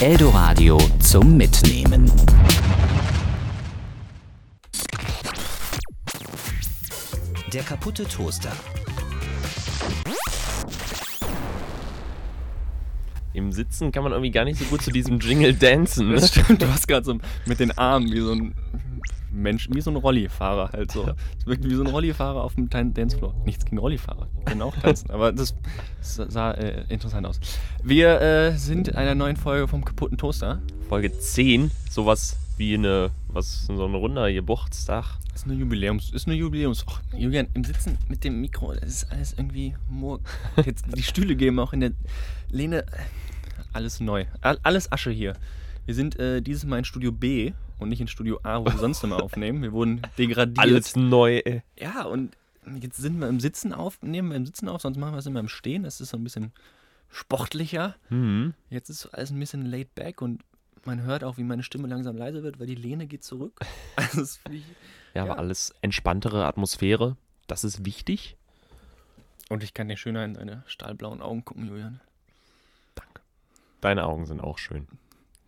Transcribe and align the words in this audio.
Eldoradio 0.00 0.78
zum 0.98 1.36
Mitnehmen. 1.36 2.10
Der 7.52 7.62
kaputte 7.62 8.04
Toaster. 8.04 8.50
Im 13.34 13.52
Sitzen 13.52 13.92
kann 13.92 14.02
man 14.02 14.12
irgendwie 14.12 14.30
gar 14.30 14.46
nicht 14.46 14.58
so 14.58 14.64
gut 14.64 14.80
zu 14.80 14.90
diesem 14.90 15.18
Jingle 15.18 15.52
dancen. 15.52 16.08
Ne? 16.08 16.14
Das 16.14 16.30
stimmt, 16.30 16.62
du 16.62 16.68
hast 16.72 16.88
gerade 16.88 17.04
so 17.04 17.18
mit 17.44 17.60
den 17.60 17.76
Armen 17.76 18.10
wie 18.10 18.20
so 18.20 18.32
ein 18.32 18.54
Mensch, 19.32 19.68
wie 19.72 19.80
so 19.80 19.90
ein 19.90 19.96
Rollifahrer 19.96 20.70
halt 20.72 20.90
so. 20.92 21.14
Es 21.38 21.46
wirkt 21.46 21.64
wie 21.68 21.74
so 21.74 21.82
ein 21.82 21.86
Rollifahrer 21.88 22.42
auf 22.42 22.54
dem 22.54 22.68
Dancefloor. 22.70 23.34
Nichts 23.44 23.64
gegen 23.64 23.78
Rollifahrer, 23.78 24.28
die 24.40 24.44
können 24.44 24.62
auch 24.62 24.76
tanzen, 24.76 25.10
aber 25.10 25.32
das 25.32 25.54
sah 26.00 26.52
äh, 26.52 26.84
interessant 26.88 27.26
aus. 27.26 27.40
Wir 27.82 28.20
äh, 28.20 28.52
sind 28.56 28.88
in 28.88 28.96
einer 28.96 29.14
neuen 29.14 29.36
Folge 29.36 29.68
vom 29.68 29.84
kaputten 29.84 30.18
Toaster. 30.18 30.60
Folge 30.88 31.16
10, 31.16 31.70
sowas 31.88 32.36
wie 32.56 32.74
eine, 32.74 33.10
was, 33.28 33.66
so 33.66 33.86
ein 33.86 33.94
runder 33.94 34.30
Geburtstag. 34.32 35.04
Ist 35.34 35.44
eine 35.46 35.54
Jubiläums, 35.54 36.10
ist 36.10 36.26
eine 36.26 36.36
Jubiläums. 36.36 36.84
Och, 36.86 37.00
Julian, 37.16 37.46
im 37.54 37.64
Sitzen 37.64 37.96
mit 38.08 38.24
dem 38.24 38.40
Mikro, 38.40 38.74
das 38.74 38.82
ist 39.04 39.12
alles 39.12 39.32
irgendwie 39.32 39.74
Jetzt 40.66 40.84
die 40.94 41.02
Stühle 41.02 41.36
geben 41.36 41.58
auch 41.58 41.72
in 41.72 41.80
der 41.80 41.92
Lehne. 42.50 42.84
Alles 43.72 44.00
neu. 44.00 44.26
All- 44.40 44.58
Alles 44.64 44.90
Asche 44.92 45.10
hier. 45.10 45.34
Wir 45.86 45.94
sind 45.94 46.18
äh, 46.18 46.42
dieses 46.42 46.64
Mal 46.64 46.78
in 46.80 46.84
Studio 46.84 47.12
B 47.12 47.52
und 47.80 47.88
nicht 47.88 48.00
in 48.00 48.08
Studio 48.08 48.38
A, 48.42 48.60
wo 48.60 48.64
wir 48.66 48.78
sonst 48.78 49.02
immer 49.04 49.22
aufnehmen. 49.22 49.62
Wir 49.62 49.72
wurden 49.72 50.02
degradiert. 50.18 50.58
Alles 50.58 50.96
neu. 50.96 51.38
ey. 51.38 51.62
Ja, 51.78 52.04
und 52.04 52.36
jetzt 52.80 52.96
sind 52.98 53.18
wir 53.18 53.28
im 53.28 53.40
Sitzen 53.40 53.72
auf, 53.72 54.00
nehmen 54.02 54.30
wir 54.30 54.36
im 54.36 54.46
Sitzen 54.46 54.68
auf, 54.68 54.80
sonst 54.82 54.96
machen 54.98 55.12
wir 55.14 55.18
es 55.18 55.26
immer 55.26 55.40
im 55.40 55.48
Stehen. 55.48 55.82
Das 55.82 56.00
ist 56.00 56.10
so 56.10 56.16
ein 56.16 56.24
bisschen 56.24 56.52
sportlicher. 57.10 57.96
Mhm. 58.08 58.54
Jetzt 58.68 58.88
ist 58.90 59.06
alles 59.06 59.30
ein 59.30 59.38
bisschen 59.40 59.66
laid 59.66 59.94
back 59.94 60.22
und 60.22 60.42
man 60.84 61.02
hört 61.02 61.24
auch, 61.24 61.36
wie 61.36 61.42
meine 61.44 61.62
Stimme 61.62 61.88
langsam 61.88 62.16
leiser 62.16 62.42
wird, 62.42 62.58
weil 62.60 62.66
die 62.66 62.74
Lehne 62.74 63.06
geht 63.06 63.24
zurück. 63.24 63.58
Also 63.96 64.22
ich. 64.50 64.62
Ja, 65.14 65.24
Ja. 65.26 65.32
aber 65.32 65.38
alles 65.38 65.74
entspanntere 65.82 66.46
Atmosphäre. 66.46 67.16
Das 67.48 67.64
ist 67.64 67.84
wichtig. 67.84 68.36
Und 69.48 69.64
ich 69.64 69.74
kann 69.74 69.88
dir 69.88 69.96
schöner 69.96 70.24
in 70.24 70.34
deine 70.34 70.62
stahlblauen 70.66 71.20
Augen 71.20 71.44
gucken, 71.44 71.66
Julian. 71.68 72.00
Deine 73.80 74.04
Augen 74.06 74.26
sind 74.26 74.40
auch 74.40 74.58
schön. 74.58 74.86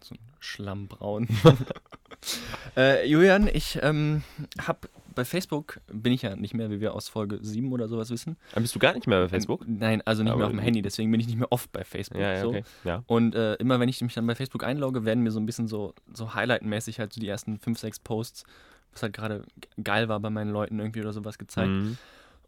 So 0.03 0.15
ein 0.15 0.19
Schlammbraun. 0.41 1.29
äh, 2.77 3.07
Julian, 3.07 3.49
ich 3.53 3.79
ähm, 3.83 4.23
habe 4.61 4.89
bei 5.15 5.25
Facebook, 5.25 5.81
bin 5.93 6.13
ich 6.13 6.23
ja 6.23 6.37
nicht 6.37 6.55
mehr, 6.55 6.71
wie 6.71 6.81
wir 6.81 6.95
aus 6.95 7.09
Folge 7.09 7.39
7 7.41 7.71
oder 7.73 7.89
sowas 7.89 8.11
wissen. 8.11 8.37
Dann 8.55 8.63
bist 8.63 8.75
du 8.75 8.79
gar 8.79 8.95
nicht 8.95 9.07
mehr 9.07 9.21
bei 9.21 9.29
Facebook? 9.29 9.63
Ähm, 9.63 9.79
nein, 9.79 10.03
also 10.05 10.23
nicht 10.23 10.33
Aber 10.33 10.39
mehr 10.39 10.47
auf 10.47 10.53
dem. 10.53 10.61
Handy, 10.61 10.83
deswegen 10.83 11.11
bin 11.11 11.21
ich 11.21 11.27
nicht 11.27 11.39
mehr 11.39 11.51
oft 11.53 11.71
bei 11.73 11.85
Facebook. 11.85 12.21
Ja, 12.21 12.33
ja, 12.33 12.41
so. 12.41 12.49
okay. 12.49 12.65
Ja. 12.85 13.03
Und 13.07 13.35
äh, 13.35 13.55
immer 13.55 13.81
wenn 13.81 13.89
ich 13.89 14.01
mich 14.01 14.15
dann 14.15 14.27
bei 14.27 14.35
Facebook 14.35 14.65
einlogge, 14.65 15.05
werden 15.05 15.23
mir 15.23 15.31
so 15.31 15.41
ein 15.41 15.47
bisschen 15.47 15.69
so, 15.69 15.95
so 16.13 16.35
Highlight-mäßig 16.35 16.99
halt 16.99 17.13
so 17.13 17.21
die 17.21 17.29
ersten 17.29 17.59
5, 17.59 17.79
6 17.79 18.01
Posts, 18.01 18.45
was 18.93 19.03
halt 19.03 19.13
gerade 19.13 19.45
geil 19.83 20.09
war 20.09 20.21
bei 20.21 20.31
meinen 20.31 20.51
Leuten 20.51 20.79
irgendwie 20.79 21.01
oder 21.01 21.13
sowas 21.13 21.39
gezeigt. 21.39 21.71
Mhm. 21.71 21.99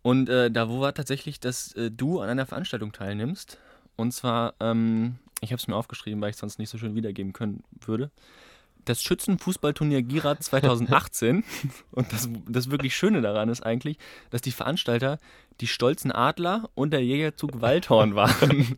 Und 0.03 0.29
äh, 0.29 0.51
da 0.51 0.69
wo 0.69 0.81
war 0.81 0.95
tatsächlich, 0.95 1.41
dass 1.41 1.73
äh, 1.73 1.91
du 1.91 2.21
an 2.21 2.29
einer 2.29 2.47
Veranstaltung 2.47 2.93
teilnimmst. 2.93 3.59
Und 3.97 4.13
zwar, 4.13 4.55
ähm, 4.61 5.17
ich 5.41 5.51
habe 5.51 5.61
es 5.61 5.67
mir 5.67 5.77
aufgeschrieben, 5.77 6.21
weil 6.21 6.31
ich 6.31 6.35
es 6.35 6.41
sonst 6.41 6.59
nicht 6.59 6.69
so 6.69 6.79
schön 6.79 6.95
wiedergeben 6.95 7.33
können 7.33 7.63
würde. 7.81 8.11
Das 8.85 9.03
Schützenfußballturnier 9.03 10.03
Gira 10.03 10.39
2018. 10.41 11.45
und 11.93 12.13
das, 12.13 12.29
das 12.49 12.71
wirklich 12.71 12.95
Schöne 12.97 13.23
daran 13.23 13.49
ist 13.49 13.65
eigentlich, 13.65 13.99
dass 14.31 14.43
die 14.43 14.53
Veranstalter 14.53 15.19
die 15.61 15.67
stolzen 15.67 16.11
Adler 16.13 16.69
und 16.75 16.91
der 16.93 17.05
Jägerzug 17.05 17.61
Waldhorn 17.61 18.15
waren. 18.17 18.77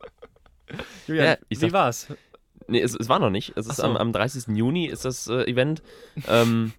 Julian, 1.07 1.27
Ja, 1.27 1.37
ich 1.49 1.59
wie 1.59 1.67
sag- 1.67 1.73
war's? 1.73 2.09
Nee, 2.69 2.81
es, 2.81 2.95
es 2.97 3.09
war 3.09 3.21
noch 3.21 3.31
nicht. 3.31 3.53
Es 3.57 3.67
ist 3.69 3.77
so. 3.77 3.85
am, 3.85 3.97
am 3.97 4.13
30. 4.13 4.57
Juni 4.57 4.87
ist 4.87 5.05
das 5.05 5.29
äh, 5.29 5.45
Event. 5.45 5.83
Ähm, 6.27 6.73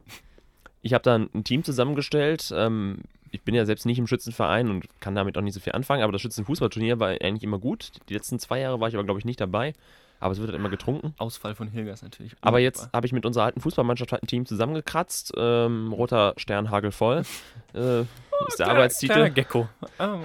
ich 0.81 0.93
habe 0.93 1.01
da 1.03 1.15
ein, 1.15 1.29
ein 1.33 1.43
Team 1.45 1.63
zusammengestellt. 1.63 2.51
Ähm, 2.53 2.99
ich 3.31 3.41
bin 3.41 3.55
ja 3.55 3.65
selbst 3.65 3.85
nicht 3.85 3.97
im 3.97 4.05
Schützenverein 4.07 4.69
und 4.69 4.85
kann 4.99 5.15
damit 5.15 5.37
auch 5.37 5.41
nicht 5.41 5.53
so 5.53 5.61
viel 5.61 5.71
anfangen, 5.73 6.03
aber 6.03 6.11
das 6.11 6.21
Schützenfußballturnier 6.21 6.99
war 6.99 7.09
eigentlich 7.09 7.43
immer 7.43 7.59
gut. 7.59 7.91
Die 8.09 8.13
letzten 8.13 8.37
zwei 8.39 8.59
Jahre 8.59 8.81
war 8.81 8.89
ich 8.89 8.95
aber, 8.95 9.05
glaube 9.05 9.19
ich, 9.19 9.25
nicht 9.25 9.39
dabei. 9.39 9.73
Aber 10.19 10.31
es 10.31 10.39
wird 10.39 10.49
halt 10.49 10.59
immer 10.59 10.69
getrunken. 10.69 11.13
Ausfall 11.17 11.53
von 11.55 11.67
Hilgers 11.67 12.01
natürlich. 12.01 12.35
Aber 12.41 12.59
jetzt 12.59 12.77
Undankbar. 12.79 12.97
habe 12.97 13.07
ich 13.07 13.13
mit 13.13 13.25
unserer 13.25 13.43
alten 13.45 13.61
Fußballmannschaft 13.61 14.11
halt 14.11 14.23
ein 14.23 14.27
Team 14.27 14.45
zusammengekratzt. 14.45 15.33
Ähm, 15.37 15.93
roter 15.93 16.33
Stern 16.37 16.69
hagelvoll. 16.71 17.23
Äh, 17.73 18.01
ist 18.47 18.59
der 18.59 18.69
Arbeitstitel. 18.69 19.13
Kleiner 19.13 19.29
Gecko. 19.29 19.69
Ah, 19.99 20.17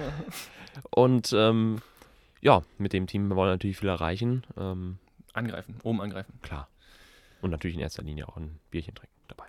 Und 0.91 1.33
ähm, 1.33 1.81
ja, 2.41 2.63
mit 2.77 2.93
dem 2.93 3.05
Team 3.05 3.29
wollen 3.29 3.37
wir 3.49 3.53
natürlich 3.53 3.77
viel 3.77 3.89
erreichen. 3.89 4.43
Ähm, 4.57 4.97
angreifen, 5.33 5.75
oben 5.83 6.01
angreifen. 6.01 6.33
klar. 6.41 6.67
Und 7.41 7.51
natürlich 7.51 7.75
in 7.75 7.81
erster 7.81 8.01
Linie 8.01 8.27
auch 8.27 8.37
ein 8.37 8.59
Bierchen 8.71 8.95
trinken 8.95 9.13
dabei. 9.27 9.45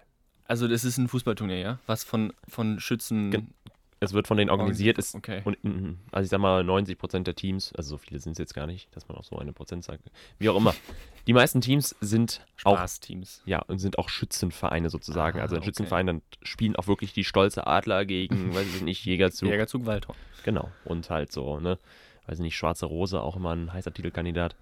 Also 0.46 0.66
das 0.68 0.84
ist 0.84 0.98
ein 0.98 1.08
Fußballturnier, 1.08 1.58
ja? 1.58 1.78
Was 1.86 2.04
von, 2.04 2.32
von 2.48 2.80
Schützen... 2.80 3.30
Gen- 3.30 3.54
Es 4.00 4.12
wird 4.12 4.26
von 4.26 4.36
denen 4.36 4.50
organisiert. 4.50 4.98
Ist, 4.98 5.14
Okay. 5.14 5.40
und 5.44 5.62
mm, 5.64 5.98
also 6.12 6.24
ich 6.24 6.30
sag 6.30 6.38
mal, 6.40 6.62
90 6.64 6.98
Prozent 6.98 7.26
der 7.26 7.34
Teams, 7.34 7.72
also 7.74 7.90
so 7.90 7.98
viele 7.98 8.20
sind 8.20 8.32
es 8.32 8.38
jetzt 8.38 8.54
gar 8.54 8.66
nicht, 8.66 8.94
dass 8.94 9.08
man 9.08 9.16
auch 9.16 9.24
so 9.24 9.38
eine 9.38 9.52
Prozent 9.52 9.84
sagt. 9.84 10.10
Wie 10.38 10.48
auch 10.48 10.56
immer. 10.56 10.74
Die 11.26 11.32
meisten 11.32 11.60
Teams 11.62 11.94
sind 12.00 12.44
auch 12.64 12.76
Spaßteams. 12.76 13.42
ja, 13.46 13.60
und 13.62 13.78
sind 13.78 13.98
auch 13.98 14.08
Schützenvereine 14.10 14.90
sozusagen. 14.90 15.38
Ah, 15.38 15.42
also 15.42 15.54
ein 15.54 15.58
okay. 15.60 15.66
Schützenverein, 15.66 16.06
dann 16.06 16.22
spielen 16.42 16.76
auch 16.76 16.86
wirklich 16.86 17.14
die 17.14 17.24
stolze 17.24 17.66
Adler 17.66 18.04
gegen, 18.04 18.54
weiß 18.54 18.66
ich 18.76 18.82
nicht, 18.82 19.04
Jägerzug. 19.06 19.48
Jägerzug 19.48 19.86
Waldhorn. 19.86 20.18
Genau. 20.44 20.70
Und 20.84 21.08
halt 21.08 21.32
so, 21.32 21.58
ne? 21.60 21.78
Weiß 22.26 22.38
ich 22.38 22.42
nicht, 22.42 22.56
Schwarze 22.56 22.86
Rose, 22.86 23.20
auch 23.20 23.36
immer 23.36 23.54
ein 23.54 23.72
heißer 23.72 23.92
Titelkandidat. 23.94 24.56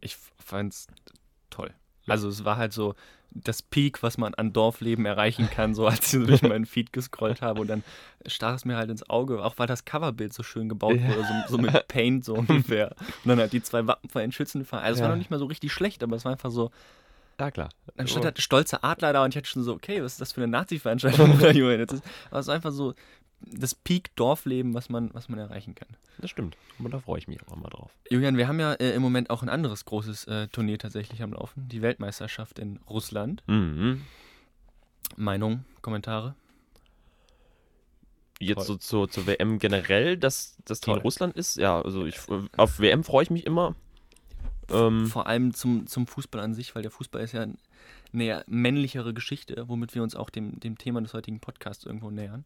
Ich 0.00 0.16
fand's 0.38 0.86
toll. 1.50 1.72
Also 2.06 2.28
es 2.28 2.44
war 2.44 2.56
halt 2.56 2.72
so 2.72 2.94
das 3.30 3.62
Peak, 3.62 4.02
was 4.02 4.16
man 4.16 4.32
an 4.34 4.52
Dorfleben 4.52 5.06
erreichen 5.06 5.50
kann, 5.50 5.74
so 5.74 5.86
als 5.88 6.12
ich 6.14 6.24
durch 6.24 6.42
meinen 6.42 6.66
Feed 6.66 6.92
gescrollt 6.92 7.42
habe 7.42 7.60
und 7.60 7.66
dann 7.66 7.82
stach 8.26 8.54
es 8.54 8.64
mir 8.64 8.76
halt 8.76 8.90
ins 8.90 9.08
Auge, 9.10 9.42
auch 9.44 9.54
weil 9.58 9.66
das 9.66 9.84
Coverbild 9.84 10.32
so 10.32 10.42
schön 10.44 10.68
gebaut 10.68 11.00
Ja. 11.00 11.08
wurde, 11.08 11.24
so, 11.24 11.34
so 11.46 11.58
mit 11.58 11.88
Paint 11.88 12.24
so 12.24 12.34
ungefähr. 12.38 12.94
Und 13.24 13.28
dann 13.28 13.40
halt 13.40 13.52
die 13.52 13.62
zwei 13.62 13.86
Wappen 13.88 14.08
von 14.08 14.20
den 14.20 14.30
Schützenvereinen. 14.32 14.86
Also 14.86 14.98
es 14.98 15.02
war 15.02 15.08
Ja. 15.08 15.14
noch 15.14 15.18
nicht 15.18 15.30
mal 15.30 15.38
so 15.38 15.46
richtig 15.46 15.72
schlecht, 15.72 16.02
aber 16.04 16.14
es 16.14 16.24
war 16.24 16.32
einfach 16.32 16.50
so, 16.52 16.70
Ja, 17.40 17.50
klar. 17.50 17.70
Dann 17.96 18.06
stand 18.06 18.24
halt 18.24 18.40
stolze 18.40 18.84
Adler 18.84 19.12
da 19.12 19.24
und 19.24 19.30
ich 19.30 19.36
hatte 19.36 19.48
schon 19.48 19.64
so, 19.64 19.72
okay, 19.74 20.00
was 20.02 20.12
ist 20.12 20.20
das 20.20 20.32
für 20.32 20.40
eine 20.42 20.48
Nazi-Veranstaltung 20.52 21.32
Julian? 21.52 21.86
Aber 22.30 22.38
es 22.38 22.46
ist 22.46 22.50
einfach 22.50 22.70
so 22.72 22.94
das 23.40 23.74
Peak-Dorfleben, 23.74 24.74
was 24.74 24.88
man, 24.88 25.12
was 25.12 25.28
man 25.28 25.38
erreichen 25.40 25.74
kann. 25.74 25.88
Das 26.18 26.30
stimmt. 26.30 26.56
Und 26.78 26.92
da 26.92 26.98
freue 27.00 27.18
ich 27.18 27.28
mich 27.28 27.40
auch 27.46 27.56
immer 27.56 27.68
drauf. 27.68 27.90
Julian, 28.10 28.36
wir 28.36 28.48
haben 28.48 28.60
ja 28.60 28.74
äh, 28.74 28.94
im 28.94 29.02
Moment 29.02 29.30
auch 29.30 29.42
ein 29.42 29.48
anderes 29.48 29.84
großes 29.84 30.26
äh, 30.26 30.48
Turnier 30.48 30.78
tatsächlich 30.78 31.22
am 31.22 31.32
Laufen, 31.32 31.68
die 31.68 31.82
Weltmeisterschaft 31.82 32.58
in 32.58 32.78
Russland. 32.88 33.42
Mhm. 33.46 34.02
Meinung, 35.16 35.64
Kommentare? 35.82 36.34
Jetzt 38.40 38.66
so 38.66 38.74
Toll. 38.74 38.80
zur, 38.80 39.10
zur 39.10 39.26
WM 39.26 39.58
generell, 39.58 40.16
dass 40.16 40.56
das 40.64 40.80
Team 40.80 40.94
Toll. 40.94 41.02
Russland 41.02 41.36
ist. 41.36 41.56
Ja, 41.56 41.80
also 41.80 42.04
ich, 42.04 42.16
auf 42.56 42.80
WM 42.80 43.04
freue 43.04 43.24
ich 43.24 43.30
mich 43.30 43.46
immer. 43.46 43.74
Ähm, 44.70 45.06
Vor 45.06 45.26
allem 45.26 45.54
zum, 45.54 45.86
zum 45.86 46.06
Fußball 46.06 46.40
an 46.40 46.54
sich, 46.54 46.74
weil 46.74 46.82
der 46.82 46.90
Fußball 46.90 47.22
ist 47.22 47.32
ja 47.32 47.46
eine 48.12 48.44
männlichere 48.46 49.14
Geschichte, 49.14 49.68
womit 49.68 49.94
wir 49.94 50.02
uns 50.02 50.14
auch 50.14 50.30
dem, 50.30 50.58
dem 50.60 50.78
Thema 50.78 51.02
des 51.02 51.14
heutigen 51.14 51.40
Podcasts 51.40 51.84
irgendwo 51.84 52.10
nähern. 52.10 52.44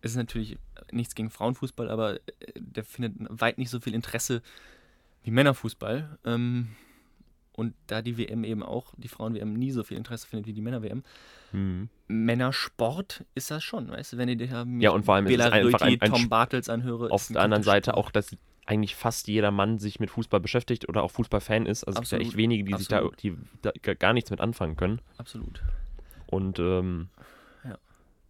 Es 0.00 0.12
ist 0.12 0.16
natürlich 0.16 0.58
nichts 0.92 1.14
gegen 1.14 1.30
Frauenfußball, 1.30 1.90
aber 1.90 2.14
äh, 2.16 2.20
der 2.56 2.84
findet 2.84 3.14
weit 3.40 3.58
nicht 3.58 3.70
so 3.70 3.80
viel 3.80 3.94
Interesse 3.94 4.42
wie 5.24 5.30
Männerfußball. 5.30 6.18
Ähm, 6.24 6.68
und 7.52 7.74
da 7.88 8.02
die 8.02 8.16
WM 8.16 8.44
eben 8.44 8.62
auch, 8.62 8.94
die 8.96 9.08
Frauen-WM 9.08 9.52
nie 9.54 9.72
so 9.72 9.82
viel 9.82 9.96
Interesse 9.96 10.28
findet 10.28 10.46
wie 10.46 10.52
die 10.52 10.60
Männer-WM, 10.60 11.02
mhm. 11.50 11.88
Männersport 12.06 13.24
ist 13.34 13.50
das 13.50 13.64
schon, 13.64 13.88
weißt 13.90 14.12
du, 14.12 14.16
wenn 14.18 14.28
ihr 14.28 14.36
dir 14.36 14.64
Ja, 14.78 14.90
und 14.90 15.04
vor 15.04 15.16
allem 15.16 15.24
Bela 15.24 15.46
einfach 15.50 15.80
ein- 15.80 15.94
Röti, 15.94 16.04
ein 16.04 16.10
Tom 16.12 16.28
Bartels 16.28 16.68
anhöre. 16.68 17.10
auf 17.10 17.26
der 17.26 17.40
anderen 17.42 17.64
Seite 17.64 17.96
auch, 17.96 18.12
dass 18.12 18.36
eigentlich 18.64 18.94
fast 18.94 19.26
jeder 19.28 19.50
Mann 19.50 19.78
sich 19.78 19.98
mit 19.98 20.10
Fußball 20.10 20.38
beschäftigt 20.40 20.88
oder 20.88 21.02
auch 21.02 21.10
Fußballfan 21.10 21.66
ist. 21.66 21.84
Also 21.84 22.00
es 22.02 22.10
gibt 22.10 22.12
ja 22.12 22.18
echt 22.18 22.26
Absolut. 22.28 22.36
wenige, 22.36 22.64
die 22.64 22.74
sich 22.76 22.86
da, 22.88 22.98
Absolut. 22.98 23.22
die 23.22 23.34
da 23.62 23.72
gar- 23.82 23.94
gar 23.96 24.12
nichts 24.12 24.30
mit 24.30 24.40
anfangen 24.40 24.76
können. 24.76 25.00
Absolut. 25.16 25.62
Und 26.26 26.58
ähm, 26.60 27.08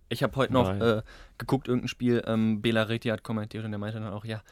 Ich 0.09 0.23
habe 0.23 0.35
heute 0.37 0.53
noch 0.53 0.71
äh, 0.81 1.03
geguckt, 1.37 1.69
irgendein 1.69 1.89
Spiel, 1.89 2.23
ähm, 2.27 2.63
Bela 2.63 2.85
Reti 2.85 3.09
hat 3.09 3.23
kommentiert 3.23 3.65
und 3.65 3.71
der 3.73 3.79
meinte 3.79 4.01
dann 4.01 4.13
auch, 4.13 4.25
ja, 4.25 4.43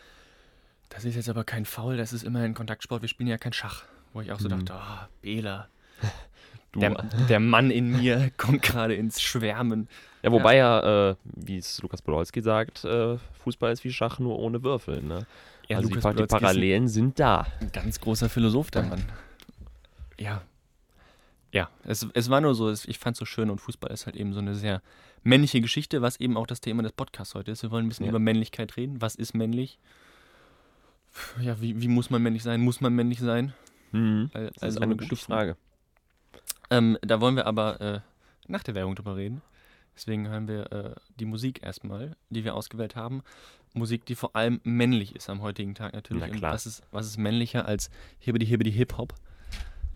das 0.90 1.04
ist 1.04 1.14
jetzt 1.16 1.28
aber 1.28 1.44
kein 1.44 1.64
Foul, 1.64 1.96
das 1.96 2.12
ist 2.12 2.22
immerhin 2.24 2.54
Kontaktsport, 2.54 3.02
wir 3.02 3.08
spielen 3.08 3.28
ja 3.28 3.38
kein 3.38 3.52
Schach. 3.52 3.84
Wo 4.12 4.20
ich 4.20 4.32
auch 4.32 4.38
so 4.40 4.48
Mhm. 4.48 4.64
dachte, 4.64 4.74
ah, 4.74 5.08
Bela, 5.22 5.68
der, 6.74 6.90
der 7.28 7.40
Mann 7.40 7.70
in 7.70 7.90
mir 7.90 8.30
kommt 8.36 8.62
gerade 8.62 8.94
ins 8.94 9.20
Schwärmen. 9.22 9.88
ja, 10.22 10.30
wobei 10.30 10.56
ja, 10.56 11.10
äh, 11.10 11.16
wie 11.24 11.58
es 11.58 11.80
Lukas 11.82 12.02
Podolski 12.02 12.42
sagt, 12.42 12.84
äh, 12.84 13.18
Fußball 13.42 13.72
ist 13.72 13.82
wie 13.84 13.92
Schach, 13.92 14.18
nur 14.18 14.38
ohne 14.38 14.62
Würfel. 14.62 15.02
Ne? 15.02 15.26
Ja, 15.68 15.78
also 15.78 15.88
die, 15.88 15.94
Lukas 15.96 16.14
die 16.14 16.22
ein- 16.22 16.28
Parallelen 16.28 16.88
sind 16.88 17.18
da. 17.18 17.46
Ein 17.60 17.72
ganz 17.72 17.98
großer 18.00 18.28
Philosoph, 18.28 18.70
der 18.70 18.82
Mann. 18.84 19.02
Ja. 20.18 20.42
Ja, 21.52 21.70
es, 21.84 22.06
es 22.12 22.28
war 22.28 22.40
nur 22.40 22.54
so, 22.54 22.68
es, 22.68 22.84
ich 22.86 22.98
fand 22.98 23.14
es 23.14 23.18
so 23.18 23.24
schön 23.24 23.48
und 23.50 23.60
Fußball 23.60 23.90
ist 23.90 24.04
halt 24.06 24.16
eben 24.16 24.32
so 24.34 24.40
eine 24.40 24.54
sehr 24.54 24.82
männliche 25.26 25.60
Geschichte, 25.60 26.02
was 26.02 26.18
eben 26.20 26.36
auch 26.36 26.46
das 26.46 26.60
Thema 26.60 26.82
des 26.82 26.92
Podcasts 26.92 27.34
heute 27.34 27.50
ist. 27.50 27.62
Wir 27.62 27.70
wollen 27.70 27.86
ein 27.86 27.88
bisschen 27.88 28.06
Ja. 28.06 28.10
über 28.10 28.18
Männlichkeit 28.18 28.76
reden. 28.76 29.00
Was 29.00 29.14
ist 29.14 29.34
männlich? 29.34 29.78
Ja, 31.40 31.60
wie, 31.60 31.80
wie 31.80 31.88
muss 31.88 32.10
man 32.10 32.22
männlich 32.22 32.42
sein? 32.42 32.60
Muss 32.60 32.80
man 32.80 32.94
männlich 32.94 33.20
sein? 33.20 33.52
Mhm. 33.92 34.30
Weil- 34.32 34.50
Das 34.54 34.62
also 34.62 34.78
ist 34.78 34.82
eine 34.82 34.96
gute. 34.96 35.16
Frage. 35.16 35.56
Ähm, 36.70 36.98
da 37.02 37.20
wollen 37.20 37.36
wir 37.36 37.46
aber 37.46 37.80
äh, 37.80 38.00
nach 38.48 38.62
der 38.62 38.74
Werbung 38.74 38.94
drüber 38.94 39.16
reden. 39.16 39.42
Deswegen 39.94 40.28
hören 40.28 40.46
wir 40.46 40.72
äh, 40.72 40.94
die 41.18 41.24
Musik 41.24 41.62
erstmal, 41.62 42.16
die 42.28 42.44
wir 42.44 42.54
ausgewählt 42.54 42.96
haben. 42.96 43.22
Musik, 43.72 44.04
die 44.04 44.14
vor 44.14 44.36
allem 44.36 44.60
männlich 44.62 45.16
ist 45.16 45.30
am 45.30 45.40
heutigen 45.40 45.74
Tag 45.74 45.94
natürlich. 45.94 46.22
Na 46.26 46.30
Und 46.30 46.38
klar. 46.38 46.52
was 46.52 46.66
ist, 46.66 46.82
was 46.90 47.06
ist 47.06 47.16
männlicher 47.16 47.66
als 47.66 47.90
Hibbidi 48.18 48.46
Hibbidi 48.46 48.72
Hip 48.72 48.98
Hop? 48.98 49.14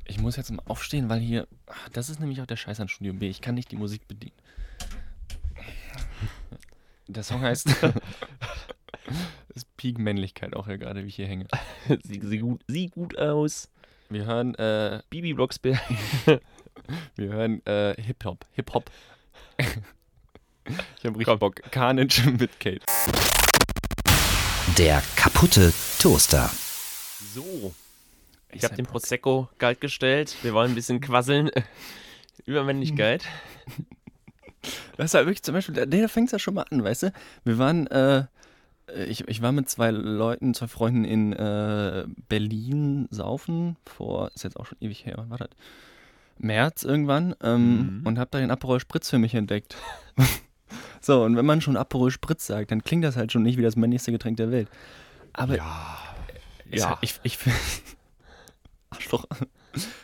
Ich 0.06 0.18
muss 0.18 0.36
jetzt 0.36 0.50
mal 0.50 0.62
aufstehen, 0.66 1.08
weil 1.10 1.20
hier, 1.20 1.46
ach, 1.66 1.88
das 1.90 2.08
ist 2.08 2.18
nämlich 2.18 2.40
auch 2.40 2.46
der 2.46 2.56
Scheiß 2.56 2.80
an 2.80 2.88
Studio 2.88 3.12
B. 3.12 3.28
Ich 3.28 3.42
kann 3.42 3.54
nicht 3.54 3.70
die 3.70 3.76
Musik 3.76 4.08
bedienen. 4.08 4.32
Der 7.08 7.22
Song 7.22 7.42
heißt 7.42 7.68
das 9.52 9.64
ist 9.64 9.76
Peak 9.76 9.98
Männlichkeit 9.98 10.54
auch 10.54 10.66
hier 10.66 10.78
gerade, 10.78 11.04
wie 11.04 11.08
ich 11.08 11.16
hier 11.16 11.26
hänge. 11.26 11.46
Sieht 12.04 12.24
sie 12.24 12.38
gut, 12.38 12.62
sieh 12.68 12.88
gut 12.88 13.18
aus. 13.18 13.68
Wir 14.08 14.24
hören, 14.24 14.54
äh, 14.56 15.02
Bibi 15.10 15.34
Blocksberg. 15.34 15.80
wir 17.16 17.28
hören 17.28 17.64
äh, 17.66 18.00
Hip 18.00 18.24
Hop, 18.24 18.44
Hip 18.52 18.72
Hop. 18.74 18.90
ich 19.58 21.04
habe 21.04 21.18
richtig 21.18 21.38
Bock. 21.38 21.56
Carnage 21.70 22.22
mit 22.38 22.58
Kate. 22.58 22.80
Der 24.78 25.02
kaputte 25.16 25.72
Toaster. 25.98 26.50
So. 27.34 27.74
Ich 28.52 28.64
habe 28.64 28.74
den 28.74 28.84
Bock. 28.84 28.92
Prosecco 28.92 29.48
kalt 29.58 29.80
gestellt. 29.80 30.36
Wir 30.42 30.54
wollen 30.54 30.72
ein 30.72 30.74
bisschen 30.74 31.00
quasseln. 31.00 31.50
Übermännlichkeit. 32.46 33.24
Das 34.96 35.06
ist 35.06 35.14
halt 35.14 35.26
wirklich 35.26 35.42
zum 35.42 35.54
Beispiel, 35.54 35.74
da, 35.74 35.86
da 35.86 36.08
fängt 36.08 36.26
es 36.28 36.32
ja 36.32 36.38
schon 36.38 36.54
mal 36.54 36.64
an, 36.70 36.84
weißt 36.84 37.04
du? 37.04 37.12
Wir 37.44 37.58
waren, 37.58 37.86
äh, 37.88 38.24
ich, 39.08 39.26
ich 39.28 39.40
war 39.40 39.52
mit 39.52 39.68
zwei 39.70 39.90
Leuten, 39.90 40.52
zwei 40.54 40.66
Freunden 40.68 41.04
in 41.04 41.32
äh, 41.32 42.04
Berlin 42.28 43.06
saufen, 43.10 43.76
vor, 43.86 44.30
ist 44.34 44.44
jetzt 44.44 44.56
auch 44.58 44.66
schon 44.66 44.78
ewig 44.80 45.06
her, 45.06 45.14
wann 45.16 45.30
war 45.30 45.38
das? 45.38 45.48
März 46.38 46.82
irgendwann, 46.82 47.34
ähm, 47.42 48.00
Mhm. 48.00 48.06
und 48.06 48.18
hab 48.18 48.30
da 48.30 48.38
den 48.38 48.50
Aperol 48.50 48.80
Spritz 48.80 49.08
für 49.10 49.18
mich 49.18 49.34
entdeckt. 49.34 49.76
so, 51.00 51.22
und 51.24 51.36
wenn 51.36 51.46
man 51.46 51.60
schon 51.60 51.76
Aperol 51.76 52.10
Spritz 52.10 52.46
sagt, 52.46 52.70
dann 52.70 52.82
klingt 52.82 53.04
das 53.04 53.16
halt 53.16 53.30
schon 53.32 53.42
nicht 53.42 53.58
wie 53.58 53.62
das 53.62 53.76
männlichste 53.76 54.10
Getränk 54.12 54.36
der 54.38 54.50
Welt. 54.50 54.68
Aber 55.32 55.56
Ja. 55.56 55.98
ist 56.70 56.86
halt, 56.88 56.98
ich, 57.02 57.20
ich 57.22 57.38
finde. 57.38 57.58
Arschloch. 58.90 59.24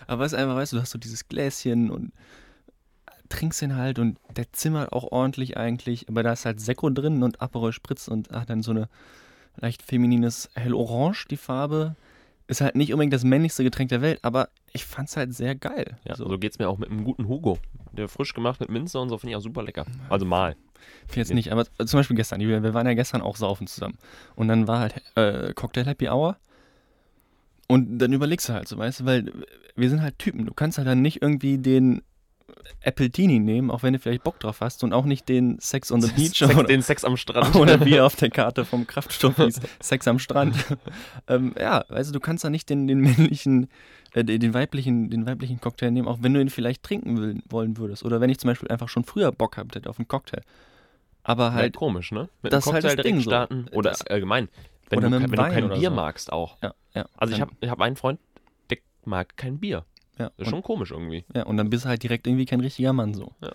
Aber 0.06 0.24
es 0.24 0.32
ist 0.32 0.38
einfach, 0.38 0.54
weißt 0.56 0.72
du, 0.72 0.76
du 0.76 0.82
hast 0.82 0.90
so 0.90 0.98
dieses 0.98 1.28
Gläschen 1.28 1.90
und 1.90 2.12
trinkst 3.28 3.62
den 3.62 3.76
halt 3.76 3.98
und 3.98 4.18
der 4.36 4.52
zimmert 4.52 4.92
auch 4.92 5.04
ordentlich 5.04 5.56
eigentlich, 5.56 6.08
aber 6.08 6.22
da 6.22 6.32
ist 6.32 6.44
halt 6.44 6.60
Sekko 6.60 6.90
drin 6.90 7.22
und 7.22 7.40
Aperol 7.40 7.72
Spritz 7.72 8.08
und 8.08 8.30
hat 8.30 8.50
dann 8.50 8.62
so 8.62 8.70
eine 8.70 8.88
leicht 9.56 9.82
feminines 9.82 10.50
Hellorange, 10.54 11.24
die 11.30 11.36
Farbe. 11.36 11.96
Ist 12.48 12.60
halt 12.60 12.76
nicht 12.76 12.92
unbedingt 12.92 13.12
das 13.12 13.24
männlichste 13.24 13.64
Getränk 13.64 13.88
der 13.88 14.02
Welt, 14.02 14.20
aber 14.22 14.50
ich 14.72 14.84
fand's 14.84 15.16
halt 15.16 15.34
sehr 15.34 15.56
geil. 15.56 15.96
Ja, 16.04 16.14
so. 16.14 16.28
so, 16.28 16.38
geht's 16.38 16.60
mir 16.60 16.68
auch 16.68 16.78
mit 16.78 16.90
einem 16.90 17.02
guten 17.02 17.26
Hugo. 17.26 17.58
Der 17.92 18.08
frisch 18.08 18.34
gemacht 18.34 18.60
mit 18.60 18.68
Minze 18.68 19.00
und 19.00 19.08
so 19.08 19.18
finde 19.18 19.32
ich 19.32 19.36
auch 19.36 19.42
super 19.42 19.64
lecker. 19.64 19.84
Also 20.08 20.26
mal. 20.26 20.54
Ich 21.08 21.16
jetzt 21.16 21.32
nicht, 21.32 21.50
aber 21.50 21.64
zum 21.64 21.98
Beispiel 21.98 22.16
gestern, 22.16 22.40
wir, 22.40 22.62
wir 22.62 22.74
waren 22.74 22.86
ja 22.86 22.94
gestern 22.94 23.20
auch 23.20 23.36
saufen 23.36 23.66
zusammen. 23.66 23.98
Und 24.36 24.46
dann 24.46 24.68
war 24.68 24.78
halt 24.78 24.94
äh, 25.16 25.52
Cocktail 25.54 25.86
Happy 25.86 26.08
Hour. 26.08 26.36
Und 27.66 27.98
dann 27.98 28.12
überlegst 28.12 28.48
du 28.48 28.52
halt 28.52 28.68
so, 28.68 28.78
weißt 28.78 29.00
du, 29.00 29.04
weil 29.06 29.32
wir 29.74 29.90
sind 29.90 30.02
halt 30.02 30.18
Typen. 30.18 30.46
Du 30.46 30.54
kannst 30.54 30.78
halt 30.78 30.86
dann 30.86 31.02
nicht 31.02 31.22
irgendwie 31.22 31.58
den 31.58 32.02
Appletini 32.84 33.38
nehmen, 33.40 33.70
auch 33.70 33.82
wenn 33.82 33.92
du 33.92 33.98
vielleicht 33.98 34.22
Bock 34.22 34.38
drauf 34.38 34.60
hast 34.60 34.84
und 34.84 34.92
auch 34.92 35.04
nicht 35.04 35.28
den 35.28 35.58
Sex 35.58 35.90
on 35.90 36.00
the 36.00 36.12
Beach 36.16 36.38
Sex, 36.38 36.54
oder, 36.54 36.64
den 36.64 36.82
Sex 36.82 37.04
am 37.04 37.16
Strand. 37.16 37.54
oder 37.56 37.84
wie 37.84 38.00
auf 38.00 38.16
der 38.16 38.30
Karte 38.30 38.64
vom 38.64 38.86
Kraftstoff 38.86 39.36
hieß, 39.36 39.60
Sex 39.80 40.06
am 40.08 40.18
Strand. 40.18 40.54
ähm, 41.28 41.54
ja, 41.58 41.84
weißt 41.88 42.14
du, 42.14 42.20
kannst 42.20 42.44
da 42.44 42.50
nicht 42.50 42.70
den, 42.70 42.86
den 42.86 43.00
männlichen, 43.00 43.68
äh, 44.14 44.24
den 44.24 44.54
weiblichen, 44.54 45.10
den 45.10 45.26
weiblichen 45.26 45.60
Cocktail 45.60 45.90
nehmen, 45.90 46.06
auch 46.08 46.18
wenn 46.20 46.34
du 46.34 46.40
ihn 46.40 46.50
vielleicht 46.50 46.82
trinken 46.82 47.18
will, 47.20 47.42
wollen 47.48 47.76
würdest. 47.76 48.04
Oder 48.04 48.20
wenn 48.20 48.30
ich 48.30 48.38
zum 48.38 48.48
Beispiel 48.48 48.68
einfach 48.68 48.88
schon 48.88 49.04
früher 49.04 49.32
Bock 49.32 49.54
gehabt 49.56 49.74
hätte 49.74 49.90
auf 49.90 49.98
einen 49.98 50.08
Cocktail. 50.08 50.42
Aber 51.24 51.52
halt 51.52 51.62
halt, 51.62 51.76
komisch, 51.76 52.12
ne? 52.12 52.28
Mit 52.42 52.52
das 52.52 52.66
einem 52.66 52.74
halt 52.74 52.84
Cocktail 52.84 52.96
das 52.96 53.02
Ding 53.04 53.14
direkt 53.14 53.24
so. 53.24 53.30
starten. 53.30 53.66
Oder 53.72 53.90
Das- 53.90 54.06
allgemein. 54.06 54.48
Wenn, 54.88 55.00
oder 55.00 55.10
du, 55.10 55.20
wenn 55.22 55.30
du 55.32 55.36
kein 55.36 55.68
Bier 55.70 55.88
so. 55.88 55.96
magst 55.96 56.32
auch. 56.32 56.56
ja, 56.62 56.72
ja. 56.94 57.06
Also 57.16 57.34
ich 57.34 57.40
habe 57.40 57.50
ich 57.60 57.68
hab 57.68 57.80
einen 57.80 57.96
Freund, 57.96 58.20
der 58.70 58.78
mag 59.04 59.36
kein 59.36 59.58
Bier. 59.58 59.84
Ja, 60.18 60.30
Das 60.36 60.46
ist 60.46 60.50
schon 60.50 60.62
komisch 60.62 60.90
irgendwie. 60.90 61.24
ja, 61.34 61.44
und 61.44 61.56
dann 61.56 61.70
bist 61.70 61.84
du 61.84 61.88
halt 61.88 62.02
direkt 62.02 62.26
irgendwie 62.26 62.46
kein 62.46 62.60
richtiger 62.60 62.92
Mann 62.92 63.14
so. 63.14 63.32
Ja. 63.40 63.52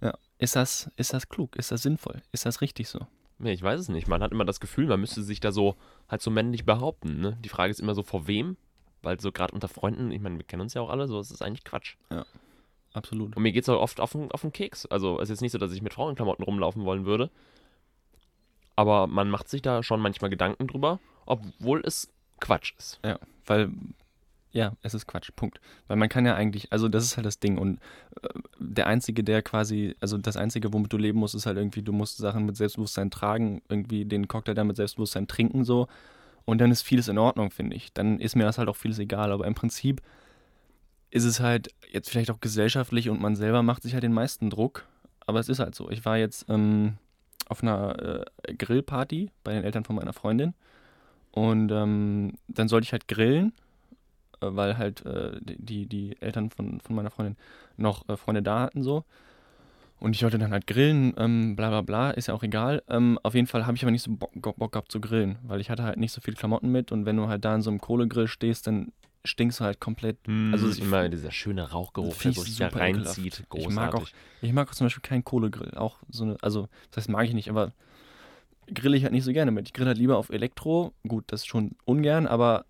ja. 0.00 0.14
Ist 0.38 0.56
das, 0.56 0.90
ist 0.96 1.12
das 1.12 1.28
klug? 1.28 1.56
Ist 1.56 1.70
das 1.70 1.82
sinnvoll? 1.82 2.22
Ist 2.32 2.46
das 2.46 2.60
richtig 2.60 2.88
so? 2.88 3.06
Nee, 3.38 3.52
ich 3.52 3.62
weiß 3.62 3.80
es 3.80 3.88
nicht. 3.88 4.06
Man 4.08 4.22
hat 4.22 4.30
immer 4.32 4.44
das 4.44 4.60
Gefühl, 4.60 4.86
man 4.86 5.00
müsste 5.00 5.22
sich 5.22 5.40
da 5.40 5.50
so 5.52 5.76
halt 6.08 6.22
so 6.22 6.30
männlich 6.30 6.64
behaupten. 6.64 7.20
Ne? 7.20 7.36
Die 7.44 7.48
Frage 7.48 7.70
ist 7.70 7.80
immer 7.80 7.94
so, 7.94 8.02
vor 8.02 8.26
wem? 8.26 8.56
Weil 9.02 9.20
so 9.20 9.32
gerade 9.32 9.52
unter 9.52 9.66
Freunden, 9.68 10.12
ich 10.12 10.20
meine, 10.20 10.36
wir 10.36 10.44
kennen 10.44 10.62
uns 10.62 10.74
ja 10.74 10.80
auch 10.80 10.90
alle, 10.90 11.08
so 11.08 11.18
ist 11.18 11.32
es 11.32 11.42
eigentlich 11.42 11.64
Quatsch. 11.64 11.96
Absolut. 12.92 13.36
Und 13.36 13.42
mir 13.42 13.52
geht 13.52 13.64
es 13.64 13.68
auch 13.68 13.80
oft 13.80 14.00
auf 14.00 14.12
den, 14.12 14.30
auf 14.30 14.42
den 14.42 14.52
Keks. 14.52 14.86
Also 14.86 15.16
es 15.16 15.24
ist 15.24 15.30
jetzt 15.30 15.40
nicht 15.40 15.52
so, 15.52 15.58
dass 15.58 15.72
ich 15.72 15.82
mit 15.82 15.94
Frauenklamotten 15.94 16.44
rumlaufen 16.44 16.84
wollen 16.84 17.04
würde. 17.04 17.30
Aber 18.76 19.06
man 19.06 19.28
macht 19.30 19.48
sich 19.48 19.62
da 19.62 19.82
schon 19.82 20.00
manchmal 20.00 20.30
Gedanken 20.30 20.66
drüber, 20.66 21.00
obwohl 21.26 21.82
es 21.84 22.12
Quatsch 22.40 22.74
ist. 22.78 23.00
Ja, 23.04 23.18
weil, 23.46 23.70
ja, 24.52 24.72
es 24.82 24.94
ist 24.94 25.06
Quatsch, 25.06 25.30
Punkt. 25.34 25.60
Weil 25.88 25.96
man 25.96 26.08
kann 26.08 26.26
ja 26.26 26.34
eigentlich, 26.34 26.72
also 26.72 26.88
das 26.88 27.04
ist 27.04 27.16
halt 27.16 27.26
das 27.26 27.40
Ding 27.40 27.58
und 27.58 27.80
äh, 28.22 28.28
der 28.58 28.86
Einzige, 28.86 29.24
der 29.24 29.42
quasi, 29.42 29.96
also 30.00 30.18
das 30.18 30.36
Einzige, 30.36 30.72
womit 30.72 30.92
du 30.92 30.98
leben 30.98 31.18
musst, 31.18 31.34
ist 31.34 31.46
halt 31.46 31.56
irgendwie, 31.56 31.82
du 31.82 31.92
musst 31.92 32.18
Sachen 32.18 32.44
mit 32.46 32.56
Selbstbewusstsein 32.56 33.10
tragen, 33.10 33.62
irgendwie 33.68 34.04
den 34.04 34.28
Cocktail 34.28 34.54
dann 34.54 34.66
mit 34.66 34.76
Selbstbewusstsein 34.76 35.26
trinken 35.26 35.64
so 35.64 35.88
und 36.44 36.60
dann 36.60 36.70
ist 36.70 36.82
vieles 36.82 37.08
in 37.08 37.18
Ordnung, 37.18 37.50
finde 37.50 37.76
ich. 37.76 37.92
Dann 37.92 38.18
ist 38.18 38.36
mir 38.36 38.44
das 38.44 38.58
halt 38.58 38.68
auch 38.68 38.76
vieles 38.76 38.98
egal, 38.98 39.32
aber 39.32 39.46
im 39.46 39.54
Prinzip 39.54 40.02
ist 41.10 41.24
es 41.24 41.40
halt 41.40 41.68
jetzt 41.90 42.10
vielleicht 42.10 42.30
auch 42.30 42.40
gesellschaftlich 42.40 43.08
und 43.08 43.20
man 43.20 43.36
selber 43.36 43.62
macht 43.62 43.82
sich 43.82 43.94
halt 43.94 44.02
den 44.02 44.14
meisten 44.14 44.50
Druck, 44.50 44.86
aber 45.26 45.40
es 45.40 45.48
ist 45.48 45.60
halt 45.60 45.74
so. 45.74 45.90
Ich 45.90 46.04
war 46.04 46.18
jetzt 46.18 46.46
ähm, 46.48 46.98
auf 47.48 47.62
einer 47.62 48.24
äh, 48.46 48.54
Grillparty 48.54 49.30
bei 49.44 49.52
den 49.52 49.64
Eltern 49.64 49.84
von 49.84 49.96
meiner 49.96 50.12
Freundin 50.12 50.54
und 51.30 51.70
ähm, 51.70 52.34
dann 52.48 52.68
sollte 52.68 52.84
ich 52.84 52.92
halt 52.92 53.08
grillen, 53.08 53.52
weil 54.50 54.76
halt 54.78 55.04
äh, 55.06 55.32
die, 55.42 55.86
die 55.86 56.20
Eltern 56.20 56.50
von, 56.50 56.80
von 56.80 56.94
meiner 56.96 57.10
Freundin 57.10 57.36
noch 57.76 58.08
äh, 58.08 58.16
Freunde 58.16 58.42
da 58.42 58.60
hatten 58.60 58.82
so. 58.82 59.04
Und 60.00 60.16
ich 60.16 60.22
wollte 60.24 60.36
dann 60.38 60.50
halt 60.50 60.66
grillen, 60.66 61.14
ähm, 61.16 61.54
bla 61.54 61.68
bla 61.68 61.80
bla, 61.82 62.10
ist 62.10 62.26
ja 62.26 62.34
auch 62.34 62.42
egal. 62.42 62.82
Ähm, 62.88 63.20
auf 63.22 63.34
jeden 63.34 63.46
Fall 63.46 63.66
habe 63.66 63.76
ich 63.76 63.84
aber 63.84 63.92
nicht 63.92 64.02
so 64.02 64.10
Bock, 64.10 64.32
Bock 64.56 64.72
gehabt 64.72 64.90
zu 64.90 65.00
grillen, 65.00 65.38
weil 65.44 65.60
ich 65.60 65.70
hatte 65.70 65.84
halt 65.84 65.96
nicht 65.96 66.10
so 66.12 66.20
viele 66.20 66.36
Klamotten 66.36 66.70
mit 66.72 66.90
und 66.90 67.06
wenn 67.06 67.16
du 67.16 67.28
halt 67.28 67.44
da 67.44 67.54
in 67.54 67.62
so 67.62 67.70
einem 67.70 67.80
Kohlegrill 67.80 68.26
stehst, 68.26 68.66
dann 68.66 68.90
stinkst 69.24 69.60
du 69.60 69.64
halt 69.64 69.78
komplett. 69.80 70.16
Also 70.50 70.68
ich- 70.70 70.80
immer 70.80 71.08
dieser 71.08 71.30
schöne 71.30 71.70
Rauchgeruch, 71.70 72.08
der 72.08 72.16
Find 72.16 72.34
so 72.34 72.40
ich 72.42 72.46
richtig 72.48 72.58
da 72.58 72.68
reinzieht. 72.76 73.44
Ich 73.54 73.68
mag 73.76 73.94
auch, 73.94 74.08
ich 74.40 74.52
mag 74.52 74.68
auch 74.68 74.74
zum 74.74 74.86
Beispiel 74.86 75.02
keinen 75.02 75.22
Kohlegrill. 75.24 75.76
Auch 75.76 75.98
so 76.10 76.24
eine, 76.24 76.36
also 76.42 76.68
das 76.90 77.04
heißt 77.04 77.08
mag 77.10 77.26
ich 77.26 77.34
nicht, 77.34 77.48
aber 77.48 77.72
grille 78.74 78.96
ich 78.96 79.04
halt 79.04 79.12
nicht 79.12 79.24
so 79.24 79.32
gerne 79.32 79.52
mit. 79.52 79.68
Ich 79.68 79.72
grill 79.72 79.86
halt 79.86 79.98
lieber 79.98 80.16
auf 80.18 80.30
Elektro, 80.30 80.92
gut, 81.06 81.24
das 81.28 81.46
schon 81.46 81.76
ungern, 81.84 82.26
aber 82.26 82.64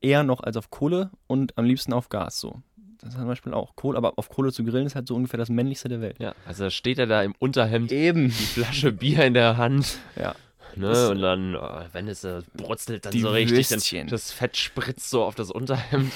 eher 0.00 0.22
noch 0.24 0.40
als 0.42 0.56
auf 0.56 0.70
Kohle 0.70 1.10
und 1.26 1.56
am 1.58 1.64
liebsten 1.64 1.92
auf 1.92 2.08
Gas 2.08 2.40
so. 2.40 2.62
Das 3.00 3.10
ist 3.10 3.16
zum 3.18 3.26
Beispiel 3.28 3.54
auch 3.54 3.76
Kohle, 3.76 3.96
aber 3.96 4.14
auf 4.18 4.28
Kohle 4.28 4.52
zu 4.52 4.64
grillen 4.64 4.86
ist 4.86 4.94
halt 4.96 5.06
so 5.06 5.14
ungefähr 5.14 5.38
das 5.38 5.48
männlichste 5.50 5.88
der 5.88 6.00
Welt. 6.00 6.16
ja, 6.18 6.34
also 6.46 6.64
da 6.64 6.70
steht 6.70 6.98
er 6.98 7.06
da 7.06 7.22
im 7.22 7.34
Unterhemd, 7.38 7.92
Eben. 7.92 8.26
die 8.28 8.32
Flasche 8.32 8.90
Bier 8.92 9.24
in 9.24 9.34
der 9.34 9.56
Hand. 9.56 9.98
Ja. 10.16 10.34
Ne, 10.76 11.08
und 11.10 11.20
dann, 11.20 11.56
oh, 11.56 11.80
wenn 11.92 12.08
es 12.08 12.24
äh, 12.24 12.42
brutzelt, 12.56 13.06
dann 13.06 13.12
so 13.18 13.30
richtig, 13.30 13.68
dann 13.68 14.06
das 14.08 14.30
Fett 14.32 14.56
spritzt 14.56 15.10
so 15.10 15.24
auf 15.24 15.34
das 15.34 15.50
Unterhemd. 15.50 16.12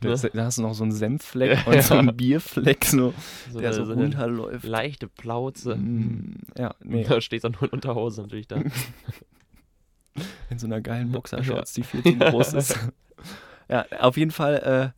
Da, 0.00 0.08
Ne? 0.08 0.30
da 0.34 0.44
hast 0.44 0.58
du 0.58 0.62
noch 0.62 0.74
so 0.74 0.82
einen 0.82 0.92
Senffleck 0.92 1.58
Ja. 1.66 1.72
und 1.72 1.82
so 1.82 1.94
einen 1.94 2.14
Bierfleck, 2.16 2.84
so, 2.84 3.14
So 3.50 3.60
der 3.60 3.70
eine- 3.70 3.76
so 3.78 3.84
so 3.86 3.92
runterläuft. 3.94 4.64
leichte 4.64 5.06
Plauze. 5.08 5.76
Mm, 5.76 6.34
ja, 6.58 6.74
nee, 6.82 7.04
da 7.04 7.20
steht 7.20 7.44
dann 7.44 7.52
nur 7.52 7.62
in 7.64 7.68
Unterhose 7.70 8.22
natürlich 8.22 8.48
da. 8.48 8.60
in 10.52 10.58
so 10.58 10.66
einer 10.66 10.80
geilen 10.80 11.10
Boxershorts, 11.10 11.72
die 11.72 11.82
viel 11.82 12.02
zu 12.02 12.16
groß 12.16 12.52
ist. 12.54 12.78
ja, 13.68 13.84
auf 13.98 14.16
jeden 14.16 14.30
Fall 14.30 14.92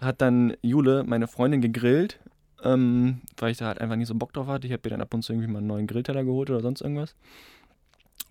äh, 0.00 0.04
hat 0.04 0.20
dann 0.20 0.56
Jule, 0.62 1.02
meine 1.04 1.26
Freundin, 1.26 1.60
gegrillt, 1.60 2.20
ähm, 2.62 3.22
weil 3.36 3.50
ich 3.50 3.58
da 3.58 3.66
halt 3.66 3.80
einfach 3.80 3.96
nicht 3.96 4.08
so 4.08 4.14
Bock 4.14 4.32
drauf 4.32 4.46
hatte. 4.46 4.66
Ich 4.66 4.72
habe 4.72 4.82
mir 4.84 4.90
dann 4.90 5.00
ab 5.00 5.12
und 5.14 5.22
zu 5.22 5.32
irgendwie 5.32 5.50
mal 5.50 5.58
einen 5.58 5.66
neuen 5.66 5.86
Grillteller 5.86 6.24
geholt 6.24 6.50
oder 6.50 6.60
sonst 6.60 6.80
irgendwas. 6.80 7.14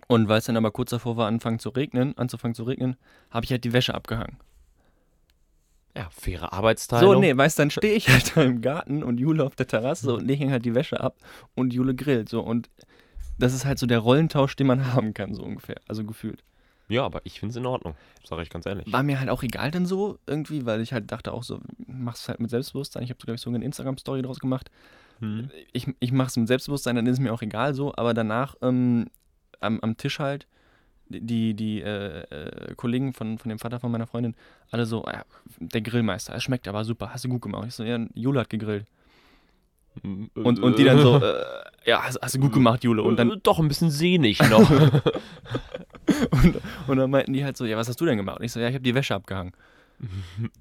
Und 0.07 0.29
weil 0.29 0.39
es 0.39 0.45
dann 0.45 0.57
aber 0.57 0.71
kurz 0.71 0.91
davor 0.91 1.17
war, 1.17 1.27
anfangen 1.27 1.59
zu 1.59 1.69
regnen, 1.69 2.17
anzufangen 2.17 2.55
zu 2.55 2.63
regnen, 2.63 2.95
habe 3.29 3.45
ich 3.45 3.51
halt 3.51 3.63
die 3.63 3.73
Wäsche 3.73 3.93
abgehangen. 3.93 4.37
Ja, 5.97 6.09
faire 6.11 6.53
Arbeitsteilung. 6.53 7.15
So, 7.15 7.19
nee, 7.19 7.35
weißt 7.35 7.57
dann 7.57 7.71
stehe 7.71 7.95
ich 7.95 8.07
halt 8.07 8.37
da 8.37 8.43
im 8.43 8.61
Garten 8.61 9.01
und 9.01 9.19
Jule 9.19 9.43
auf 9.43 9.55
der 9.55 9.65
Terrasse 9.67 10.13
und 10.13 10.27
lege 10.27 10.49
halt 10.51 10.63
die 10.63 10.75
Wäsche 10.75 10.99
ab 10.99 11.17
und 11.55 11.73
Jule 11.73 11.95
grillt. 11.95 12.29
So, 12.29 12.41
und 12.41 12.69
das 13.39 13.53
ist 13.53 13.65
halt 13.65 13.79
so 13.79 13.87
der 13.87 13.99
Rollentausch, 13.99 14.55
den 14.55 14.67
man 14.67 14.93
haben 14.93 15.13
kann, 15.13 15.33
so 15.33 15.43
ungefähr. 15.43 15.77
Also 15.87 16.03
gefühlt. 16.05 16.43
Ja, 16.89 17.03
aber 17.03 17.21
ich 17.25 17.39
finde 17.39 17.51
es 17.51 17.55
in 17.57 17.65
Ordnung, 17.65 17.95
sage 18.23 18.43
ich 18.43 18.49
ganz 18.49 18.65
ehrlich. 18.65 18.91
War 18.91 19.03
mir 19.03 19.19
halt 19.19 19.29
auch 19.29 19.43
egal 19.43 19.71
dann 19.71 19.85
so 19.85 20.19
irgendwie, 20.25 20.65
weil 20.65 20.81
ich 20.81 20.93
halt 20.93 21.11
dachte 21.11 21.33
auch 21.33 21.43
so, 21.43 21.59
mach's 21.85 22.29
halt 22.29 22.39
mit 22.39 22.49
Selbstbewusstsein. 22.49 23.03
Ich 23.03 23.09
habe, 23.09 23.19
glaube 23.19 23.35
ich, 23.35 23.41
sogar 23.41 23.55
eine 23.55 23.65
Instagram-Story 23.65 24.21
draus 24.21 24.39
gemacht. 24.39 24.71
Hm. 25.19 25.49
Ich, 25.73 25.87
ich 25.99 26.11
mach's 26.11 26.37
mit 26.37 26.47
Selbstbewusstsein, 26.47 26.95
dann 26.95 27.05
ist 27.05 27.13
es 27.13 27.19
mir 27.19 27.33
auch 27.33 27.41
egal 27.41 27.73
so, 27.73 27.93
aber 27.95 28.13
danach 28.13 28.55
ähm, 28.61 29.07
am, 29.59 29.79
am 29.81 29.97
Tisch 29.97 30.19
halt 30.19 30.47
die, 31.09 31.53
die 31.53 31.81
äh, 31.81 32.21
äh, 32.21 32.75
Kollegen 32.75 33.13
von, 33.13 33.37
von 33.37 33.49
dem 33.49 33.59
Vater 33.59 33.79
von 33.79 33.91
meiner 33.91 34.07
Freundin 34.07 34.35
alle 34.71 34.85
so, 34.85 35.05
ja, 35.05 35.23
der 35.59 35.81
Grillmeister, 35.81 36.33
er 36.33 36.41
schmeckt 36.41 36.67
aber 36.67 36.83
super, 36.83 37.13
hast 37.13 37.25
du 37.25 37.29
gut 37.29 37.41
gemacht. 37.41 37.65
Ich 37.67 37.75
so, 37.75 37.83
ja, 37.83 37.99
Jule 38.13 38.41
hat 38.41 38.49
gegrillt. 38.49 38.85
Und, 40.03 40.59
und 40.59 40.79
die 40.79 40.83
dann 40.83 40.99
so, 40.99 41.17
äh, 41.17 41.43
ja, 41.85 42.03
hast, 42.03 42.19
hast 42.21 42.35
du 42.35 42.39
gut 42.39 42.53
gemacht, 42.53 42.83
Jule. 42.83 43.03
Und 43.03 43.17
dann, 43.17 43.39
doch 43.43 43.59
ein 43.59 43.67
bisschen 43.67 43.91
sehnig 43.91 44.39
noch. 44.49 44.69
und, 46.31 46.61
und 46.87 46.97
dann 46.97 47.09
meinten 47.09 47.33
die 47.33 47.43
halt 47.43 47.57
so, 47.57 47.65
ja, 47.65 47.77
was 47.77 47.87
hast 47.87 47.99
du 47.99 48.05
denn 48.05 48.17
gemacht? 48.17 48.39
Und 48.39 48.45
ich 48.45 48.51
so, 48.51 48.59
ja, 48.59 48.67
ich 48.67 48.73
habe 48.73 48.83
die 48.83 48.95
Wäsche 48.95 49.15
abgehangen. 49.15 49.53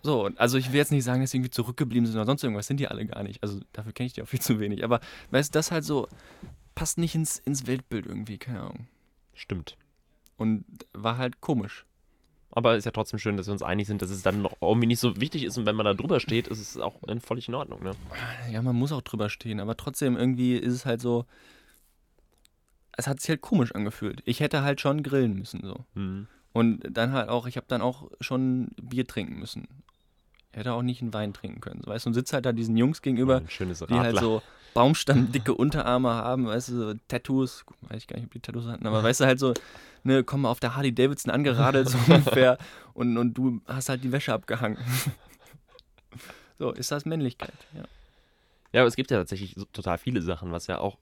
So, 0.00 0.30
also 0.36 0.58
ich 0.58 0.70
will 0.70 0.76
jetzt 0.76 0.92
nicht 0.92 1.02
sagen, 1.02 1.20
dass 1.20 1.32
sie 1.32 1.38
irgendwie 1.38 1.50
zurückgeblieben 1.50 2.06
sind 2.06 2.14
oder 2.14 2.24
sonst 2.24 2.44
irgendwas, 2.44 2.68
sind 2.68 2.78
die 2.78 2.86
alle 2.86 3.04
gar 3.04 3.24
nicht. 3.24 3.42
Also 3.42 3.58
dafür 3.72 3.92
kenne 3.92 4.06
ich 4.06 4.12
die 4.12 4.22
auch 4.22 4.28
viel 4.28 4.40
zu 4.40 4.60
wenig. 4.60 4.84
Aber 4.84 5.00
weißt 5.32 5.52
du, 5.52 5.58
das 5.58 5.72
halt 5.72 5.84
so, 5.84 6.06
passt 6.74 6.98
nicht 6.98 7.14
ins, 7.14 7.38
ins 7.40 7.66
Weltbild 7.66 8.06
irgendwie, 8.06 8.38
keine 8.38 8.60
Ahnung. 8.60 8.86
Stimmt. 9.34 9.76
Und 10.36 10.64
war 10.92 11.18
halt 11.18 11.40
komisch. 11.40 11.84
Aber 12.50 12.76
ist 12.76 12.84
ja 12.86 12.90
trotzdem 12.90 13.18
schön, 13.18 13.36
dass 13.36 13.46
wir 13.46 13.52
uns 13.52 13.62
einig 13.62 13.86
sind, 13.86 14.00
dass 14.02 14.10
es 14.10 14.22
dann 14.22 14.42
noch 14.42 14.56
irgendwie 14.62 14.86
nicht 14.86 15.00
so 15.00 15.20
wichtig 15.20 15.44
ist 15.44 15.58
und 15.58 15.66
wenn 15.66 15.76
man 15.76 15.84
da 15.84 15.94
drüber 15.94 16.18
steht, 16.18 16.48
ist 16.48 16.60
es 16.60 16.78
auch 16.78 17.02
in- 17.06 17.20
völlig 17.20 17.48
in 17.48 17.54
Ordnung. 17.54 17.82
Ne? 17.82 17.92
Ja, 18.50 18.62
man 18.62 18.74
muss 18.74 18.90
auch 18.92 19.02
drüber 19.02 19.28
stehen, 19.28 19.60
aber 19.60 19.76
trotzdem 19.76 20.16
irgendwie 20.16 20.56
ist 20.56 20.72
es 20.72 20.86
halt 20.86 21.00
so, 21.00 21.26
es 22.96 23.06
hat 23.06 23.20
sich 23.20 23.30
halt 23.30 23.42
komisch 23.42 23.72
angefühlt. 23.74 24.22
Ich 24.24 24.40
hätte 24.40 24.62
halt 24.62 24.80
schon 24.80 25.02
grillen 25.02 25.34
müssen 25.34 25.60
so. 25.62 25.84
Hm. 25.94 26.26
Und 26.52 26.80
dann 26.90 27.12
halt 27.12 27.28
auch, 27.28 27.46
ich 27.46 27.56
habe 27.56 27.66
dann 27.68 27.82
auch 27.82 28.10
schon 28.20 28.68
Bier 28.80 29.06
trinken 29.06 29.38
müssen. 29.38 29.68
Ich 30.52 30.58
hätte 30.58 30.72
auch 30.72 30.82
nicht 30.82 31.02
einen 31.02 31.12
Wein 31.14 31.32
trinken 31.34 31.60
können. 31.60 31.82
So, 31.84 31.90
weißt 31.90 32.06
du, 32.06 32.10
und 32.10 32.14
sitzt 32.14 32.32
halt 32.32 32.46
da 32.46 32.52
diesen 32.52 32.76
Jungs 32.76 33.02
gegenüber, 33.02 33.36
Ein 33.36 33.50
schönes 33.50 33.78
die 33.86 33.94
halt 33.94 34.18
so 34.18 34.42
baumstammdicke 34.74 35.54
Unterarme 35.54 36.10
haben, 36.10 36.46
weißt 36.46 36.68
du, 36.68 36.72
so 36.76 36.94
Tattoos, 37.08 37.64
weiß 37.82 37.98
ich 37.98 38.06
gar 38.06 38.16
nicht, 38.16 38.26
ob 38.26 38.32
die 38.32 38.40
Tattoos 38.40 38.66
hatten, 38.66 38.86
aber 38.86 39.02
weißt 39.02 39.20
du 39.20 39.24
halt 39.26 39.38
so, 39.38 39.54
ne, 40.04 40.24
kommen 40.24 40.46
auf 40.46 40.60
der 40.60 40.76
Harley 40.76 40.94
Davidson 40.94 41.32
angeradelt 41.32 41.88
so 41.88 41.98
ungefähr 42.08 42.58
und, 42.94 43.16
und 43.16 43.34
du 43.34 43.60
hast 43.66 43.88
halt 43.88 44.04
die 44.04 44.12
Wäsche 44.12 44.32
abgehangen. 44.32 44.78
so, 46.58 46.72
ist 46.72 46.90
das 46.90 47.04
Männlichkeit, 47.04 47.54
ja. 47.74 47.84
Ja, 48.72 48.82
aber 48.82 48.88
es 48.88 48.96
gibt 48.96 49.10
ja 49.10 49.16
tatsächlich 49.16 49.54
so 49.56 49.64
total 49.72 49.96
viele 49.96 50.20
Sachen, 50.20 50.52
was 50.52 50.66
ja 50.66 50.78
auch 50.78 50.98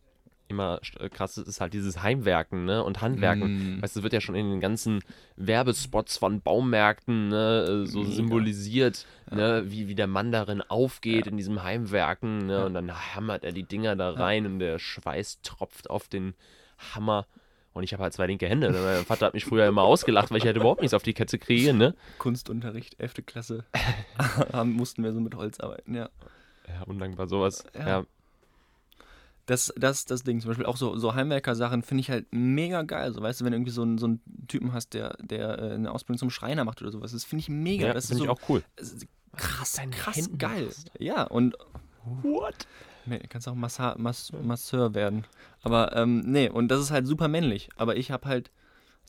immer 0.48 0.80
äh, 1.00 1.08
krass 1.08 1.36
ist, 1.38 1.48
ist 1.48 1.60
halt 1.60 1.72
dieses 1.72 2.02
Heimwerken 2.02 2.64
ne? 2.64 2.82
und 2.84 3.00
Handwerken. 3.00 3.78
Mm. 3.78 3.82
Weißt 3.82 3.96
du, 3.96 4.00
es 4.00 4.02
wird 4.04 4.12
ja 4.12 4.20
schon 4.20 4.34
in 4.34 4.50
den 4.50 4.60
ganzen 4.60 5.00
Werbespots 5.36 6.16
von 6.18 6.40
Baumärkten 6.40 7.28
ne, 7.28 7.84
äh, 7.84 7.86
so 7.86 8.00
Mega. 8.00 8.12
symbolisiert, 8.12 9.06
ne, 9.30 9.64
wie, 9.66 9.88
wie 9.88 9.94
der 9.94 10.06
Mann 10.06 10.32
darin 10.32 10.62
aufgeht 10.62 11.26
Ja. 11.26 11.30
in 11.32 11.36
diesem 11.36 11.62
Heimwerken. 11.62 12.46
Ne, 12.46 12.52
Ja. 12.52 12.64
Und 12.66 12.74
dann 12.74 12.92
hammert 13.14 13.44
er 13.44 13.52
die 13.52 13.64
Dinger 13.64 13.96
da 13.96 14.10
rein 14.10 14.46
und 14.46 14.58
der 14.58 14.78
Schweiß 14.78 15.40
tropft 15.42 15.90
auf 15.90 16.08
den 16.08 16.34
Hammer. 16.94 17.26
Und 17.72 17.82
ich 17.82 17.92
habe 17.92 18.02
halt 18.04 18.14
zwei 18.14 18.26
linke 18.26 18.48
Hände. 18.48 18.70
Ne? 18.70 18.78
Mein 18.80 19.04
Vater 19.04 19.26
hat 19.26 19.34
mich 19.34 19.44
früher 19.44 19.66
immer 19.66 19.82
ausgelacht, 19.82 20.30
weil 20.30 20.38
ich 20.38 20.46
halt 20.46 20.56
überhaupt 20.56 20.80
nichts 20.80 20.94
auf 20.94 21.02
die 21.02 21.12
Kette 21.12 21.38
kriege. 21.38 21.74
Ne? 21.74 21.94
Kunstunterricht, 22.16 22.98
11. 22.98 23.26
Klasse, 23.26 23.64
mussten 24.64 25.04
wir 25.04 25.12
so 25.12 25.20
mit 25.20 25.34
Holz 25.34 25.60
arbeiten, 25.60 25.94
ja. 25.94 26.08
Ja, 26.68 26.82
undankbar 26.86 27.28
sowas. 27.28 27.64
Ja. 27.74 27.88
Ja. 27.88 28.06
Das, 29.46 29.72
das, 29.76 30.04
das 30.04 30.24
Ding, 30.24 30.40
zum 30.40 30.48
Beispiel 30.50 30.66
auch 30.66 30.76
so, 30.76 30.96
so 30.98 31.14
Heimwerker-Sachen 31.14 31.82
finde 31.82 32.00
ich 32.00 32.10
halt 32.10 32.26
mega 32.32 32.82
geil. 32.82 33.12
So, 33.12 33.22
weißt 33.22 33.40
du, 33.40 33.44
wenn 33.44 33.52
du 33.52 33.58
irgendwie 33.58 33.70
so 33.72 33.82
einen, 33.82 33.96
so 33.98 34.06
einen 34.06 34.20
Typen 34.48 34.72
hast, 34.72 34.92
der, 34.92 35.16
der 35.20 35.58
äh, 35.58 35.74
eine 35.74 35.92
Ausbildung 35.92 36.18
zum 36.18 36.30
Schreiner 36.30 36.64
macht 36.64 36.82
oder 36.82 36.90
sowas, 36.90 37.12
das 37.12 37.24
finde 37.24 37.40
ich 37.42 37.48
mega. 37.48 37.86
Ja, 37.86 37.94
das 37.94 38.04
ist 38.04 38.08
finde 38.08 38.24
so 38.24 38.24
ich 38.24 38.30
auch 38.30 38.48
cool. 38.48 38.62
krass, 39.36 39.80
krass 39.92 40.16
Händen 40.16 40.38
geil. 40.38 40.64
machst. 40.64 40.90
Ja, 40.98 41.22
und 41.24 41.56
What? 42.22 42.66
nee, 43.06 43.18
du 43.18 43.28
kannst 43.28 43.46
auch 43.48 43.54
Massa, 43.54 43.94
Mass, 43.98 44.32
Masseur 44.42 44.94
werden. 44.94 45.24
Aber 45.62 45.94
ähm, 45.96 46.20
nee, 46.26 46.48
und 46.48 46.68
das 46.68 46.80
ist 46.80 46.90
halt 46.90 47.06
super 47.06 47.28
männlich. 47.28 47.68
Aber 47.76 47.96
ich 47.96 48.10
habe 48.10 48.28
halt, 48.28 48.50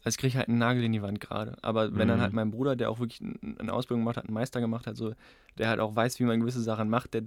also 0.03 0.15
ich 0.15 0.17
kriege 0.20 0.38
halt 0.38 0.50
einen 0.50 0.58
Nagel 0.60 0.84
in 0.84 0.91
die 0.94 1.01
Wand 1.01 1.20
gerade. 1.20 1.58
Aber 1.63 1.96
wenn 1.96 2.08
dann 2.08 2.17
Mhm. 2.17 2.22
halt 2.22 2.34
mein 2.34 2.51
Bruder, 2.51 2.75
der 2.75 2.89
auch 2.91 3.00
wirklich 3.00 3.22
n- 3.22 3.56
eine 3.60 3.74
Ausbildung 3.74 4.01
gemacht 4.01 4.17
hat, 4.17 4.25
einen 4.25 4.34
Meister 4.34 4.60
gemacht 4.60 4.86
hat, 4.88 4.98
so, 4.98 5.13
der 5.58 5.70
halt 5.70 5.79
auch 5.79 5.96
weiß, 5.96 6.20
wie 6.20 6.25
man 6.25 6.39
gewisse 6.39 6.62
Sachen 6.62 6.89
macht, 6.89 7.13
der, 7.15 7.24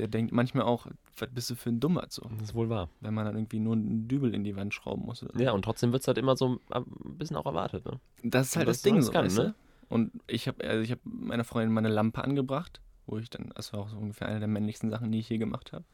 der 0.00 0.08
denkt 0.08 0.32
manchmal 0.32 0.64
auch, 0.64 0.86
was 1.18 1.28
bist 1.30 1.50
du 1.50 1.54
für 1.54 1.68
ein 1.68 1.78
Dummer 1.78 2.06
so, 2.08 2.22
Das 2.38 2.48
ist 2.48 2.54
wohl 2.54 2.70
wahr. 2.70 2.88
wenn 3.00 3.12
man 3.12 3.26
dann 3.26 3.36
irgendwie 3.36 3.60
nur 3.60 3.74
einen 3.74 4.08
Dübel 4.08 4.34
in 4.34 4.44
die 4.44 4.56
Wand 4.56 4.72
schrauben 4.72 5.04
muss. 5.04 5.24
Ja, 5.36 5.52
und 5.52 5.62
trotzdem 5.62 5.92
wird 5.92 6.02
es 6.02 6.08
halt 6.08 6.18
immer 6.18 6.36
so 6.36 6.58
ein 6.70 6.86
bisschen 7.18 7.36
auch 7.36 7.46
erwartet. 7.46 7.84
Ne? 7.84 8.00
Das 8.22 8.48
ist 8.48 8.56
halt 8.56 8.66
Was 8.66 8.78
das 8.78 8.82
Ding 8.82 9.02
so, 9.02 9.12
kann, 9.12 9.26
weißt 9.26 9.38
ne? 9.38 9.54
Und 9.88 10.12
ich 10.26 10.48
habe 10.48 10.64
also 10.64 10.82
ich 10.82 10.90
habe 10.90 11.00
meiner 11.04 11.44
Freundin 11.44 11.74
meine 11.74 11.88
Lampe 11.88 12.24
angebracht, 12.24 12.80
wo 13.06 13.18
ich 13.18 13.28
dann, 13.28 13.52
das 13.54 13.72
war 13.72 13.80
auch 13.80 13.88
so 13.88 13.98
ungefähr 13.98 14.28
eine 14.28 14.38
der 14.38 14.48
männlichsten 14.48 14.88
Sachen, 14.88 15.12
die 15.12 15.18
ich 15.18 15.28
je 15.28 15.38
gemacht 15.38 15.72
habe. 15.72 15.84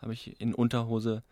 Habe 0.00 0.12
ich 0.12 0.40
in 0.40 0.54
Unterhose 0.54 1.22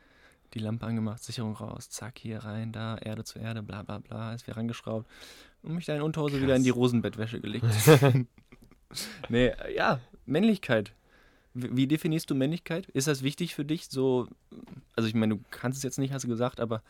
die 0.55 0.59
Lampe 0.59 0.87
angemacht, 0.87 1.23
Sicherung 1.23 1.55
raus, 1.55 1.91
zack, 1.91 2.19
hier 2.19 2.39
rein, 2.45 2.73
da, 2.73 2.97
Erde 2.97 3.25
zu 3.25 3.39
Erde, 3.39 3.63
bla 3.63 3.83
bla 3.83 3.99
bla, 3.99 4.33
ist 4.33 4.47
wieder 4.47 4.57
rangeschraubt 4.57 5.07
und 5.63 5.75
mich 5.75 5.85
da 5.85 5.95
in 5.95 6.03
Unterhose 6.03 6.41
wieder 6.41 6.57
in 6.57 6.65
die 6.65 6.71
Rosenbettwäsche 6.71 7.41
gelegt. 7.41 7.67
nee, 9.29 9.53
ja, 9.77 10.01
Männlichkeit. 10.27 10.93
Wie, 11.61 11.87
definierst 11.87 12.31
du 12.31 12.35
Männlichkeit? 12.35 12.87
Ist 12.91 13.09
das 13.09 13.23
wichtig 13.23 13.55
für 13.55 13.65
dich? 13.65 13.89
So, 13.89 14.29
also 14.97 15.09
ich 15.09 15.15
meine, 15.15 15.37
du 15.37 15.45
kannst 15.51 15.79
es 15.79 15.83
jetzt 15.83 15.99
nicht, 15.99 16.13
hast 16.13 16.23
du 16.25 16.29
gesagt, 16.29 16.61
aber 16.61 16.83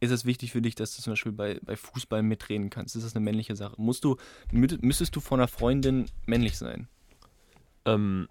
ist 0.00 0.10
es 0.10 0.24
wichtig 0.24 0.52
für 0.52 0.62
dich, 0.62 0.74
dass 0.74 0.96
du 0.96 1.02
zum 1.02 1.12
Beispiel 1.12 1.32
bei, 1.32 1.60
bei 1.62 1.76
Fußball 1.76 2.22
mitreden 2.22 2.70
kannst? 2.70 2.96
Ist 2.96 3.04
das 3.04 3.14
eine 3.14 3.24
männliche 3.24 3.56
Sache? 3.56 3.74
Musst 3.78 4.04
du, 4.04 4.16
mü- 4.52 4.78
müsstest 4.80 5.14
du 5.16 5.20
von 5.20 5.40
einer 5.40 5.48
Freundin 5.48 6.06
männlich 6.26 6.56
sein? 6.58 6.88
Ähm, 7.84 8.28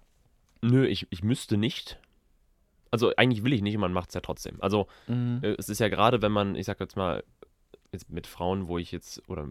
nö, 0.62 0.86
ich, 0.86 1.06
ich 1.10 1.22
müsste 1.22 1.56
nicht. 1.56 1.98
Also 2.90 3.14
eigentlich 3.16 3.44
will 3.44 3.52
ich 3.52 3.62
nicht, 3.62 3.76
man 3.78 3.92
macht 3.92 4.10
es 4.10 4.14
ja 4.14 4.20
trotzdem. 4.20 4.60
Also 4.60 4.86
äh, 5.42 5.54
es 5.58 5.68
ist 5.68 5.80
ja 5.80 5.88
gerade, 5.88 6.22
wenn 6.22 6.32
man, 6.32 6.54
ich 6.54 6.66
sag 6.66 6.80
jetzt 6.80 6.96
mal, 6.96 7.24
jetzt 7.92 8.10
mit 8.10 8.26
Frauen, 8.26 8.68
wo 8.68 8.78
ich 8.78 8.92
jetzt, 8.92 9.22
oder 9.28 9.48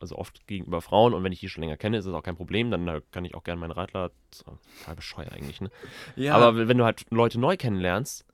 also 0.00 0.16
oft 0.16 0.46
gegenüber 0.46 0.80
Frauen 0.80 1.14
und 1.14 1.22
wenn 1.24 1.32
ich 1.32 1.40
die 1.40 1.48
schon 1.48 1.62
länger 1.62 1.76
kenne, 1.76 1.98
ist 1.98 2.06
das 2.06 2.14
auch 2.14 2.22
kein 2.22 2.36
Problem, 2.36 2.70
dann 2.70 2.88
äh, 2.88 3.02
kann 3.12 3.24
ich 3.24 3.34
auch 3.34 3.44
gerne 3.44 3.60
meinen 3.60 3.72
Radler, 3.72 4.10
total 4.30 4.96
bescheuert 4.96 5.32
eigentlich, 5.32 5.60
ne? 5.60 5.70
Ja, 6.16 6.34
Aber 6.34 6.68
wenn 6.68 6.78
du 6.78 6.84
halt 6.84 7.04
Leute 7.10 7.38
neu 7.38 7.56
kennenlernst, 7.56 8.24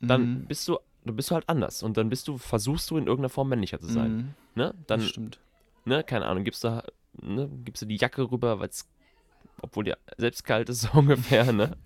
dann 0.00 0.22
Mhm. 0.22 0.46
bist 0.46 0.68
du, 0.68 0.78
dann 1.04 1.16
bist 1.16 1.30
du 1.30 1.34
halt 1.34 1.48
anders 1.48 1.82
und 1.82 1.96
dann 1.96 2.08
bist 2.10 2.28
du, 2.28 2.38
versuchst 2.38 2.90
du 2.90 2.96
in 2.96 3.06
irgendeiner 3.06 3.30
Form 3.30 3.48
männlicher 3.48 3.80
zu 3.80 3.88
sein, 3.88 4.12
Mhm, 4.12 4.34
ne? 4.54 4.74
Dann, 4.86 5.00
das 5.00 5.08
stimmt. 5.08 5.40
ne, 5.84 6.04
keine 6.04 6.26
Ahnung, 6.26 6.44
gibst 6.44 6.64
du, 6.64 6.82
ne, 7.22 7.48
gibst 7.64 7.82
du 7.82 7.86
die 7.86 7.96
Jacke 7.96 8.30
rüber, 8.30 8.60
weil 8.60 8.68
es, 8.68 8.88
obwohl 9.62 9.84
dir 9.84 9.98
selbst 10.18 10.44
kalt 10.44 10.68
ist, 10.68 10.80
so 10.92 10.98
ungefähr, 10.98 11.52
ne? 11.52 11.76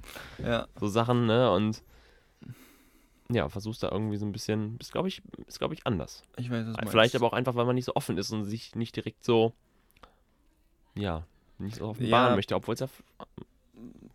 Ja, 0.43 0.67
so 0.81 0.89
Sachen, 0.89 1.27
ne? 1.27 1.51
Und 1.53 1.83
ja, 3.31 3.49
versuchst 3.49 3.83
da 3.83 3.91
irgendwie 3.91 4.17
so 4.17 4.27
ein 4.27 4.33
bisschen, 4.33 4.77
ist 4.79 4.93
glaube 4.93 5.09
ich, 5.09 5.23
ist 5.47 5.59
glaube 5.59 5.75
ich 5.75 5.87
anders. 5.87 6.23
ich 6.37 6.51
weiß, 6.51 6.67
was 6.67 6.77
du 6.77 6.89
Vielleicht 6.89 7.15
aber 7.17 7.27
auch 7.27 7.33
einfach, 7.33 7.55
weil 7.55 7.65
man 7.65 7.75
nicht 7.75 7.87
so 7.87 7.95
offen 7.95 8.19
ist 8.19 8.31
und 8.33 8.45
sich 8.45 8.75
nicht 8.75 8.95
direkt 8.97 9.25
so, 9.25 9.55
ja, 10.95 11.27
nicht 11.59 11.77
so 11.77 11.87
offenbaren 11.89 12.31
Ja. 12.31 12.37
möchte, 12.37 12.55
obwohl 12.55 12.75
es 12.75 12.81
ja 12.81 12.89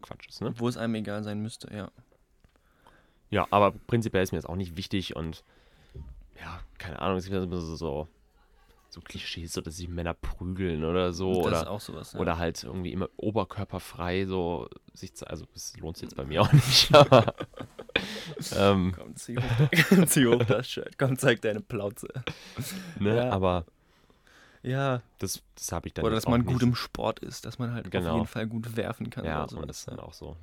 Quatsch 0.01 0.27
ist, 0.27 0.41
ne? 0.41 0.53
Wo 0.57 0.67
es 0.67 0.77
einem 0.77 0.95
egal 0.95 1.23
sein 1.23 1.41
müsste, 1.41 1.73
ja. 1.73 1.91
Ja, 3.29 3.47
aber 3.51 3.71
prinzipiell 3.71 4.23
ist 4.23 4.31
mir 4.31 4.37
das 4.39 4.45
auch 4.45 4.55
nicht 4.55 4.75
wichtig 4.77 5.15
und 5.15 5.43
ja, 6.39 6.61
keine 6.77 6.99
Ahnung, 6.99 7.17
es 7.17 7.25
gibt 7.25 7.35
immer 7.35 7.57
so, 7.57 7.75
so, 7.75 8.07
so 8.89 9.01
Klischees, 9.01 9.53
so 9.53 9.61
dass 9.61 9.77
sich 9.77 9.87
Männer 9.87 10.13
prügeln 10.13 10.83
oder 10.83 11.13
so 11.13 11.33
das 11.35 11.45
oder 11.45 11.61
ist 11.61 11.67
auch 11.67 11.81
sowas. 11.81 12.13
Ja. 12.13 12.19
Oder 12.19 12.37
halt 12.37 12.63
irgendwie 12.63 12.91
immer 12.91 13.09
oberkörperfrei 13.17 14.25
so 14.25 14.67
sich 14.93 15.11
also 15.25 15.45
es 15.53 15.77
lohnt 15.77 15.97
sich 15.97 16.03
jetzt 16.09 16.15
bei 16.15 16.25
mir 16.25 16.41
auch 16.41 16.51
nicht, 16.53 16.93
aber 16.93 17.35
ähm, 18.55 18.93
Komm, 18.97 19.15
zieh 19.15 19.37
hoch, 19.37 19.69
zieh 20.07 20.27
hoch 20.27 20.43
das 20.43 20.67
Shirt. 20.69 20.97
Komm, 20.97 21.17
zeig 21.17 21.41
deine 21.41 21.61
Plauze. 21.61 22.07
ne, 22.99 23.15
Ja. 23.17 23.29
aber 23.31 23.65
Ja, 24.61 25.01
das, 25.19 25.41
das 25.55 25.71
habe 25.71 25.87
ich 25.87 25.93
dann 25.93 26.05
oder 26.05 26.15
dass 26.15 26.27
man 26.27 26.41
auch 26.41 26.45
gut 26.45 26.55
nicht. 26.55 26.63
im 26.63 26.75
Sport 26.75 27.19
ist, 27.19 27.45
dass 27.45 27.59
man 27.59 27.73
halt 27.73 27.85
auf 27.87 27.91
Genau. 27.91 28.15
jeden 28.15 28.27
Fall 28.27 28.47
gut 28.47 28.75
werfen 28.75 29.09
kann. 29.09 29.25
ja, 29.25 29.43
und 29.43 29.67
das 29.67 29.79
ist 29.79 29.87
dann 29.87 29.99
auch 29.99 30.13
so. 30.13 30.35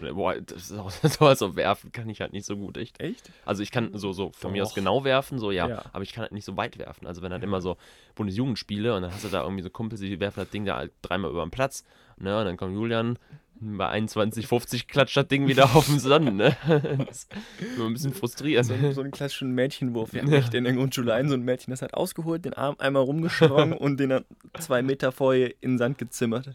Ja, 0.00 0.12
boah, 0.12 0.40
das 0.40 0.70
ist 0.70 0.78
auch 0.78 0.90
so, 1.02 1.34
so 1.34 1.56
werfen 1.56 1.90
kann 1.90 2.08
ich 2.08 2.20
halt 2.20 2.32
nicht 2.32 2.46
so 2.46 2.56
gut, 2.56 2.76
echt. 2.76 3.00
Echt? 3.00 3.30
Also 3.44 3.60
ich 3.62 3.72
kann 3.72 3.90
so, 3.98 4.12
so 4.12 4.30
von 4.30 4.52
mir 4.52 4.62
aus 4.62 4.68
Doch. 4.68 4.76
genau 4.76 5.02
werfen, 5.02 5.38
so 5.40 5.50
ja, 5.50 5.68
Ja. 5.68 5.82
aber 5.92 6.04
ich 6.04 6.12
kann 6.12 6.22
halt 6.22 6.30
nicht 6.32 6.44
so 6.44 6.56
weit 6.56 6.78
werfen. 6.78 7.08
Also 7.08 7.22
wenn 7.22 7.32
halt 7.32 7.42
immer 7.42 7.60
so 7.60 7.76
Bundesjugendspiele 8.14 8.94
und 8.94 9.02
dann 9.02 9.12
hast 9.12 9.24
du 9.24 9.28
da 9.28 9.42
irgendwie 9.42 9.62
so 9.64 9.70
Kumpels, 9.70 10.00
die 10.00 10.20
werfen 10.20 10.40
das 10.40 10.50
Ding 10.50 10.64
da 10.64 10.76
halt 10.76 10.92
dreimal 11.02 11.30
über 11.32 11.44
den 11.44 11.50
Platz, 11.50 11.84
ne, 12.18 12.38
und 12.38 12.44
dann 12.44 12.56
kommt 12.56 12.72
Julian, 12.74 13.18
bei 13.60 13.90
21,50 13.98 14.86
klatscht 14.86 15.16
das 15.16 15.28
Ding 15.28 15.46
wieder 15.46 15.64
auf 15.76 15.86
den 15.86 15.98
Sonnen, 15.98 16.36
ne. 16.36 16.56
Das 17.06 17.24
ist 17.24 17.32
immer 17.76 17.86
ein 17.86 17.92
bisschen 17.92 18.12
frustrierend. 18.12 18.66
So, 18.66 18.92
so 18.92 19.00
einen 19.00 19.10
klassischen 19.10 19.52
Mädchenwurf. 19.52 20.12
Wir 20.12 20.22
hatten 20.22 20.32
echt 20.32 20.52
in 20.54 20.64
der 20.64 20.72
Grundschule 20.74 21.14
ein, 21.14 21.28
so 21.28 21.34
ein 21.34 21.42
Mädchen, 21.42 21.70
das 21.70 21.80
hat 21.80 21.94
ausgeholt, 21.94 22.44
den 22.44 22.54
Arm 22.54 22.76
einmal 22.78 23.02
rumgeschwungen 23.02 23.72
und 23.78 23.98
den 23.98 24.10
dann 24.10 24.24
zwei 24.58 24.82
Meter 24.82 25.12
vorher 25.12 25.50
in 25.60 25.72
den 25.72 25.78
Sand 25.78 25.98
gezimmert. 25.98 26.50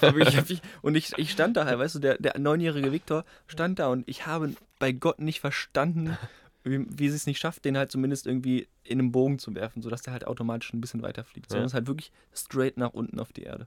Wirklich. 0.00 0.62
Und 0.82 0.94
ich, 0.96 1.12
ich 1.18 1.30
stand 1.30 1.56
da 1.56 1.66
halt, 1.66 1.78
weißt 1.78 1.94
du, 1.96 1.98
der, 1.98 2.18
der 2.18 2.38
neunjährige 2.38 2.90
Viktor 2.92 3.24
stand 3.46 3.78
da 3.78 3.88
und 3.88 4.08
ich 4.08 4.26
habe 4.26 4.54
bei 4.78 4.92
Gott 4.92 5.20
nicht 5.20 5.40
verstanden, 5.40 6.16
wie, 6.64 6.84
wie 6.88 7.08
sie 7.08 7.16
es 7.16 7.26
nicht 7.26 7.38
schafft, 7.38 7.64
den 7.64 7.76
halt 7.76 7.90
zumindest 7.90 8.26
irgendwie 8.26 8.66
in 8.84 8.98
einen 8.98 9.12
Bogen 9.12 9.38
zu 9.38 9.54
werfen, 9.54 9.82
sodass 9.82 10.02
der 10.02 10.12
halt 10.12 10.26
automatisch 10.26 10.72
ein 10.72 10.80
bisschen 10.80 11.02
weiter 11.02 11.24
fliegt. 11.24 11.50
Sondern 11.50 11.64
Ja. 11.64 11.66
es 11.68 11.74
halt 11.74 11.86
wirklich 11.86 12.12
straight 12.34 12.76
nach 12.76 12.92
unten 12.92 13.20
auf 13.20 13.32
die 13.32 13.42
Erde. 13.42 13.66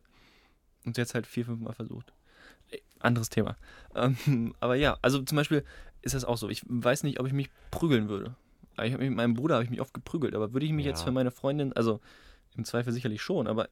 Und 0.86 0.96
sie 0.96 1.01
hat 1.01 1.08
es 1.08 1.13
halt 1.15 1.27
vier, 1.27 1.46
fünf 1.46 1.62
Mal 1.62 1.74
versucht. 1.74 2.12
Anderes 3.04 3.30
Thema. 3.30 3.58
Ähm, 3.96 4.56
aber 4.60 4.76
ja, 4.76 4.98
also 5.02 5.22
zum 5.22 5.36
Beispiel 5.36 5.64
ist 6.02 6.16
das 6.16 6.26
auch 6.26 6.38
so. 6.38 6.50
Ich 6.50 6.64
weiß 6.68 7.04
nicht, 7.04 7.20
ob 7.20 7.28
ich 7.28 7.34
mich 7.34 7.50
prügeln 7.72 8.10
würde. 8.10 8.36
Ich 8.82 8.92
mich 8.92 9.10
mit 9.10 9.16
meinem 9.16 9.36
Bruder 9.36 9.56
habe 9.56 9.64
ich 9.64 9.70
mich 9.70 9.82
oft 9.82 9.94
geprügelt, 9.94 10.34
aber 10.36 10.54
würde 10.54 10.66
ich 10.66 10.72
mich 10.72 10.86
jetzt 10.86 11.02
Ja. 11.02 11.06
für 11.06 11.12
meine 11.12 11.32
Freundin, 11.32 11.74
also 11.74 12.00
im 12.56 12.66
Zweifel 12.66 12.92
sicherlich 12.92 13.22
schon, 13.22 13.48
aber 13.48 13.68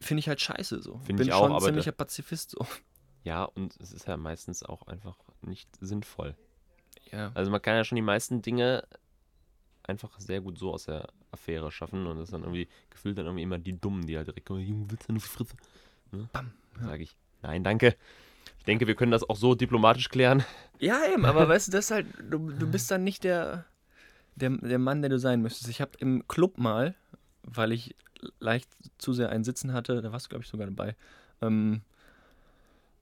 finde 0.00 0.20
ich 0.20 0.28
halt 0.28 0.40
scheiße 0.40 0.82
so. 0.82 0.98
Find 0.98 1.18
Bin 1.18 1.26
ich 1.26 1.32
auch, 1.32 1.44
schon 1.44 1.52
aber 1.52 1.66
ziemlicher 1.66 1.92
Pazifist 1.92 2.50
so. 2.50 2.66
Ja, 3.24 3.44
und 3.44 3.76
es 3.80 3.92
ist 3.92 4.06
ja 4.06 4.16
meistens 4.16 4.62
auch 4.62 4.86
einfach 4.86 5.16
nicht 5.42 5.68
sinnvoll. 5.80 6.36
Ja. 7.10 7.30
Also 7.34 7.50
man 7.50 7.62
kann 7.62 7.76
ja 7.76 7.84
schon 7.84 7.96
die 7.96 8.02
meisten 8.02 8.42
Dinge 8.42 8.84
einfach 9.84 10.18
sehr 10.18 10.40
gut 10.40 10.58
so 10.58 10.72
aus 10.72 10.84
der 10.84 11.08
Affäre 11.30 11.70
schaffen 11.72 12.06
und 12.06 12.16
das 12.16 12.24
ist 12.28 12.32
dann 12.32 12.42
irgendwie 12.42 12.68
gefühlt 12.90 13.18
dann 13.18 13.26
irgendwie 13.26 13.42
immer 13.42 13.58
die 13.58 13.78
Dummen, 13.80 14.06
die 14.06 14.16
halt 14.16 14.28
direkt 14.28 14.46
kommen, 14.46 14.60
Junge, 14.60 14.90
willst 14.90 15.08
du 15.08 15.10
eine 15.12 15.20
Fritze? 15.20 15.56
Ne? 16.12 16.28
Bam. 16.32 16.52
Dann 16.74 16.84
sage 16.84 17.02
ich, 17.02 17.16
nein, 17.42 17.64
danke. 17.64 17.96
Ich 18.58 18.64
denke, 18.64 18.86
wir 18.86 18.94
können 18.94 19.12
das 19.12 19.28
auch 19.28 19.36
so 19.36 19.54
diplomatisch 19.54 20.08
klären. 20.08 20.44
Ja, 20.78 21.00
eben, 21.12 21.24
aber 21.24 21.48
weißt 21.48 21.68
du, 21.68 21.72
das 21.72 21.86
ist 21.86 21.90
halt, 21.90 22.06
du, 22.30 22.50
du 22.50 22.70
bist 22.70 22.90
dann 22.90 23.04
nicht 23.04 23.24
der, 23.24 23.64
der, 24.36 24.50
der 24.50 24.78
Mann, 24.78 25.02
der 25.02 25.10
du 25.10 25.18
sein 25.18 25.42
müsstest. 25.42 25.68
Ich 25.68 25.80
habe 25.80 25.92
im 25.98 26.26
Club 26.28 26.58
mal, 26.58 26.94
weil 27.42 27.72
ich 27.72 27.96
leicht 28.38 28.68
zu 28.98 29.12
sehr 29.12 29.30
einen 29.30 29.44
Sitzen 29.44 29.72
hatte, 29.72 30.00
da 30.00 30.12
warst 30.12 30.26
du, 30.26 30.30
glaube 30.30 30.44
ich, 30.44 30.50
sogar 30.50 30.66
dabei, 30.66 30.94
ähm, 31.40 31.82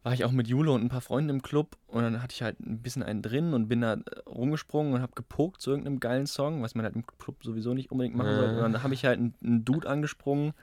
war 0.02 0.14
ich 0.14 0.24
auch 0.24 0.32
mit 0.32 0.48
Jule 0.48 0.72
und 0.72 0.82
ein 0.82 0.88
paar 0.88 1.02
Freunden 1.02 1.28
im 1.28 1.42
Club 1.42 1.76
und 1.86 2.02
dann 2.02 2.22
hatte 2.22 2.32
ich 2.32 2.42
halt 2.42 2.58
ein 2.60 2.80
bisschen 2.80 3.02
einen 3.02 3.20
drin 3.20 3.52
und 3.52 3.68
bin 3.68 3.82
da 3.82 3.98
rumgesprungen 4.26 4.94
und 4.94 5.02
habe 5.02 5.12
gepokt 5.14 5.60
zu 5.60 5.70
irgendeinem 5.70 6.00
geilen 6.00 6.26
Song, 6.26 6.62
was 6.62 6.74
man 6.74 6.84
halt 6.84 6.96
im 6.96 7.06
Club 7.06 7.44
sowieso 7.44 7.74
nicht 7.74 7.90
unbedingt 7.90 8.16
machen 8.16 8.34
soll. 8.34 8.44
Äh. 8.44 8.62
Und 8.62 8.72
dann 8.72 8.82
habe 8.82 8.94
ich 8.94 9.04
halt 9.04 9.18
einen, 9.18 9.34
einen 9.44 9.64
Dude 9.64 9.88
angesprungen, 9.88 10.54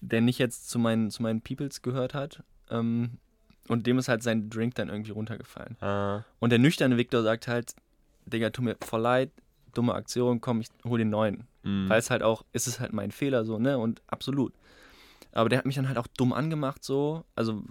der 0.00 0.22
nicht 0.22 0.38
jetzt 0.38 0.70
zu 0.70 0.78
meinen, 0.78 1.10
zu 1.10 1.22
meinen 1.22 1.42
Peoples 1.42 1.82
gehört 1.82 2.14
hat. 2.14 2.42
Ähm, 2.70 3.18
und 3.68 3.86
dem 3.86 3.98
ist 3.98 4.08
halt 4.08 4.22
sein 4.22 4.48
Drink 4.50 4.74
dann 4.76 4.88
irgendwie 4.88 5.10
runtergefallen. 5.10 5.76
Äh, 5.80 6.22
Und 6.38 6.50
der 6.50 6.58
nüchterne 6.58 6.96
Victor 6.96 7.22
sagt 7.22 7.48
halt, 7.48 7.74
Digga, 8.26 8.50
tut 8.50 8.64
mir 8.64 8.76
voll 8.84 9.00
leid, 9.00 9.30
dumme 9.74 9.94
Aktion, 9.94 10.40
komm, 10.40 10.60
ich 10.60 10.68
hol 10.84 10.98
den 10.98 11.10
neuen. 11.10 11.46
mh. 11.62 11.88
Weil 11.88 11.98
es 11.98 12.10
halt 12.10 12.22
auch, 12.22 12.44
ist 12.52 12.66
es 12.66 12.80
halt 12.80 12.92
mein 12.92 13.10
Fehler 13.10 13.44
so, 13.44 13.58
ne? 13.58 13.78
Und 13.78 14.02
absolut. 14.06 14.52
Aber 15.32 15.48
der 15.48 15.58
hat 15.58 15.66
mich 15.66 15.74
dann 15.76 15.88
halt 15.88 15.98
auch 15.98 16.06
dumm 16.16 16.32
angemacht 16.32 16.82
so, 16.82 17.24
also 17.36 17.62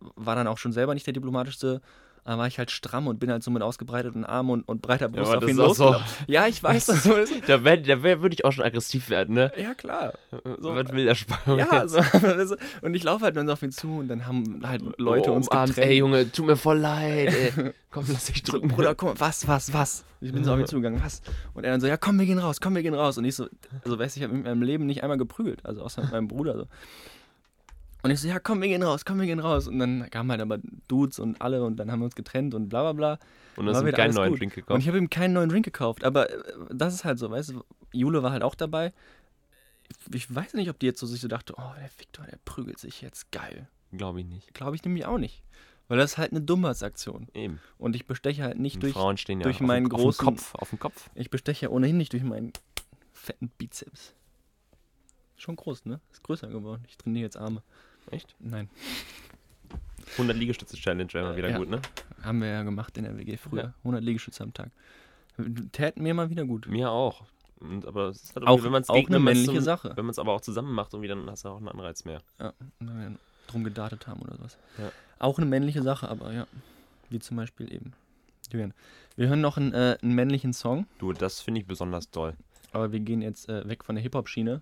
war 0.00 0.34
dann 0.36 0.46
auch 0.46 0.58
schon 0.58 0.72
selber 0.72 0.94
nicht 0.94 1.06
der 1.06 1.12
diplomatischste, 1.14 1.80
aber 2.26 2.38
war 2.38 2.46
ich 2.48 2.58
halt 2.58 2.72
stramm 2.72 3.06
und 3.06 3.20
bin 3.20 3.30
halt 3.30 3.44
so 3.44 3.52
mit 3.52 3.62
ausgebreiteten 3.62 4.24
Armen 4.24 4.50
und, 4.50 4.68
und 4.68 4.82
breiter 4.82 5.08
Brust 5.08 5.30
aber 5.30 5.44
auf 5.44 5.48
ihn 5.48 5.56
so-. 5.56 5.94
Ja, 6.26 6.48
ich 6.48 6.60
weiß, 6.60 6.86
dass 6.86 7.04
so 7.04 7.14
ist. 7.14 7.32
Da, 7.46 7.62
wär, 7.62 7.76
da 7.76 8.02
wär, 8.02 8.20
würde 8.20 8.34
ich 8.34 8.44
auch 8.44 8.50
schon 8.50 8.64
aggressiv 8.64 9.10
werden, 9.10 9.34
ne? 9.34 9.52
Ja, 9.56 9.74
klar. 9.74 10.14
So, 10.58 10.74
was 10.74 10.92
will 10.92 11.04
der 11.04 11.14
Spannung 11.14 11.60
Ja, 11.60 11.86
so, 11.86 12.00
und 12.82 12.94
ich 12.94 13.04
laufe 13.04 13.24
halt 13.24 13.36
dann 13.36 13.46
so 13.46 13.52
auf 13.52 13.62
ihn 13.62 13.70
zu 13.70 13.98
und 13.98 14.08
dann 14.08 14.26
haben 14.26 14.60
halt 14.66 14.82
Leute 14.98 15.30
oh, 15.30 15.34
uns 15.34 15.48
umarmt, 15.48 15.68
getrennt. 15.68 15.90
Ey, 15.90 15.98
Junge, 15.98 16.32
tut 16.32 16.46
mir 16.46 16.56
voll 16.56 16.78
leid, 16.78 17.32
ey. 17.32 17.72
Komm, 17.92 18.04
lass 18.08 18.26
dich 18.26 18.42
drücken. 18.42 18.68
Bruder, 18.68 18.94
komm, 18.94 19.14
was, 19.18 19.46
was, 19.46 19.72
was? 19.72 20.04
Ich 20.20 20.32
bin 20.32 20.44
so 20.44 20.52
auf 20.52 20.58
ihn 20.58 20.66
zugegangen, 20.66 21.00
was? 21.02 21.22
Und 21.54 21.64
er 21.64 21.70
dann 21.70 21.80
so, 21.80 21.86
ja, 21.86 21.96
komm, 21.96 22.18
wir 22.18 22.26
gehen 22.26 22.38
raus, 22.38 22.60
komm, 22.60 22.74
wir 22.74 22.82
gehen 22.82 22.94
raus. 22.94 23.16
Und 23.16 23.24
ich 23.24 23.36
so, 23.36 23.46
also 23.84 23.98
weißt 23.98 24.16
du, 24.16 24.20
ich 24.20 24.24
habe 24.24 24.34
in 24.34 24.42
meinem 24.42 24.62
Leben 24.62 24.84
nicht 24.84 25.02
einmal 25.02 25.16
geprügelt, 25.16 25.64
also 25.64 25.82
außer 25.82 26.02
mit 26.02 26.10
meinem 26.10 26.28
Bruder 26.28 26.56
so. 26.56 26.66
Und 28.06 28.10
ich 28.12 28.20
so, 28.20 28.28
ja, 28.28 28.38
komm, 28.38 28.60
wir 28.62 28.68
gehen 28.68 28.82
raus, 28.82 29.04
komm, 29.04 29.18
wir 29.20 29.26
gehen 29.26 29.38
raus. 29.40 29.68
Und 29.68 29.78
dann 29.78 30.08
kamen 30.10 30.30
halt 30.30 30.40
aber 30.40 30.58
Dudes 30.88 31.18
und 31.18 31.40
alle 31.42 31.62
und 31.64 31.76
dann 31.76 31.90
haben 31.90 32.00
wir 32.00 32.06
uns 32.06 32.14
getrennt 32.14 32.54
und 32.54 32.68
bla 32.68 32.82
bla 32.82 32.92
bla. 32.92 33.18
Und 33.56 33.66
dann 33.66 33.74
hast 33.74 33.84
du 33.84 33.92
keinen 33.92 34.14
neuen 34.14 34.30
gut. 34.30 34.40
Drink 34.40 34.52
Und 34.52 34.56
gekauft. 34.56 34.80
ich 34.82 34.88
habe 34.88 34.98
ihm 34.98 35.10
keinen 35.10 35.34
neuen 35.34 35.48
Drink 35.48 35.64
gekauft. 35.64 36.04
Aber 36.04 36.30
äh, 36.30 36.42
das 36.70 36.94
ist 36.94 37.04
halt 37.04 37.18
so, 37.18 37.30
weißt 37.30 37.50
du, 37.50 37.64
Jule 37.92 38.22
war 38.22 38.32
halt 38.32 38.42
auch 38.42 38.54
dabei. 38.54 38.92
Ich 40.12 40.34
weiß 40.34 40.54
nicht, 40.54 40.68
ob 40.70 40.78
die 40.78 40.86
jetzt 40.86 40.98
so 41.00 41.06
sich 41.06 41.20
so 41.20 41.28
dachte, 41.28 41.54
oh, 41.56 41.72
der 41.80 41.90
Victor, 41.98 42.24
der 42.26 42.38
prügelt 42.44 42.78
sich 42.78 43.02
jetzt, 43.02 43.30
geil. 43.30 43.68
Glaube 43.92 44.20
ich 44.20 44.26
nicht. 44.26 44.52
Glaube 44.54 44.74
ich 44.76 44.84
nämlich 44.84 45.06
auch 45.06 45.18
nicht. 45.18 45.42
Weil 45.88 45.98
das 45.98 46.12
ist 46.12 46.18
halt 46.18 46.32
eine 46.32 46.40
Dummheitsaktion. 46.40 47.28
Eben. 47.34 47.60
Und 47.78 47.94
ich 47.94 48.06
besteche 48.06 48.42
halt 48.42 48.58
nicht 48.58 48.76
Und 48.76 48.82
durch 48.82 48.92
Frauen 48.94 49.16
stehen 49.16 49.38
ja 49.40 49.44
durch 49.44 49.56
auf, 49.60 49.66
meinen 49.66 49.90
auf 49.92 50.00
großen- 50.00 50.24
Kopf. 50.24 50.54
Auf 50.56 50.70
dem 50.70 50.80
Kopf. 50.80 51.08
Ich 51.14 51.30
besteche 51.30 51.66
ja 51.66 51.70
ohnehin 51.70 51.96
nicht 51.96 52.12
durch 52.12 52.24
meinen 52.24 52.52
fetten 53.12 53.48
Bizeps. 53.56 54.12
Schon 55.36 55.54
groß, 55.54 55.84
ne? 55.84 56.00
Ist 56.10 56.24
größer 56.24 56.48
geworden. 56.48 56.84
Ich 56.88 56.96
trainiere 56.96 57.24
jetzt 57.24 57.36
Arme. 57.36 57.62
Echt? 58.10 58.34
Nein. 58.40 58.68
100 60.12 60.36
Liegestütze-Challenge 60.36 61.12
wäre 61.12 61.24
mal 61.26 61.36
wieder 61.36 61.50
Ja. 61.50 61.58
gut, 61.58 61.68
ne? 61.68 61.80
Haben 62.22 62.40
wir 62.40 62.48
ja 62.48 62.62
gemacht 62.62 62.96
in 62.96 63.04
der 63.04 63.16
WG 63.18 63.36
früher. 63.36 63.62
Ja. 63.64 63.74
100 63.84 64.02
Liegestütze 64.02 64.42
am 64.42 64.54
Tag. 64.54 64.70
Täten 65.72 66.02
mir 66.02 66.14
mal 66.14 66.30
wieder 66.30 66.44
gut. 66.44 66.66
Mir 66.68 66.90
auch. 66.90 67.24
Und, 67.60 67.86
aber 67.86 68.08
es 68.08 68.22
ist 68.22 68.36
halt 68.36 68.46
Auch- 68.46 68.62
wenn 68.62 68.72
man 68.72 68.82
es 68.82 68.88
auch 68.88 69.06
eine 69.08 69.18
männliche 69.18 69.52
zum- 69.54 69.60
Sache. 69.60 69.92
Wenn 69.96 70.04
man 70.06 70.10
es 70.10 70.18
aber 70.18 70.32
auch 70.32 70.40
zusammen 70.40 70.72
macht, 70.72 70.92
irgendwie, 70.92 71.08
dann 71.08 71.28
hast 71.30 71.44
du 71.44 71.48
auch 71.50 71.56
einen 71.58 71.68
Anreiz 71.68 72.04
mehr. 72.04 72.20
Ja, 72.38 72.52
wenn 72.80 72.98
wir 73.12 73.18
drum 73.48 73.64
gedartet 73.64 74.06
haben 74.06 74.20
oder 74.22 74.36
was. 74.38 74.56
Ja. 74.78 74.90
Auch 75.18 75.38
eine 75.38 75.46
männliche 75.46 75.82
Sache, 75.82 76.08
aber 76.08 76.32
ja. 76.32 76.46
Wie 77.10 77.18
zum 77.18 77.36
Beispiel 77.36 77.72
eben. 77.72 77.92
Julian. 78.50 78.74
Wir 79.16 79.28
hören 79.28 79.40
noch 79.40 79.56
einen, 79.56 79.72
äh, 79.74 79.98
einen 80.02 80.14
männlichen 80.14 80.52
Song, 80.52 80.86
Du, 80.98 81.12
das 81.12 81.40
finde 81.40 81.60
ich 81.60 81.66
besonders 81.66 82.10
toll. 82.10 82.34
aber 82.72 82.92
wir 82.92 83.00
gehen 83.00 83.22
jetzt 83.22 83.48
äh, 83.48 83.66
weg 83.68 83.84
von 83.84 83.94
der 83.96 84.02
Hip-Hop-Schiene 84.02 84.60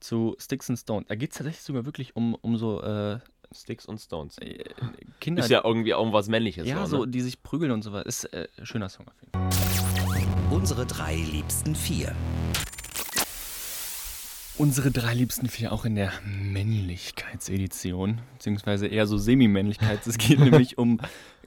zu 0.00 0.36
Sticks 0.38 0.68
and 0.68 0.78
Stones. 0.78 1.06
Da 1.08 1.14
geht 1.14 1.30
es 1.32 1.38
tatsächlich 1.38 1.62
sogar 1.62 1.84
wirklich 1.84 2.16
um, 2.16 2.34
um 2.34 2.56
so 2.56 2.82
äh, 2.82 3.18
Sticks 3.52 3.86
und 3.86 3.98
Stones. 3.98 4.38
äh, 4.38 4.64
Kinder, 5.20 5.42
Ist 5.42 5.50
ja 5.50 5.62
irgendwie 5.64 5.94
auch 5.94 6.12
was 6.12 6.28
Männliches. 6.28 6.66
Ja, 6.66 6.86
so, 6.86 6.98
so, 6.98 7.04
ne? 7.04 7.10
die 7.10 7.20
sich 7.20 7.42
prügeln 7.42 7.70
und 7.70 7.82
so 7.82 7.92
was. 7.92 8.04
Ist 8.04 8.24
äh, 8.32 8.48
ein 8.58 8.66
schöner 8.66 8.88
Song 8.88 9.06
auf 9.08 9.14
jeden 9.20 9.32
Fall. 9.32 10.34
Unsere 10.50 10.86
drei 10.86 11.16
liebsten 11.16 11.74
vier. 11.74 12.14
Unsere 14.56 14.90
drei 14.92 15.14
liebsten 15.14 15.48
vier 15.48 15.72
auch 15.72 15.84
in 15.84 15.96
der 15.96 16.12
Männlichkeitsedition, 16.24 18.20
beziehungsweise 18.34 18.86
eher 18.86 19.06
so 19.06 19.18
Semi-Männlichkeit. 19.18 20.06
Es 20.06 20.16
geht 20.16 20.38
nämlich 20.40 20.78
um 20.78 21.00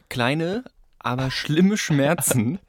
kleine, 0.10 0.65
aber 0.99 1.31
schlimme 1.31 1.77
Schmerzen 1.77 2.60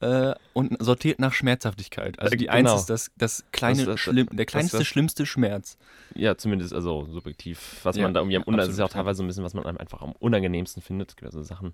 äh, 0.00 0.34
und 0.52 0.76
sortiert 0.82 1.18
nach 1.18 1.32
Schmerzhaftigkeit. 1.32 2.18
Also 2.18 2.34
Äh, 2.34 2.36
die 2.36 2.44
genau. 2.46 2.56
Eins 2.72 2.72
ist 2.82 2.90
das, 2.90 3.10
das 3.16 3.44
kleine, 3.52 3.78
Das- 3.78 3.86
das- 3.86 4.00
schlimm, 4.00 4.28
der 4.32 4.44
kleinste, 4.46 4.84
schlimmste 4.84 5.24
Schmerz. 5.26 5.78
Ja, 6.14 6.36
zumindest 6.36 6.74
also 6.74 7.06
subjektiv, 7.10 7.80
was 7.82 7.96
Ja, 7.96 8.02
man 8.02 8.12
da 8.14 8.20
irgendwie 8.20 8.36
am 8.36 8.42
un- 8.46 8.56
Das 8.56 8.68
ist 8.68 8.78
ja 8.78 8.84
auch 8.84 8.90
teilweise 8.90 9.22
ein 9.24 9.26
bisschen, 9.26 9.44
was 9.44 9.54
man 9.54 9.64
einem 9.64 9.78
einfach 9.78 10.02
am 10.02 10.12
unangenehmsten 10.12 10.82
findet. 10.82 11.10
Es 11.10 11.16
gibt 11.16 11.26
also 11.26 11.42
Sachen, 11.42 11.72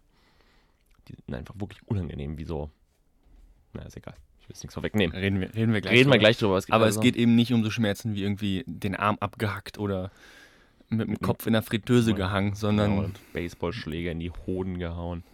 die 1.08 1.14
sind 1.26 1.34
einfach 1.34 1.54
wirklich 1.58 1.80
unangenehm, 1.86 2.38
wie 2.38 2.44
so. 2.44 2.70
Na, 3.72 3.82
ist 3.82 3.96
egal. 3.96 4.14
Ich 4.40 4.48
will 4.48 4.54
jetzt 4.54 4.62
nichts 4.62 4.74
vorwegnehmen. 4.74 5.16
Reden 5.16 5.40
wir, 5.40 5.54
reden 5.54 5.72
wir 5.72 5.80
gleich 5.80 5.92
Reden 5.92 6.06
wir 6.10 6.12
drüber. 6.12 6.18
gleich 6.18 6.38
drüber. 6.38 6.56
Es 6.58 6.70
Aber 6.70 6.84
also, 6.84 7.00
es 7.00 7.02
geht 7.02 7.16
eben 7.16 7.34
nicht 7.34 7.52
um 7.52 7.64
so 7.64 7.70
Schmerzen 7.70 8.14
wie 8.14 8.22
irgendwie 8.22 8.62
den 8.66 8.94
Arm 8.94 9.16
abgehackt 9.20 9.78
oder 9.78 10.10
mit 10.88 11.08
dem 11.08 11.18
Kopf 11.20 11.46
in 11.46 11.54
der 11.54 11.62
Fritteuse 11.62 12.12
gehangen, 12.14 12.54
sondern. 12.54 12.96
genau, 12.96 13.08
Baseballschläger 13.32 14.10
in 14.12 14.20
die 14.20 14.30
Hoden 14.30 14.78
gehauen. 14.78 15.24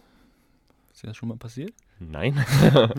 Ist 0.93 1.03
dir 1.03 1.07
das 1.07 1.17
schon 1.17 1.29
mal 1.29 1.37
passiert? 1.37 1.73
Nein. 1.99 2.43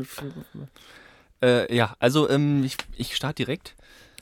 Äh, 1.43 1.75
ja, 1.75 1.95
also 1.99 2.29
ähm, 2.29 2.65
ich, 2.65 2.77
ich 2.99 3.17
starte 3.17 3.37
direkt 3.37 3.75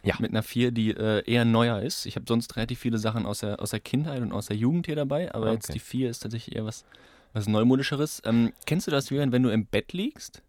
Ja. 0.05 0.15
mit 0.21 0.31
einer 0.31 0.45
4, 0.45 0.71
die 0.71 0.91
äh, 0.93 1.25
eher 1.29 1.45
neuer 1.45 1.81
ist. 1.83 2.07
Ich 2.07 2.15
habe 2.15 2.25
sonst 2.29 2.55
relativ 2.57 2.79
viele 2.79 2.99
Sachen 2.99 3.27
aus 3.27 3.41
der, 3.41 3.61
aus 3.61 3.71
der 3.71 3.81
Kindheit 3.81 4.23
und 4.23 4.33
aus 4.33 4.47
der 4.47 4.57
Jugend 4.57 4.87
hier 4.87 4.95
dabei, 4.95 5.35
aber 5.35 5.47
Ah, 5.49 5.53
jetzt 5.55 5.65
okay. 5.65 5.73
die 5.73 5.79
4 5.81 6.11
ist 6.11 6.21
tatsächlich 6.21 6.55
eher 6.55 6.65
was, 6.65 6.85
was 7.33 7.49
Neumodischeres. 7.49 8.23
Ähm, 8.25 8.53
kennst 8.67 8.87
du 8.87 8.93
das, 8.93 9.11
Julian, 9.11 9.33
wenn 9.33 9.43
du 9.43 9.49
im 9.51 9.67
Bett 9.67 9.93
liegst? 9.93 10.43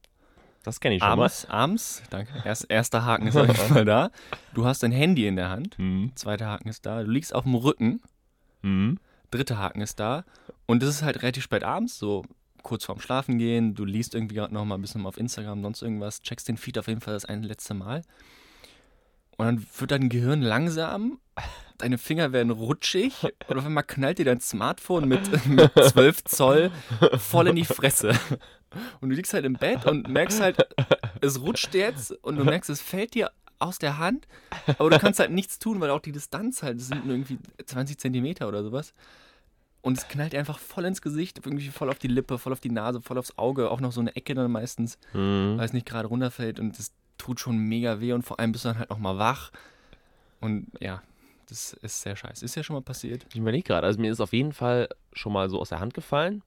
Das 0.61 0.79
kenne 0.79 0.93
ich 0.95 1.01
schon 1.01 1.09
Abends, 1.09 1.45
abends, 1.49 2.03
danke. 2.11 2.33
Erst, 2.45 2.69
erster 2.69 3.03
Haken 3.03 3.25
ist 3.27 3.35
auf 3.37 3.47
jeden 3.47 3.73
Fall 3.73 3.85
da. 3.85 4.11
Du 4.53 4.65
hast 4.65 4.83
dein 4.83 4.91
Handy 4.91 5.25
in 5.25 5.37
der 5.37 5.49
Hand. 5.49 5.79
mal. 5.79 5.85
Hm. 5.85 6.11
Zweiter 6.13 6.45
Haken 6.45 6.69
ist 6.69 6.85
da. 6.85 7.01
Du 7.01 7.09
liegst 7.09 7.33
auf 7.33 7.45
dem 7.45 7.55
Rücken. 7.55 7.99
Hm. 8.61 8.99
Dritter 9.31 9.57
Haken 9.57 9.81
ist 9.81 9.99
da. 9.99 10.23
Und 10.67 10.83
das 10.83 10.89
ist 10.89 11.01
halt 11.01 11.23
relativ 11.23 11.43
spät 11.45 11.63
abends, 11.63 11.97
so 11.97 12.25
kurz 12.63 12.85
vorm 12.85 12.99
Schlafen 12.99 13.37
gehen. 13.37 13.75
Du 13.75 13.85
liest 13.85 14.15
irgendwie 14.15 14.35
gerade 14.35 14.53
noch 14.53 14.65
mal 14.65 14.75
ein 14.75 14.81
bisschen 14.81 15.05
auf 15.05 15.17
Instagram, 15.17 15.61
sonst 15.61 15.81
irgendwas. 15.81 16.21
Checkst 16.21 16.47
den 16.47 16.57
Feed 16.57 16.77
auf 16.77 16.87
jeden 16.87 17.01
Fall 17.01 17.13
das 17.13 17.25
eine 17.25 17.45
letzte 17.45 17.73
Mal. 17.73 18.03
Und 19.37 19.45
dann 19.45 19.65
wird 19.77 19.91
dein 19.91 20.09
Gehirn 20.09 20.41
langsam, 20.41 21.17
deine 21.77 21.97
Finger 21.97 22.33
werden 22.33 22.51
rutschig 22.51 23.13
und 23.47 23.57
auf 23.57 23.65
einmal 23.65 23.85
knallt 23.85 24.19
dir 24.19 24.25
dein 24.25 24.41
Smartphone 24.41 25.07
mit, 25.07 25.45
mit 25.47 25.71
12 25.73 26.25
Zoll 26.25 26.71
voll 27.17 27.47
in 27.47 27.55
die 27.55 27.63
Fresse. 27.63 28.09
Und 28.99 29.09
du 29.09 29.15
liegst 29.15 29.33
halt 29.33 29.45
im 29.45 29.53
Bett 29.53 29.85
und 29.85 30.09
merkst 30.09 30.41
halt, 30.41 30.57
es 31.21 31.41
rutscht 31.41 31.73
jetzt 31.73 32.11
und 32.21 32.35
du 32.35 32.43
merkst, 32.43 32.69
es 32.69 32.81
fällt 32.81 33.13
dir 33.13 33.31
aus 33.59 33.79
der 33.79 33.97
Hand, 33.97 34.27
aber 34.77 34.89
du 34.89 34.99
kannst 34.99 35.19
halt 35.19 35.31
nichts 35.31 35.57
tun, 35.57 35.79
weil 35.79 35.89
auch 35.89 36.01
die 36.01 36.11
Distanz 36.11 36.61
halt, 36.61 36.79
das 36.79 36.87
sind 36.87 37.05
irgendwie 37.05 37.39
20 37.65 37.97
Zentimeter 37.97 38.47
oder 38.47 38.63
sowas. 38.63 38.93
Und 39.81 39.97
es 39.97 40.07
knallt 40.07 40.35
einfach 40.35 40.59
voll 40.59 40.85
ins 40.85 41.01
Gesicht, 41.01 41.39
irgendwie 41.45 41.69
voll 41.69 41.89
auf 41.89 41.99
die 41.99 42.07
Lippe, 42.09 42.37
voll 42.37 42.51
auf 42.51 42.59
die 42.59 42.69
Nase, 42.71 43.01
voll 43.01 43.17
aufs 43.17 43.37
Auge, 43.37 43.71
auch 43.71 43.79
noch 43.79 43.91
so 43.93 44.01
eine 44.01 44.15
Ecke 44.15 44.33
dann 44.35 44.51
meistens, 44.51 44.97
Hm. 45.13 45.55
weil 45.57 45.65
es 45.65 45.73
nicht 45.73 45.85
gerade 45.85 46.07
runterfällt 46.09 46.59
und 46.59 46.77
das 46.77 46.91
tut 47.17 47.39
schon 47.39 47.57
mega 47.57 47.99
weh 48.01 48.13
und 48.13 48.23
vor 48.23 48.39
allem 48.39 48.51
bist 48.51 48.65
du 48.65 48.69
dann 48.69 48.79
halt 48.79 48.89
nochmal 48.89 49.17
wach. 49.17 49.51
Und 50.41 50.67
ja, 50.79 51.01
das 51.47 51.73
ist 51.73 52.01
sehr 52.01 52.15
scheiße. 52.15 52.43
Ist 52.45 52.55
ja 52.55 52.63
schon 52.63 52.75
mal 52.75 52.81
passiert. 52.81 53.25
Ich 53.31 53.37
überlege 53.39 53.63
gerade, 53.63 53.87
also 53.87 53.99
mir 53.99 54.11
ist 54.11 54.19
auf 54.21 54.33
jeden 54.33 54.53
Fall 54.53 54.89
schon 55.13 55.33
mal 55.33 55.49
so 55.49 55.59
aus 55.59 55.69
der 55.69 55.79
Hand 55.79 55.93
gefallen. 55.93 56.43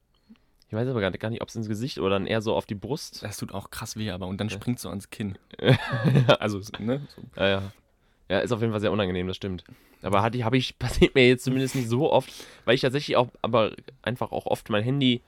Ich 0.67 0.73
weiß 0.73 0.87
aber 0.87 1.01
gar 1.01 1.11
nicht, 1.11 1.19
gar 1.19 1.29
nicht 1.29 1.41
ob 1.43 1.49
es 1.49 1.55
ins 1.55 1.67
Gesicht 1.67 1.99
oder 1.99 2.11
dann 2.11 2.25
eher 2.25 2.41
so 2.41 2.55
auf 2.55 2.65
die 2.65 2.73
Brust. 2.75 3.21
Das 3.21 3.37
tut 3.37 3.51
auch 3.53 3.69
krass 3.69 3.95
weh, 3.97 4.09
aber 4.09 4.25
und 4.27 4.39
dann 4.41 4.49
springt 4.49 4.79
so 4.79 4.89
ans 4.89 5.09
Kinn. 5.11 5.37
ja, 5.61 5.75
Also, 6.39 6.59
ne? 6.79 7.01
So. 7.15 7.21
ja, 7.35 7.47
ja. 7.47 7.71
Ja, 8.33 8.39
ist 8.39 8.51
auf 8.51 8.61
jeden 8.61 8.71
Fall 8.73 8.79
sehr 8.79 8.91
unangenehm, 8.91 9.27
das 9.27 9.35
stimmt. 9.35 9.63
Aber 10.01 10.23
hatte 10.23 10.37
ich, 10.39 10.43
habe 10.43 10.57
ich, 10.61 10.79
passiert 10.79 11.13
mir 11.13 11.27
jetzt 11.27 11.43
zumindest 11.43 11.75
nicht 11.75 11.87
so 11.87 12.11
oft, 12.11 12.31
weil 12.65 12.73
ich 12.73 12.81
tatsächlich 12.81 13.15
auch, 13.15 13.27
aber 13.43 13.73
einfach 14.01 14.31
auch 14.31 14.47
oft 14.47 14.71
mein 14.71 14.83
Handy 14.83 15.21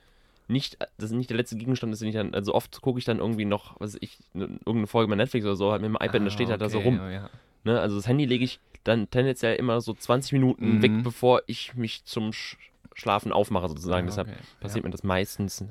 nicht, 0.47 0.79
das 0.97 1.11
ist 1.11 1.11
nicht 1.11 1.29
der 1.29 1.37
letzte 1.37 1.55
Gegenstand 1.55 1.93
ist, 1.93 1.99
den 2.01 2.07
ich 2.09 2.15
dann, 2.15 2.33
also 2.33 2.55
oft 2.55 2.81
gucke 2.81 2.97
ich 2.97 3.05
dann 3.05 3.19
irgendwie 3.19 3.45
noch, 3.45 3.79
was 3.79 3.93
weiß 3.93 3.99
ich, 4.01 4.17
ne- 4.33 4.45
irgendeine 4.45 4.87
Folge 4.87 5.07
bei 5.11 5.15
Netflix 5.15 5.45
oder 5.45 5.55
so, 5.55 5.71
halt 5.71 5.83
mit 5.83 5.89
dem 5.89 5.95
iPad, 5.95 6.15
und 6.15 6.25
das 6.25 6.33
steht 6.33 6.49
halt 6.49 6.61
da 6.61 6.69
so 6.69 6.79
Ah, 6.79 6.81
okay, 6.81 6.89
rum. 6.89 6.99
oh 6.99 7.09
ja. 7.09 7.29
Ne? 7.63 7.79
Also 7.79 7.95
das 7.95 8.07
Handy 8.07 8.25
lege 8.25 8.43
ich 8.43 8.59
dann 8.83 9.07
tendenziell 9.11 9.55
immer 9.55 9.81
so 9.81 9.93
20 9.93 10.31
Minuten 10.33 10.77
Mhm. 10.77 10.81
weg, 10.81 10.91
bevor 11.03 11.43
ich 11.45 11.75
mich 11.75 12.05
zum 12.05 12.33
Sch 12.33 12.57
Schlafen 12.97 13.31
aufmache 13.33 13.67
sozusagen. 13.67 14.07
Ah, 14.07 14.09
Deshalb 14.09 14.27
okay, 14.29 14.37
passiert 14.61 14.83
ja. 14.83 14.87
mir 14.87 14.91
das 14.91 15.03
meistens 15.03 15.61
äh, 15.61 15.65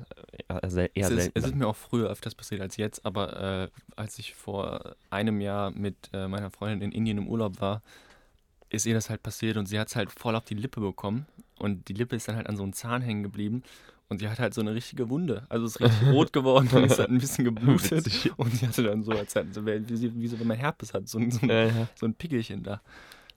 eher, 0.47 0.69
sel- 0.69 0.89
eher 0.93 1.05
Es 1.07 1.11
ist, 1.11 1.17
selten. 1.23 1.39
es 1.39 1.45
ist 1.47 1.55
mir 1.55 1.67
auch 1.67 1.75
früher 1.75 2.07
öfters 2.09 2.35
passiert 2.35 2.61
als 2.61 2.77
jetzt, 2.77 3.03
aber 3.05 3.63
äh, 3.63 3.69
als 3.95 4.19
ich 4.19 4.35
vor 4.35 4.95
einem 5.09 5.41
Jahr 5.41 5.71
mit 5.71 5.95
äh, 6.13 6.27
meiner 6.27 6.51
Freundin 6.51 6.81
in 6.81 6.91
Indien 6.91 7.17
im 7.17 7.27
Urlaub 7.27 7.59
war, 7.59 7.81
ist 8.69 8.85
ihr 8.85 8.93
das 8.93 9.09
halt 9.09 9.23
passiert 9.23 9.57
und 9.57 9.65
sie 9.65 9.79
hat 9.79 9.87
es 9.87 9.95
halt 9.95 10.11
voll 10.11 10.35
auf 10.35 10.45
die 10.45 10.53
Lippe 10.53 10.79
bekommen 10.81 11.25
und 11.57 11.87
die 11.89 11.93
Lippe 11.93 12.15
ist 12.15 12.27
dann 12.27 12.35
halt 12.35 12.47
an 12.47 12.57
so 12.57 12.63
einem 12.63 12.73
Zahn 12.73 13.01
hängen 13.01 13.23
geblieben 13.23 13.63
und 14.07 14.19
sie 14.19 14.29
hat 14.29 14.37
halt 14.37 14.53
so 14.53 14.61
eine 14.61 14.75
richtige 14.75 15.09
Wunde. 15.09 15.47
Also 15.49 15.65
ist 15.65 15.79
richtig 15.79 16.09
rot 16.09 16.31
geworden 16.31 16.69
und 16.73 16.83
ist 16.83 16.99
halt 16.99 17.09
ein 17.09 17.17
bisschen 17.17 17.43
geblutet 17.45 17.91
Witzig. 18.05 18.31
und 18.37 18.53
sie 18.55 18.67
hatte 18.67 18.83
dann 18.83 19.01
so, 19.03 19.11
als 19.13 19.33
hätten 19.33 19.51
sie, 19.95 20.15
wie, 20.15 20.27
so 20.27 20.39
wenn 20.39 20.45
man 20.47 20.57
Herpes 20.57 20.93
hat, 20.93 21.07
so, 21.09 21.17
so, 21.31 21.39
ein, 21.47 21.87
so 21.95 22.05
ein 22.05 22.13
Pickelchen 22.13 22.61
da. 22.61 22.81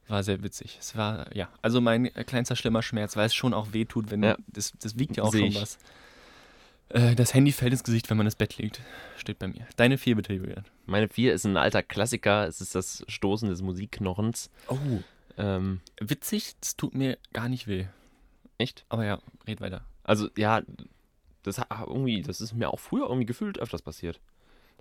War 0.09 0.23
sehr 0.23 0.43
witzig. 0.43 0.79
Es 0.81 0.97
war, 0.97 1.35
ja, 1.37 1.49
also 1.63 1.81
mein 1.81 2.07
äh, 2.07 2.25
kleinster 2.25 2.57
schlimmer 2.57 2.83
Schmerz, 2.83 3.17
weil 3.17 3.27
es 3.27 3.35
schon 3.35 3.53
auch 3.55 3.73
weh 3.73 3.85
tut, 3.85 4.11
wenn, 4.11 4.23
Ja. 4.23 4.37
das, 4.49 4.73
das 4.81 4.99
wiegt 4.99 5.17
ja 5.17 5.23
auch 5.25 5.33
Seh 5.33 5.39
schon 5.41 5.49
ich. 5.49 5.61
was. 5.61 5.79
Äh, 6.89 7.15
das 7.15 7.35
Handy 7.35 7.53
fällt 7.53 7.73
ins 7.73 7.85
Gesicht, 7.85 8.09
wenn 8.09 8.17
man 8.17 8.27
ins 8.27 8.37
Bett 8.37 8.57
liegt. 8.57 8.81
Steht 9.19 9.39
bei 9.39 9.49
mir. 9.49 9.67
Deine 9.77 9.99
vier 9.99 10.17
bitte, 10.17 10.33
Julian. 10.33 10.65
Meine 10.87 11.09
4 11.09 11.35
ist 11.35 11.45
ein 11.45 11.59
alter 11.59 11.83
Klassiker. 11.83 12.47
Es 12.47 12.61
ist 12.63 12.75
das 12.75 13.05
Stoßen 13.09 13.49
des 13.51 13.61
Musikknochens. 13.61 14.51
Oh. 14.69 14.77
Ähm, 15.37 15.81
Witzig, 16.01 16.55
das 16.61 16.77
tut 16.77 16.95
mir 16.95 17.19
gar 17.35 17.49
nicht 17.51 17.67
weh. 17.69 17.85
echt? 18.57 18.87
Aber 18.89 19.05
ja, 19.05 19.21
red 19.47 19.61
weiter. 19.61 19.83
Also 20.05 20.29
ja, 20.39 20.63
das 21.43 21.61
irgendwie, 21.87 22.23
das 22.23 22.41
ist 22.41 22.55
mir 22.55 22.71
auch 22.73 22.81
früher 22.81 23.05
irgendwie 23.07 23.27
gefühlt 23.27 23.59
öfters 23.59 23.83
passiert. 23.83 24.19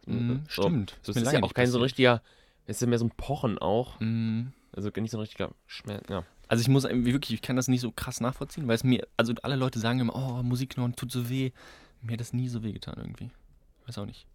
Mhm, 0.06 0.44
So, 0.50 0.62
stimmt. 0.64 0.98
Das 1.06 1.18
ist 1.18 1.26
lange 1.26 1.40
ja 1.40 1.44
auch 1.44 1.54
kein 1.54 1.68
so 1.68 1.78
ein 1.78 1.82
passiert. 1.82 1.84
richtiger, 1.84 2.22
es 2.66 2.78
ist 2.78 2.82
ja 2.82 2.88
mehr 2.88 2.98
so 3.00 3.06
ein 3.06 3.12
Pochen 3.12 3.58
auch. 3.58 4.00
Mhm. 4.00 4.54
Also 4.74 4.90
nicht 4.96 5.12
so 5.12 5.18
ein 5.18 5.22
richtiger 5.22 5.52
Schmerz. 5.66 6.08
Ja. 6.10 6.24
Also 6.48 6.62
ich 6.62 6.68
muss 6.70 6.84
wirklich, 6.84 7.34
ich 7.34 7.42
kann 7.42 7.56
das 7.56 7.68
nicht 7.68 7.82
so 7.82 7.92
krass 7.92 8.22
nachvollziehen, 8.22 8.68
weil 8.68 8.76
es 8.76 8.84
mir, 8.84 9.08
also 9.18 9.34
alle 9.44 9.56
Leute 9.56 9.80
sagen 9.80 10.00
immer, 10.00 10.16
oh, 10.16 10.44
Musikknochen 10.44 10.96
tut 10.96 11.12
so 11.12 11.30
weh. 11.30 11.52
Mir 12.02 12.14
hat 12.14 12.22
das 12.22 12.34
nie 12.34 12.48
so 12.48 12.64
weh 12.64 12.72
getan 12.72 12.96
irgendwie. 12.98 13.32
Weiß 13.86 13.98
auch 13.98 14.06
nicht. 14.06 14.28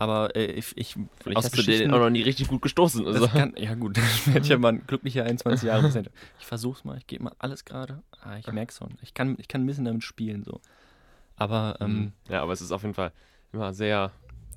Aber 0.00 0.36
äh, 0.36 0.46
ich, 0.52 0.76
ich 0.76 0.94
Vielleicht 1.20 1.36
hast 1.36 1.58
du 1.58 1.62
den 1.62 1.92
auch 1.92 1.98
noch 1.98 2.10
nie 2.10 2.22
richtig 2.22 2.46
gut 2.46 2.62
gestoßen. 2.62 3.04
Also. 3.04 3.18
Das 3.18 3.32
kann, 3.32 3.54
ja 3.56 3.74
gut, 3.74 3.96
dann 3.96 4.04
werde 4.26 4.40
ich 4.40 4.48
ja 4.48 4.58
mal 4.58 4.74
ein 4.74 4.86
glücklicher 4.86 5.24
21 5.24 5.66
Jahre 5.66 5.82
Präsident. 5.82 6.10
Ich 6.38 6.46
versuch's 6.46 6.84
mal, 6.84 6.98
ich 6.98 7.06
gebe 7.06 7.24
mal 7.24 7.32
alles 7.38 7.64
gerade. 7.64 8.02
Ah, 8.22 8.36
ich 8.38 8.46
merke 8.52 8.72
schon. 8.72 8.96
Ich 9.02 9.12
kann, 9.12 9.36
ich 9.38 9.48
kann 9.48 9.62
ein 9.62 9.66
bisschen 9.66 9.84
damit 9.84 10.04
spielen 10.04 10.44
so. 10.44 10.60
Aber 11.34 11.78
ähm, 11.80 12.12
ja, 12.28 12.42
aber 12.42 12.52
es 12.52 12.60
ist 12.60 12.70
auf 12.70 12.82
jeden 12.82 12.94
Fall 12.94 13.12
immer 13.52 13.72
sehr, 13.72 14.12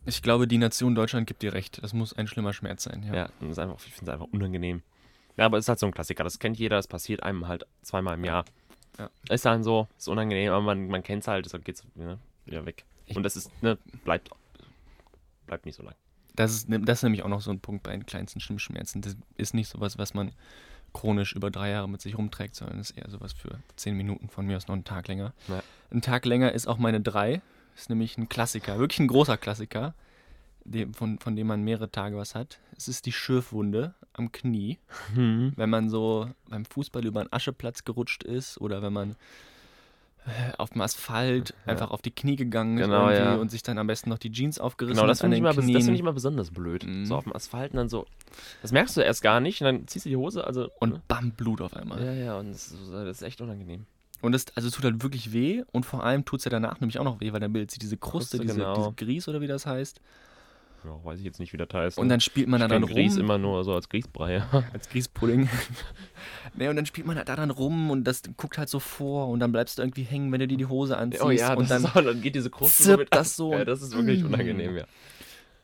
ich 0.05 0.21
glaube, 0.21 0.47
die 0.47 0.59
Nation 0.59 0.93
Deutschland 0.93 1.25
gibt 1.25 1.41
dir 1.41 1.53
recht. 1.53 1.81
Das 1.81 1.93
muss 1.93 2.13
ein 2.13 2.27
schlimmer 2.27 2.53
Schmerz 2.53 2.83
sein. 2.83 3.03
Ja. 3.03 3.15
ja, 3.15 3.29
und 3.39 3.47
es 3.47 3.53
ist 3.53 3.59
einfach, 3.59 3.77
ich 3.85 3.93
finde 3.93 4.11
es 4.11 4.13
einfach 4.13 4.31
unangenehm. 4.31 4.83
Ja, 5.37 5.45
aber 5.45 5.57
es 5.57 5.65
ist 5.65 5.69
halt 5.69 5.79
so 5.79 5.85
ein 5.85 5.93
Klassiker, 5.93 6.23
das 6.23 6.39
kennt 6.39 6.57
jeder, 6.57 6.75
das 6.75 6.87
passiert 6.87 7.23
einem 7.23 7.47
halt 7.47 7.65
zweimal 7.81 8.15
im 8.15 8.25
Jahr. 8.25 8.45
Ja. 8.97 9.09
Ist 9.29 9.45
dann 9.45 9.63
so, 9.63 9.87
ist 9.97 10.07
unangenehm, 10.07 10.51
aber 10.51 10.61
man, 10.61 10.87
man 10.87 11.03
kennt 11.03 11.23
es 11.23 11.27
halt, 11.27 11.45
deshalb 11.45 11.65
geht 11.65 11.75
es 11.75 11.83
ne, 11.95 12.19
wieder 12.45 12.65
weg. 12.65 12.83
Ich- 13.05 13.15
und 13.15 13.23
das 13.23 13.35
ist, 13.35 13.49
ne, 13.63 13.77
bleibt, 14.03 14.29
bleibt 15.47 15.65
nicht 15.65 15.75
so 15.75 15.83
lang. 15.83 15.95
Das, 16.35 16.51
ist, 16.51 16.67
das 16.69 16.99
ist 16.99 17.03
nämlich 17.03 17.23
auch 17.23 17.29
noch 17.29 17.41
so 17.41 17.51
ein 17.51 17.59
Punkt 17.59 17.83
bei 17.83 17.91
den 17.91 18.05
kleinsten 18.05 18.39
Stimmschmerzen. 18.39 19.01
Das 19.01 19.17
ist 19.37 19.53
nicht 19.53 19.69
sowas, 19.69 19.97
was 19.97 20.13
man 20.13 20.31
chronisch 20.93 21.33
über 21.33 21.51
drei 21.51 21.69
Jahre 21.71 21.89
mit 21.89 22.01
sich 22.01 22.17
rumträgt, 22.17 22.55
sondern 22.55 22.79
ist 22.79 22.91
eher 22.91 23.09
sowas 23.09 23.33
für 23.33 23.59
zehn 23.75 23.95
Minuten, 23.95 24.29
von 24.29 24.45
mir 24.45 24.57
aus 24.57 24.67
noch 24.67 24.75
einen 24.75 24.83
Tag 24.83 25.07
länger. 25.07 25.33
Ja. 25.47 25.63
Ein 25.91 26.01
Tag 26.01 26.25
länger 26.25 26.51
ist 26.51 26.67
auch 26.67 26.77
meine 26.77 27.01
drei. 27.01 27.41
Ist 27.75 27.89
nämlich 27.89 28.17
ein 28.17 28.27
Klassiker, 28.27 28.79
wirklich 28.79 28.99
ein 28.99 29.07
großer 29.07 29.37
Klassiker, 29.37 29.93
dem, 30.65 30.93
von, 30.93 31.19
von 31.19 31.35
dem 31.35 31.47
man 31.47 31.63
mehrere 31.63 31.91
Tage 31.91 32.17
was 32.17 32.35
hat. 32.35 32.59
Es 32.77 32.87
ist 32.87 33.05
die 33.05 33.11
Schürfwunde 33.11 33.93
am 34.13 34.31
Knie. 34.31 34.79
Mhm. 35.15 35.53
wenn 35.55 35.69
man 35.69 35.89
so 35.89 36.29
beim 36.49 36.65
Fußball 36.65 37.05
über 37.05 37.21
einen 37.21 37.31
Ascheplatz 37.31 37.83
gerutscht 37.83 38.23
ist 38.23 38.59
oder 38.59 38.81
wenn 38.81 38.93
man 38.93 39.15
äh, 40.25 40.51
auf 40.57 40.71
dem 40.71 40.81
Asphalt 40.81 41.55
einfach 41.65 41.89
auf 41.91 42.01
die 42.01 42.11
Knie 42.11 42.35
gegangen 42.35 42.77
ist 42.77 42.85
Genau, 42.85 43.09
irgendwie 43.09 43.23
ja. 43.23 43.35
und 43.35 43.49
sich 43.49 43.63
dann 43.63 43.77
am 43.77 43.87
besten 43.87 44.09
noch 44.09 44.19
die 44.19 44.31
Jeans 44.31 44.59
aufgerissen 44.59 44.97
Genau, 44.97 45.07
das 45.07 45.19
hat 45.19 45.25
an 45.25 45.33
finde 45.33 45.49
ich, 45.49 45.55
das 45.55 45.85
find 45.85 45.95
ich 45.95 45.99
immer 45.99 46.13
besonders 46.13 46.51
blöd. 46.51 46.85
Mhm. 46.85 47.05
So 47.05 47.15
auf 47.15 47.23
dem 47.23 47.35
Asphalt 47.35 47.71
und 47.71 47.77
dann 47.77 47.89
so, 47.89 48.05
das 48.61 48.71
merkst 48.71 48.95
du 48.97 49.01
erst 49.01 49.23
gar 49.23 49.39
nicht 49.39 49.61
und 49.61 49.65
dann 49.65 49.87
ziehst 49.87 50.05
du 50.05 50.09
die 50.09 50.17
Hose, 50.17 50.45
also. 50.45 50.69
und 50.79 51.07
bam, 51.07 51.31
Blut 51.31 51.61
auf 51.61 51.75
einmal. 51.75 52.03
ja, 52.03 52.13
ja, 52.13 52.37
und 52.37 52.51
das 52.51 52.71
ist, 52.71 52.91
das 52.91 53.17
ist 53.17 53.21
echt 53.23 53.41
unangenehm. 53.41 53.85
Und 54.21 54.33
das 54.33 54.45
also 54.55 54.67
es 54.67 54.75
tut 54.75 54.85
halt 54.85 55.01
wirklich 55.01 55.33
weh 55.33 55.63
und 55.71 55.85
vor 55.85 56.03
allem 56.03 56.25
tut 56.25 56.39
es 56.39 56.45
ja 56.45 56.51
danach 56.51 56.79
nämlich 56.79 56.99
auch 56.99 57.03
noch 57.03 57.19
weh, 57.19 57.33
weil 57.33 57.39
dann 57.39 57.51
bildet 57.51 57.71
sich 57.71 57.79
diese 57.79 57.97
Kruste, 57.97 58.37
Kruste, 58.37 58.53
diese, 58.53 58.59
genau. 58.59 58.75
diese 58.75 58.93
Grieß 58.93 59.27
oder 59.27 59.41
wie 59.41 59.47
das 59.47 59.65
heißt. 59.65 59.99
Ja, 60.83 61.03
weiß 61.03 61.19
ich 61.19 61.25
jetzt 61.25 61.39
nicht, 61.39 61.53
wie 61.53 61.57
das 61.57 61.67
heißt. 61.71 61.97
Und 61.99 62.09
dann 62.09 62.19
spielt 62.21 62.47
man 62.47 62.59
da 62.59 62.67
dann 62.67 62.85
kenn 62.85 62.95
Grieß 62.95 63.13
rum. 63.13 63.21
immer 63.21 63.37
nur 63.37 63.63
so 63.63 63.73
als 63.73 63.87
Grießbrei. 63.89 64.41
Als 64.73 64.89
Grießpudding. 64.89 65.47
ne, 66.55 66.69
und 66.69 66.75
dann 66.75 66.85
spielt 66.85 67.05
man 67.05 67.15
da 67.17 67.23
dann 67.35 67.51
rum 67.51 67.91
und 67.91 68.03
das 68.05 68.23
guckt 68.37 68.57
halt 68.57 68.69
so 68.69 68.79
vor 68.79 69.27
und 69.29 69.39
dann 69.39 69.51
bleibst 69.51 69.77
du 69.77 69.83
irgendwie 69.83 70.03
hängen, 70.03 70.31
wenn 70.31 70.39
du 70.39 70.47
dir 70.47 70.57
die 70.57 70.65
Hose 70.65 70.97
anziehst. 70.97 71.23
oh 71.23 71.29
ja, 71.29 71.53
und 71.53 71.69
dann 71.69 71.83
ist 71.83 71.89
auch, 71.95 72.01
dann 72.01 72.21
geht 72.21 72.35
diese 72.35 72.49
Kruste 72.49 72.97
mit 72.97 73.13
das 73.13 73.35
so 73.35 73.53
Ja, 73.53 73.63
das 73.65 73.81
ist 73.81 73.95
wirklich 73.95 74.23
unangenehm, 74.23 74.77
ja. 74.77 74.85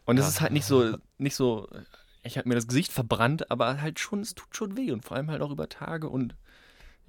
Und 0.05 0.17
es 0.17 0.25
Ja. 0.25 0.29
ist 0.29 0.41
halt 0.41 0.51
nicht 0.53 0.65
so, 0.65 0.97
nicht 1.17 1.35
so, 1.35 1.67
ich 2.23 2.37
habe 2.37 2.47
mir 2.47 2.55
das 2.55 2.67
Gesicht 2.67 2.91
verbrannt, 2.91 3.49
aber 3.51 3.81
halt 3.81 3.99
schon, 3.99 4.19
es 4.21 4.35
tut 4.35 4.55
schon 4.55 4.77
weh 4.77 4.91
und 4.91 5.03
vor 5.03 5.17
allem 5.17 5.29
halt 5.31 5.41
auch 5.41 5.51
über 5.51 5.67
Tage 5.67 6.09
und 6.09 6.35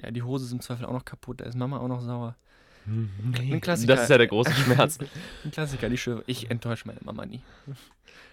ja, 0.03 0.11
die 0.11 0.23
Hose 0.23 0.47
ist 0.47 0.53
im 0.53 0.61
Zweifel 0.61 0.87
auch 0.87 0.93
noch 0.93 1.05
kaputt, 1.05 1.41
da 1.41 1.45
ist 1.45 1.57
Mama 1.57 1.79
auch 1.79 1.89
noch 1.89 2.01
sauer. 2.01 2.37
Ein 2.89 3.61
Klassiker. 3.61 3.95
Das 3.95 4.05
ist 4.05 4.09
ja 4.11 4.19
der 4.19 4.27
große 4.27 4.53
Schmerz. 4.53 4.99
Ein 5.45 5.51
Klassiker, 5.51 5.89
die 5.89 5.99
Schürfe. 5.99 6.25
Ich 6.27 6.51
enttäusche 6.51 6.87
meine 6.87 7.01
Mama 7.05 7.27
nie. 7.27 7.41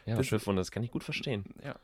ja, 0.05 0.15
Das- 0.15 0.25
Schiff 0.27 0.47
und 0.47 0.55
das 0.55 0.71
kann 0.71 0.83
ich 0.83 0.91
gut 0.91 1.03
verstehen. 1.03 1.43
Ja, 1.63 1.75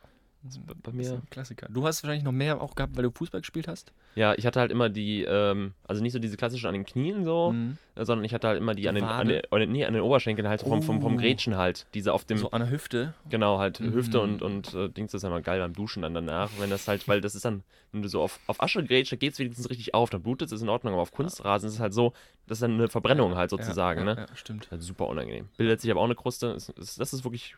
Bei, 0.43 0.73
bei 0.73 0.91
das 0.91 1.05
ist 1.07 1.11
mir. 1.11 1.17
ein 1.19 1.29
Klassiker. 1.29 1.67
Du 1.69 1.85
hast 1.85 2.01
wahrscheinlich 2.03 2.23
noch 2.23 2.31
mehr 2.31 2.59
auch 2.61 2.73
gehabt, 2.73 2.95
weil 2.97 3.03
du 3.03 3.11
Fußball 3.11 3.41
gespielt 3.41 3.67
hast? 3.67 3.93
Ja, 4.15 4.33
ich 4.33 4.45
hatte 4.47 4.59
halt 4.59 4.71
immer 4.71 4.89
die, 4.89 5.23
ähm, 5.23 5.73
also 5.87 6.01
nicht 6.01 6.13
so 6.13 6.19
diese 6.19 6.35
klassischen 6.35 6.65
an 6.67 6.73
den 6.73 6.85
Knien 6.85 7.23
so, 7.23 7.51
Mhm. 7.51 7.77
äh, 7.95 8.03
sondern 8.05 8.25
ich 8.25 8.33
hatte 8.33 8.47
halt 8.47 8.57
immer 8.57 8.73
die, 8.73 8.81
Die 8.81 8.89
an 8.89 8.95
den, 8.95 9.03
an 9.03 9.27
den, 9.27 9.71
nee, 9.71 9.85
an 9.85 9.93
den 9.93 10.01
Oberschenkeln 10.01 10.47
halt 10.47 10.61
vom, 10.61 10.81
vom, 10.81 10.99
vom 11.01 11.13
Oh. 11.13 11.17
Grätschen 11.17 11.57
halt. 11.57 11.85
Diese 11.93 12.11
auf 12.13 12.25
dem, 12.25 12.39
So 12.39 12.49
an 12.51 12.61
der 12.61 12.71
Hüfte. 12.71 13.13
genau, 13.29 13.59
halt 13.59 13.79
Hüfte 13.79 14.17
Mhm. 14.17 14.23
und, 14.23 14.41
und 14.41 14.73
äh, 14.73 14.89
Dings 14.89 15.11
das 15.11 15.19
ist 15.19 15.23
ja 15.23 15.29
mal 15.29 15.41
geil 15.43 15.59
beim 15.59 15.73
Duschen 15.73 16.01
dann 16.01 16.13
danach, 16.15 16.49
wenn 16.59 16.71
das 16.71 16.87
halt, 16.87 17.07
weil 17.07 17.21
das 17.21 17.35
ist 17.35 17.45
dann, 17.45 17.63
wenn 17.91 18.01
du 18.01 18.07
so 18.09 18.21
auf, 18.21 18.39
auf 18.47 18.61
Asche 18.63 18.83
grätschst, 18.83 19.11
da 19.13 19.17
geht 19.17 19.33
es 19.33 19.39
wenigstens 19.39 19.69
richtig 19.69 19.93
auf, 19.93 20.09
dann 20.09 20.23
blutet 20.23 20.47
es, 20.47 20.53
ist 20.53 20.61
in 20.63 20.69
Ordnung, 20.69 20.93
aber 20.93 21.03
auf 21.03 21.11
Kunstrasen 21.11 21.67
ist 21.67 21.75
es 21.75 21.79
halt 21.79 21.93
so, 21.93 22.13
das 22.47 22.57
ist 22.57 22.63
dann 22.63 22.73
eine 22.73 22.87
Verbrennung 22.87 23.35
halt 23.35 23.51
sozusagen, 23.51 23.99
ja, 24.07 24.15
ne? 24.15 24.25
Ja, 24.27 24.35
stimmt. 24.35 24.69
Halt 24.71 24.81
super 24.81 25.07
unangenehm. 25.07 25.49
Bildet 25.57 25.81
sich 25.81 25.91
aber 25.91 25.99
auch 26.01 26.05
eine 26.05 26.15
Kruste, 26.15 26.47
ist, 26.47 26.69
ist, 26.71 26.99
das 26.99 27.13
ist 27.13 27.23
wirklich, 27.23 27.55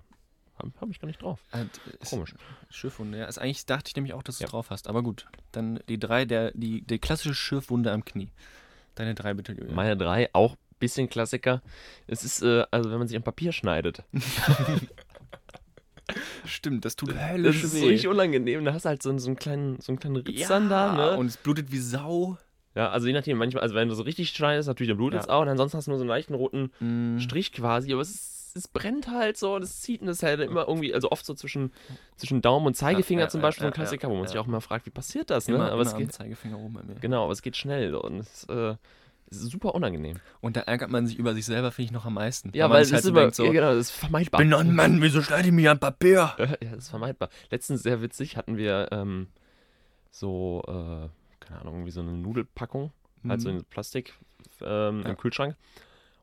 habe 0.57 0.71
hab 0.79 0.89
ich 0.89 0.99
gar 0.99 1.07
nicht 1.07 1.21
drauf. 1.21 1.39
Und, 1.51 1.69
ist- 1.99 2.09
Komisch. 2.11 2.35
Schürfwunde, 2.69 3.17
ja. 3.19 3.25
Ist 3.25 3.37
eigentlich 3.39 3.65
dachte 3.65 3.87
ich 3.89 3.95
nämlich 3.95 4.13
auch, 4.13 4.23
dass 4.23 4.37
du 4.37 4.43
Ja. 4.43 4.45
es 4.47 4.51
drauf 4.51 4.69
hast. 4.69 4.87
Aber 4.87 5.01
gut. 5.03 5.25
Dann 5.51 5.79
die 5.89 5.99
drei, 5.99 6.25
der, 6.25 6.51
die, 6.53 6.81
die 6.81 6.99
klassische 6.99 7.33
Schürfwunde 7.33 7.91
am 7.91 8.05
Knie. 8.05 8.31
Deine 8.95 9.15
drei 9.15 9.33
bitte, 9.33 9.53
Julian. 9.53 9.75
Meine 9.75 9.97
drei, 9.97 10.29
auch 10.33 10.55
bisschen 10.79 11.09
Klassiker. 11.09 11.61
Es 12.07 12.23
ist, 12.23 12.41
äh, 12.43 12.65
also 12.71 12.91
wenn 12.91 12.99
man 12.99 13.07
sich 13.07 13.17
am 13.17 13.23
Papier 13.23 13.51
schneidet. 13.53 14.03
Stimmt, 16.45 16.83
das 16.83 16.95
tut 16.97 17.09
Das 17.11 17.29
höllisch 17.31 17.63
ist 17.63 17.73
weh. 17.75 17.87
richtig 17.87 18.07
unangenehm. 18.07 18.65
Da 18.65 18.73
hast 18.73 18.83
du 18.85 18.89
halt 18.89 19.01
so, 19.01 19.09
einen- 19.09 19.19
so 19.19 19.27
einen 19.29 19.37
kleinen, 19.37 19.79
so 19.79 19.91
einen 19.91 19.99
kleinen 19.99 20.17
Ritz 20.17 20.37
ja, 20.41 20.47
dann 20.49 20.69
da, 20.69 20.93
ne? 20.93 21.17
und 21.17 21.27
es 21.27 21.37
blutet 21.37 21.71
wie 21.71 21.77
Sau. 21.79 22.37
ja, 22.75 22.89
also 22.89 23.07
je 23.07 23.13
nachdem, 23.13 23.37
manchmal, 23.37 23.63
also 23.63 23.73
wenn 23.75 23.87
du 23.87 23.95
so 23.95 24.03
richtig 24.03 24.29
schneidest, 24.31 24.67
natürlich 24.67 24.89
der 24.89 24.95
Blut 24.95 25.13
Ja. 25.13 25.19
jetzt 25.19 25.29
auch 25.29 25.41
und 25.41 25.47
ansonsten 25.47 25.77
hast 25.77 25.85
du 25.87 25.91
nur 25.91 25.97
so 25.99 26.03
einen 26.03 26.09
leichten 26.09 26.33
roten 26.33 26.71
Mhm. 26.81 27.19
Strich 27.21 27.53
quasi, 27.53 27.93
aber 27.93 28.01
es, 28.01 28.09
ist, 28.09 28.32
es 28.55 28.67
brennt 28.67 29.07
halt 29.07 29.37
so 29.37 29.55
und 29.55 29.63
es 29.63 29.81
zieht 29.81 30.01
und 30.01 30.07
das 30.07 30.17
ist 30.17 30.23
halt 30.23 30.39
immer 30.39 30.67
irgendwie, 30.67 30.93
also 30.93 31.09
oft 31.11 31.25
so 31.25 31.33
zwischen, 31.33 31.71
zwischen 32.17 32.41
Daumen 32.41 32.67
und 32.67 32.75
Zeigefinger 32.75 33.21
Ja, 33.23 33.29
zum 33.29 33.41
Beispiel, 33.41 33.63
so 33.63 33.67
ein 33.67 33.73
Klassiker, 33.73 34.09
wo 34.09 34.15
man 34.15 34.27
sich 34.27 34.37
auch 34.37 34.47
immer 34.47 34.61
fragt, 34.61 34.85
wie 34.85 34.91
passiert 34.91 35.29
das, 35.29 35.47
ne? 35.47 35.55
Immer, 35.55 35.71
aber 35.71 35.81
immer 35.81 35.91
es 35.91 35.95
geht, 35.97 36.11
Zeigefinger 36.11 36.59
oben 36.59 36.73
bei 36.75 36.83
mir. 36.83 36.95
genau, 36.95 37.23
aber 37.23 37.33
es 37.33 37.41
geht 37.41 37.57
schnell 37.57 37.95
und 37.95 38.19
es, 38.19 38.43
äh, 38.45 38.75
es 39.31 39.37
ist 39.41 39.49
super 39.51 39.73
unangenehm. 39.73 40.17
Und 40.41 40.55
da 40.57 40.61
ärgert 40.61 40.91
man 40.91 41.07
sich 41.07 41.17
über 41.17 41.33
sich 41.33 41.45
selber, 41.45 41.71
finde 41.71 41.85
ich, 41.87 41.91
noch 41.91 42.05
am 42.05 42.13
meisten. 42.13 42.51
Ja, 42.53 42.69
weil 42.69 42.83
es 42.83 42.91
halt 42.91 42.99
ist 42.99 43.03
so 43.05 43.09
immer, 43.09 43.21
denkt, 43.21 43.35
so, 43.35 43.45
ja, 43.45 43.51
genau, 43.53 43.69
das 43.71 43.87
ist 43.87 43.91
vermeidbar. 43.91 44.39
bin 44.39 44.51
doch 44.51 44.59
ein 44.59 44.75
Mann, 44.75 45.01
wieso 45.01 45.21
schneide 45.23 45.47
ich 45.47 45.53
mich 45.53 45.67
an 45.69 45.79
Papier? 45.79 46.33
Ja, 46.61 46.71
das 46.71 46.83
ist 46.85 46.89
vermeidbar. 46.89 47.29
Letztens 47.49 47.81
sehr 47.81 48.01
witzig 48.01 48.37
hatten 48.37 48.57
wir 48.57 48.89
ähm, 48.91 49.27
so, 50.11 50.61
äh, 50.67 51.09
keine 51.43 51.61
Ahnung, 51.61 51.73
irgendwie 51.75 51.91
so 51.91 52.01
eine 52.01 52.11
Nudelpackung, 52.11 52.91
halt 53.27 53.41
so 53.41 53.49
Mhm. 53.49 53.57
in 53.59 53.65
Plastik 53.65 54.13
ähm, 54.61 55.01
Ja. 55.03 55.09
im 55.09 55.17
Kühlschrank. 55.17 55.55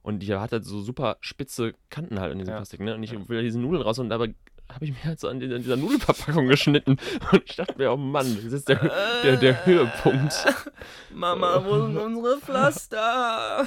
Und 0.03 0.21
die 0.21 0.35
hat 0.35 0.53
halt 0.53 0.65
so 0.65 0.81
super 0.81 1.17
spitze 1.21 1.75
Kanten 1.91 2.21
halt 2.21 2.33
an 2.33 2.39
diesem 2.39 2.53
Ja. 2.53 2.57
Plastik, 2.59 2.81
ne? 2.81 2.95
Und 2.95 3.03
ich 3.03 3.13
Ja. 3.13 3.29
will 3.29 3.43
diese 3.43 3.59
Nudeln 3.59 3.83
raus 3.83 3.99
und 3.99 4.09
dabei 4.09 4.35
habe 4.73 4.85
ich 4.85 4.93
mir 4.93 5.03
halt 5.05 5.19
so 5.19 5.27
an 5.29 5.41
dieser, 5.41 5.57
an 5.57 5.63
dieser 5.63 5.77
Nudelverpackung 5.77 6.47
geschnitten. 6.47 6.97
Und 7.33 7.43
ich 7.45 7.57
dachte 7.57 7.75
mir, 7.77 7.91
oh 7.93 7.97
Mann, 7.97 8.37
das 8.37 8.53
ist 8.53 8.69
der, 8.69 8.77
der, 9.25 9.37
der 9.37 9.67
Höhepunkt. 9.67 10.47
Mama, 11.13 11.65
wo 11.65 11.87
sind 11.87 11.97
unsere 11.99 12.39
Pflaster? 12.39 12.97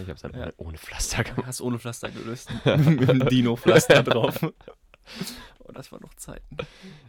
habe 0.08 0.12
es 0.14 0.22
dann 0.22 0.32
Ja. 0.32 0.40
halt 0.44 0.54
ohne 0.56 0.78
Pflaster 0.78 1.22
gemacht. 1.22 1.44
Hast 1.46 1.60
ohne 1.60 1.78
Pflaster 1.78 2.10
gelöst. 2.10 2.48
Mit 2.64 3.10
einem 3.10 3.28
Dino-Pflaster 3.28 4.02
drauf. 4.02 4.40
Oh, 4.42 5.72
das 5.72 5.92
war 5.92 6.00
noch 6.00 6.14
Zeiten. 6.14 6.56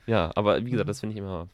Ja, 0.06 0.32
aber 0.36 0.66
wie 0.66 0.72
gesagt, 0.72 0.90
das 0.90 1.00
finde 1.00 1.14
ich 1.14 1.20
immer, 1.20 1.48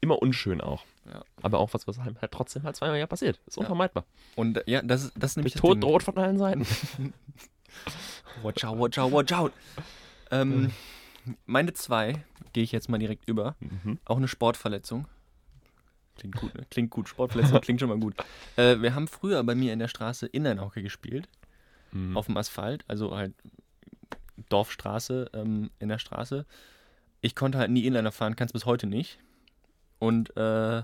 immer 0.00 0.22
unschön 0.22 0.62
auch. 0.62 0.84
Ja. 1.04 1.22
Aber 1.42 1.58
auch 1.58 1.74
was, 1.74 1.86
was 1.88 1.98
halt, 1.98 2.20
halt 2.20 2.32
trotzdem 2.32 2.62
halt 2.62 2.76
zweimal 2.76 2.96
im 2.96 3.00
Jahr 3.00 3.08
passiert. 3.08 3.40
Ist 3.46 3.58
unvermeidbar. 3.58 4.04
Und 4.36 4.58
äh, 4.58 4.62
ja, 4.66 4.82
das, 4.82 5.04
ist- 5.04 5.12
das 5.16 5.32
ist 5.32 5.36
nämlich 5.36 5.54
das 5.54 5.60
Tod 5.62 5.74
Ding. 5.74 5.80
droht 5.80 6.02
von 6.02 6.16
allen 6.18 6.38
Seiten. 6.38 6.66
Watch 8.42 8.64
out, 8.64 8.78
watch 8.78 8.98
out, 8.98 9.12
watch 9.12 9.32
out. 9.32 9.52
Ähm, 10.30 10.70
meine 11.46 11.72
zwei 11.72 12.24
gehe 12.52 12.62
ich 12.64 12.72
jetzt 12.72 12.88
mal 12.88 12.98
direkt 12.98 13.28
über. 13.28 13.56
Mhm. 13.60 13.98
Auch 14.04 14.16
eine 14.16 14.28
Sportverletzung. 14.28 15.06
Klingt 16.16 16.36
gut, 16.36 16.54
ne? 16.54 16.66
Klingt 16.70 16.90
gut. 16.90 17.08
Sportverletzung 17.08 17.60
klingt 17.60 17.80
schon 17.80 17.88
mal 17.88 17.98
gut. 17.98 18.14
Äh, 18.56 18.80
wir 18.82 18.94
haben 18.94 19.08
früher 19.08 19.42
bei 19.44 19.54
mir 19.54 19.72
in 19.72 19.78
der 19.78 19.88
Straße 19.88 20.26
Inline-Hockey 20.26 20.82
gespielt. 20.82 21.28
Mhm. 21.92 22.16
Auf 22.16 22.26
dem 22.26 22.36
Asphalt, 22.36 22.84
also 22.88 23.16
halt 23.16 23.34
Dorfstraße 24.48 25.30
ähm, 25.34 25.70
in 25.78 25.88
der 25.88 25.98
Straße. 25.98 26.44
Ich 27.20 27.34
konnte 27.34 27.58
halt 27.58 27.70
nie 27.70 27.86
Inliner 27.86 28.12
fahren, 28.12 28.36
kann 28.36 28.46
es 28.46 28.52
bis 28.52 28.66
heute 28.66 28.86
nicht. 28.86 29.18
Und 30.02 30.36
äh, 30.36 30.82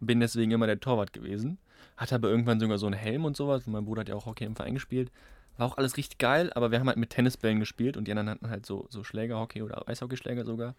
bin 0.00 0.20
deswegen 0.20 0.50
immer 0.50 0.66
der 0.66 0.80
Torwart 0.80 1.12
gewesen. 1.12 1.58
Hatte 1.98 2.14
aber 2.14 2.30
irgendwann 2.30 2.58
sogar 2.58 2.78
so 2.78 2.86
einen 2.86 2.94
Helm 2.94 3.26
und 3.26 3.36
sowas. 3.36 3.66
Und 3.66 3.74
mein 3.74 3.84
Bruder 3.84 4.00
hat 4.00 4.08
ja 4.08 4.14
auch 4.14 4.24
Hockey 4.24 4.44
im 4.44 4.56
Verein 4.56 4.72
gespielt. 4.72 5.12
War 5.58 5.66
auch 5.66 5.76
alles 5.76 5.98
richtig 5.98 6.16
geil, 6.16 6.50
aber 6.54 6.70
wir 6.70 6.80
haben 6.80 6.86
halt 6.86 6.96
mit 6.96 7.10
Tennisbällen 7.10 7.60
gespielt 7.60 7.98
und 7.98 8.06
die 8.08 8.12
anderen 8.12 8.30
hatten 8.30 8.48
halt 8.48 8.64
so, 8.64 8.86
so 8.88 9.04
Schläger, 9.04 9.38
Hockey 9.38 9.60
oder 9.60 9.86
Eishockeyschläger 9.86 10.46
sogar. 10.46 10.74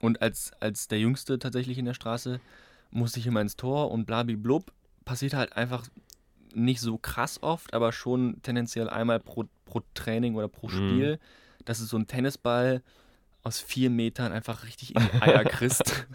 Und 0.00 0.20
als, 0.20 0.50
als 0.58 0.88
der 0.88 0.98
Jüngste 0.98 1.38
tatsächlich 1.38 1.78
in 1.78 1.84
der 1.84 1.94
Straße 1.94 2.40
musste 2.90 3.20
ich 3.20 3.26
immer 3.28 3.40
ins 3.40 3.56
Tor 3.56 3.92
und 3.92 4.04
blabiblub. 4.06 4.72
Passiert 5.04 5.34
halt 5.34 5.56
einfach 5.56 5.86
nicht 6.54 6.80
so 6.80 6.98
krass 6.98 7.40
oft, 7.40 7.72
aber 7.72 7.92
schon 7.92 8.42
tendenziell 8.42 8.90
einmal 8.90 9.20
pro, 9.20 9.44
pro 9.64 9.82
Training 9.94 10.34
oder 10.34 10.48
pro 10.48 10.66
Mhm. 10.66 10.72
Spiel, 10.72 11.18
dass 11.64 11.78
du 11.78 11.84
so 11.84 11.96
einen 11.96 12.08
Tennisball 12.08 12.82
aus 13.44 13.60
vier 13.60 13.90
Metern 13.90 14.32
einfach 14.32 14.64
richtig 14.64 14.96
in 14.96 15.02
die 15.02 15.22
Eier 15.22 15.44
kriegst. 15.56 16.06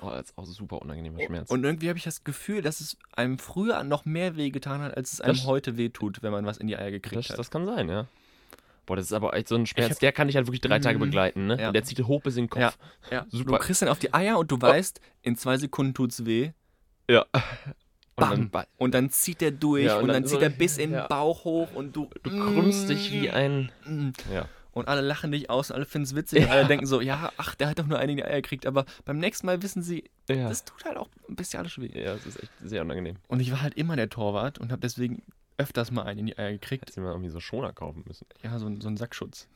Oh, 0.00 0.10
das 0.10 0.26
ist 0.30 0.38
auch 0.38 0.46
super 0.46 0.80
unangenehmer 0.82 1.20
Schmerz. 1.20 1.50
Und 1.50 1.64
irgendwie 1.64 1.88
habe 1.88 1.98
ich 1.98 2.04
das 2.04 2.22
Gefühl, 2.24 2.62
dass 2.62 2.80
es 2.80 2.96
einem 3.12 3.38
früher 3.38 3.82
noch 3.84 4.04
mehr 4.04 4.36
weh 4.36 4.50
getan 4.50 4.80
hat, 4.80 4.96
als 4.96 5.12
es 5.12 5.20
einem 5.20 5.34
Das- 5.34 5.46
heute 5.46 5.76
weh 5.76 5.88
tut, 5.88 6.22
wenn 6.22 6.30
man 6.32 6.46
was 6.46 6.56
in 6.58 6.66
die 6.68 6.76
Eier 6.76 6.90
gekriegt 6.90 7.16
das, 7.16 7.30
hat. 7.30 7.38
das 7.38 7.50
kann 7.50 7.66
sein, 7.66 7.88
ja. 7.88 8.06
Boah, 8.86 8.96
das 8.96 9.06
ist 9.06 9.12
aber 9.12 9.34
echt 9.34 9.48
so 9.48 9.54
ein 9.56 9.66
Schmerz, 9.66 9.90
hab- 9.90 9.98
der 10.00 10.12
kann 10.12 10.28
dich 10.28 10.36
halt 10.36 10.46
wirklich 10.46 10.60
drei 10.62 10.78
Tage 10.78 10.98
Mhm. 10.98 11.02
begleiten, 11.02 11.46
ne? 11.46 11.60
Ja. 11.60 11.66
Und 11.68 11.74
der 11.74 11.84
zieht 11.84 12.02
hoch 12.06 12.22
bis 12.22 12.36
in 12.36 12.44
den 12.44 12.50
Kopf. 12.50 12.60
Ja. 12.60 12.72
Ja, 13.10 13.26
Super. 13.28 13.52
Du 13.52 13.58
kriegst 13.58 13.82
dann 13.82 13.88
auf 13.90 13.98
die 13.98 14.14
Eier 14.14 14.38
und 14.38 14.50
du 14.50 14.60
weißt, 14.60 15.00
in 15.22 15.36
zwei 15.36 15.58
Sekunden 15.58 15.92
tut's 15.94 16.24
weh. 16.24 16.52
Ja. 17.10 17.26
Und 17.32 17.42
Bam. 18.16 18.30
dann, 18.30 18.50
ba- 18.50 18.66
Und 18.78 18.94
dann 18.94 19.10
zieht 19.10 19.40
der 19.42 19.50
durch 19.50 19.84
Ja, 19.84 19.96
und 19.96 20.02
und, 20.02 20.08
dann, 20.08 20.22
dann 20.22 20.24
zieht 20.26 20.38
so- 20.38 20.42
er 20.44 20.50
bis 20.50 20.78
in 20.78 20.92
den. 20.92 21.02
Bauch 21.08 21.44
hoch 21.44 21.68
und 21.74 21.94
du. 21.94 22.08
du 22.22 22.30
krümmst 22.30 22.88
dich 22.88 23.12
wie 23.12 23.30
ein. 23.30 23.70
Mm. 23.84 24.10
Ja. 24.32 24.48
Und 24.78 24.88
alle 24.88 25.00
lachen 25.00 25.32
dich 25.32 25.50
aus 25.50 25.70
und 25.70 25.76
alle 25.76 25.84
finden 25.84 26.04
es 26.04 26.14
witzig 26.14 26.44
und 26.44 26.50
alle 26.50 26.66
denken 26.66 26.86
so, 26.86 27.00
ja, 27.00 27.32
ach, 27.36 27.54
der 27.54 27.68
hat 27.68 27.78
doch 27.78 27.86
nur 27.86 27.98
einige 27.98 28.24
Eier 28.24 28.40
gekriegt, 28.40 28.64
aber 28.66 28.84
beim 29.04 29.18
nächsten 29.18 29.46
Mal 29.46 29.60
wissen 29.62 29.82
sie, 29.82 30.04
Ja. 30.28 30.48
das 30.48 30.64
tut 30.64 30.84
halt 30.84 30.96
auch 30.96 31.08
ein 31.28 31.36
bisschen 31.36 31.60
alles 31.60 31.78
weh. 31.80 31.90
ja, 31.94 32.14
das 32.14 32.26
ist 32.26 32.42
echt 32.42 32.52
sehr 32.62 32.82
unangenehm. 32.82 33.16
Und 33.26 33.40
ich 33.40 33.50
war 33.50 33.60
halt 33.62 33.74
immer 33.74 33.96
der 33.96 34.08
Torwart 34.08 34.58
und 34.58 34.70
habe 34.72 34.80
deswegen 34.80 35.22
öfters 35.56 35.90
mal 35.90 36.02
einen 36.04 36.20
in 36.20 36.26
die 36.26 36.38
Eier 36.38 36.52
gekriegt. 36.52 36.82
Hättest 36.82 36.96
du 36.98 37.00
mal 37.02 37.10
irgendwie 37.10 37.30
so 37.30 37.40
Schoner 37.40 37.72
kaufen 37.72 38.04
müssen. 38.06 38.26
Ja, 38.44 38.58
so, 38.58 38.66
ein- 38.66 38.80
so 38.80 38.88
ein 38.88 38.96
Sackschutz 38.96 39.48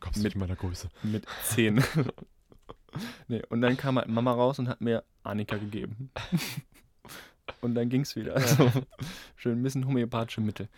Kommst 0.00 0.22
Mit- 0.22 0.36
meiner 0.36 0.54
Größe. 0.54 0.88
mit 1.02 1.26
zehn. 1.42 1.82
nee, 3.28 3.42
und 3.48 3.60
dann 3.60 3.76
kam 3.76 3.98
halt 3.98 4.06
Mama 4.08 4.32
raus 4.32 4.58
und 4.60 4.68
hat 4.68 4.80
mir 4.80 5.02
Annika 5.24 5.56
gegeben. 5.56 6.10
und 7.60 7.74
dann 7.74 7.88
ging's 7.88 8.14
wieder. 8.16 8.34
Also, 8.36 8.70
schön 9.36 9.58
ein 9.58 9.62
bisschen 9.62 9.86
homöopathische 9.86 10.40
Mittel. 10.40 10.68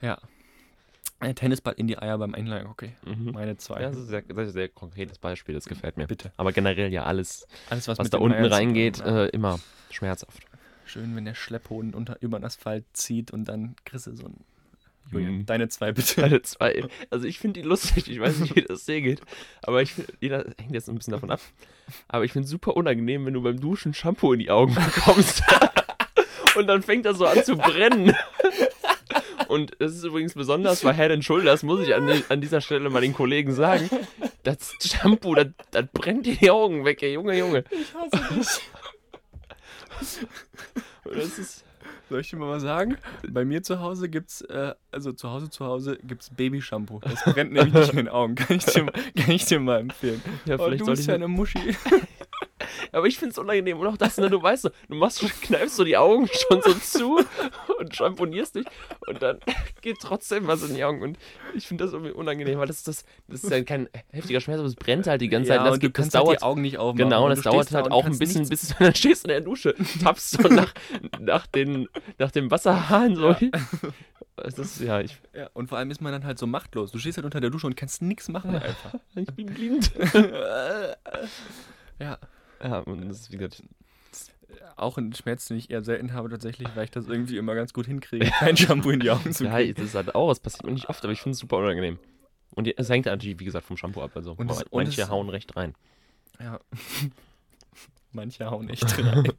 Ja. 0.00 0.18
Ein 1.20 1.34
Tennisball 1.34 1.74
in 1.76 1.86
die 1.86 1.98
Eier 1.98 2.16
beim 2.18 2.34
Einlagen-Hockey. 2.34 2.92
Mhm. 3.04 3.32
Meine 3.32 3.56
zwei. 3.58 3.82
Ja, 3.82 3.90
das 3.90 3.98
ist 3.98 4.08
sehr, 4.08 4.22
das 4.22 4.36
ist 4.38 4.48
ein 4.48 4.52
sehr 4.52 4.68
konkretes 4.70 5.18
Beispiel, 5.18 5.54
das 5.54 5.66
gefällt 5.66 5.96
mir. 5.98 6.06
Bitte. 6.06 6.32
Aber 6.38 6.52
generell 6.52 6.90
ja 6.92 7.04
alles, 7.04 7.46
Alles, 7.68 7.86
was, 7.88 7.98
was 7.98 8.08
da 8.10 8.18
unten 8.18 8.42
tun 8.42 8.52
reingeht, 8.52 9.00
äh, 9.00 9.26
immer 9.26 9.60
schmerzhaft. 9.90 10.42
Schön, 10.86 11.14
wenn 11.14 11.26
der 11.26 11.34
Schlepphoden 11.34 11.94
unter, 11.94 12.16
über 12.20 12.38
den 12.40 12.44
Asphalt 12.44 12.84
zieht 12.94 13.30
und 13.32 13.44
dann 13.44 13.76
kriegst 13.84 14.06
du 14.06 14.16
so 14.16 14.24
ein. 14.26 14.36
Julian, 15.12 15.38
Mhm. 15.38 15.46
deine 15.46 15.68
zwei 15.68 15.92
bitte. 15.92 16.22
Alle 16.22 16.40
zwei. 16.42 16.84
Also 17.10 17.26
ich 17.26 17.38
finde 17.38 17.60
die 17.60 17.66
lustig, 17.68 18.08
ich 18.10 18.20
weiß 18.20 18.38
nicht, 18.38 18.54
wie 18.56 18.62
das 18.62 18.84
dir 18.86 19.00
geht, 19.02 19.20
aber 19.62 19.82
ich 19.82 19.92
finde, 19.94 20.12
jeder 20.20 20.44
hängt 20.58 20.72
jetzt 20.72 20.88
ein 20.88 20.94
bisschen 20.96 21.12
davon 21.12 21.30
ab. 21.30 21.40
Aber 22.08 22.24
ich 22.24 22.32
finde 22.32 22.44
es 22.44 22.50
super 22.50 22.76
unangenehm, 22.76 23.26
wenn 23.26 23.34
du 23.34 23.42
beim 23.42 23.58
Duschen 23.60 23.92
Shampoo 23.92 24.32
in 24.32 24.38
die 24.38 24.50
Augen 24.50 24.74
bekommst. 24.74 25.42
Und 26.56 26.66
dann 26.66 26.82
fängt 26.82 27.06
das 27.06 27.18
so 27.18 27.26
an 27.26 27.42
zu 27.44 27.56
brennen. 27.56 28.14
Und 29.50 29.72
das 29.80 29.94
ist 29.96 30.04
übrigens 30.04 30.34
besonders 30.34 30.80
bei 30.82 30.94
Head 30.94 31.10
and 31.10 31.24
Shoulders, 31.24 31.62
muss 31.62 31.80
ich 31.80 31.94
an, 31.94 32.08
an 32.28 32.40
dieser 32.40 32.60
Stelle 32.60 32.88
mal 32.90 33.00
den 33.00 33.12
Kollegen 33.14 33.52
sagen. 33.52 33.90
Das 34.42 34.74
Shampoo, 34.82 35.34
das, 35.34 35.48
das 35.70 35.84
brennt 35.92 36.24
dir 36.26 36.36
die 36.36 36.50
Augen 36.50 36.84
weg, 36.84 37.02
ey, 37.02 37.12
Junge, 37.14 37.36
Junge. 37.36 37.64
Ich 37.70 37.94
hasse 37.94 38.34
dich. 38.34 38.60
Das 41.04 41.38
ist, 41.38 41.64
Soll 42.08 42.20
ich 42.20 42.30
dir 42.30 42.36
mal 42.38 42.48
was 42.50 42.62
sagen? 42.62 42.96
Bei 43.28 43.44
mir 43.44 43.62
zu 43.62 43.80
Hause 43.80 44.08
gibt's, 44.08 44.40
äh, 44.42 44.74
also 44.90 45.12
zu 45.12 45.30
Hause 45.30 45.48
zu 45.50 45.64
Hause 45.64 45.98
gibt's 46.02 46.30
Babyshampoo. 46.30 47.00
Das 47.00 47.22
brennt 47.24 47.52
nämlich 47.52 47.72
nicht 47.74 47.90
in 47.90 47.96
den 47.96 48.08
Augen. 48.08 48.34
Kann 48.34 48.56
ich 48.56 48.64
dir, 48.64 48.86
kann 48.86 49.30
ich 49.30 49.44
dir 49.44 49.60
mal 49.60 49.80
empfehlen. 49.80 50.20
ja, 50.44 50.56
Oh, 50.56 50.64
vielleicht 50.64 50.80
du 50.80 50.84
soll 50.86 50.92
bist 50.94 51.02
ich 51.02 51.08
ja 51.08 51.14
eine 51.14 51.28
Muschi. 51.28 51.76
Aber 52.92 53.06
ich 53.06 53.18
finde 53.18 53.32
es 53.32 53.38
unangenehm. 53.38 53.78
Und 53.78 53.86
auch 53.86 53.96
das, 53.96 54.18
ne, 54.18 54.30
du 54.30 54.42
weißt 54.42 54.64
du 54.64 54.94
machst, 54.94 55.20
kneifst 55.42 55.76
so 55.76 55.84
die 55.84 55.96
Augen 55.96 56.28
schon 56.28 56.62
so 56.62 56.74
zu 56.74 57.24
und 57.78 57.94
champonierst 57.94 58.56
dich 58.56 58.66
und 59.06 59.22
dann 59.22 59.38
geht 59.80 59.98
trotzdem 60.00 60.46
was 60.46 60.62
in 60.68 60.74
die 60.74 60.84
Augen. 60.84 61.02
Und 61.02 61.18
ich 61.54 61.66
finde 61.66 61.84
das 61.84 61.92
irgendwie 61.92 62.12
unangenehm, 62.12 62.58
weil 62.58 62.66
das 62.66 62.78
ist, 62.78 62.88
das, 62.88 63.04
das 63.28 63.44
ist 63.44 63.50
ja 63.50 63.62
kein 63.62 63.88
heftiger 64.10 64.40
Schmerz, 64.40 64.58
aber 64.58 64.68
es 64.68 64.76
brennt 64.76 65.06
halt 65.06 65.20
die 65.20 65.28
ganze 65.28 65.48
Zeit. 65.48 65.56
Ja, 65.56 65.62
und 65.62 65.66
das, 65.66 65.74
und 65.74 65.82
du 65.82 65.86
gibt, 65.86 65.98
das 65.98 66.02
kannst 66.02 66.14
halt 66.16 66.26
dauert. 66.26 66.38
die 66.38 66.42
Augen 66.42 66.62
nicht 66.62 66.78
aufmachen. 66.78 67.10
Genau, 67.10 67.28
das 67.28 67.42
dauert 67.42 67.70
da 67.70 67.76
halt 67.76 67.86
und 67.86 67.92
auch 67.92 68.00
ein 68.00 68.04
kannst 68.06 68.20
bisschen, 68.20 68.48
bis 68.48 68.68
du 68.68 68.74
dann 68.78 68.94
stehst 68.94 69.24
in 69.24 69.28
der 69.28 69.40
Dusche, 69.40 69.74
tappst 70.02 70.42
so 70.42 70.48
nach, 70.48 70.72
nach, 71.18 71.46
den, 71.46 71.88
nach 72.18 72.30
dem 72.30 72.50
Wasserhahn 72.50 73.16
so. 73.16 73.36
Das 74.36 74.58
ist, 74.58 74.80
ja, 74.80 75.00
ich, 75.00 75.18
Ja, 75.34 75.50
und 75.52 75.68
vor 75.68 75.78
allem 75.78 75.90
ist 75.90 76.00
man 76.00 76.12
dann 76.12 76.24
halt 76.24 76.38
so 76.38 76.46
machtlos. 76.46 76.92
Du 76.92 76.98
stehst 76.98 77.18
halt 77.18 77.24
unter 77.24 77.40
der 77.40 77.50
Dusche 77.50 77.66
und 77.66 77.76
kannst 77.76 78.02
nichts 78.02 78.28
machen 78.28 78.54
einfach. 78.54 78.94
ich 79.14 79.26
bin 79.34 79.46
blind. 79.46 79.92
ja. 81.98 82.18
Ja, 82.64 82.80
und 82.80 83.08
das 83.08 83.20
ist, 83.20 83.32
wie 83.32 83.36
gesagt, 83.38 83.62
Auch 84.76 84.98
ein 84.98 85.14
Schmerz, 85.14 85.46
den 85.46 85.56
ich 85.56 85.70
eher 85.70 85.82
selten 85.82 86.12
habe 86.12 86.28
tatsächlich, 86.28 86.68
weil 86.74 86.84
ich 86.84 86.90
das 86.90 87.06
irgendwie 87.08 87.36
immer 87.38 87.54
ganz 87.54 87.72
gut 87.72 87.86
hinkriege, 87.86 88.26
kein 88.38 88.56
Shampoo 88.56 88.90
in 88.90 89.00
die 89.00 89.10
Augen 89.10 89.32
zu 89.32 89.44
ja, 89.44 89.56
kriegen. 89.56 89.74
das 89.74 89.84
ist 89.86 89.94
halt 89.94 90.14
auch, 90.14 90.28
das 90.28 90.40
passiert 90.40 90.64
mir 90.64 90.72
nicht 90.72 90.88
oft, 90.88 91.02
aber 91.04 91.12
ich 91.12 91.20
finde 91.20 91.32
es 91.34 91.38
super 91.38 91.56
unangenehm. 91.58 91.98
Und 92.54 92.66
es 92.76 92.88
hängt 92.90 93.06
natürlich, 93.06 93.38
wie 93.38 93.44
gesagt, 93.44 93.64
vom 93.66 93.76
Shampoo 93.76 94.02
ab. 94.02 94.10
Also 94.14 94.32
Und 94.36 94.50
es- 94.50 94.62
und 94.64 94.72
manche 94.72 95.02
es- 95.02 95.08
hauen 95.08 95.28
recht 95.28 95.54
rein. 95.56 95.74
Ja. 96.40 96.58
Manche 98.12 98.50
hauen 98.50 98.68
echt 98.68 98.98
rein. 98.98 99.32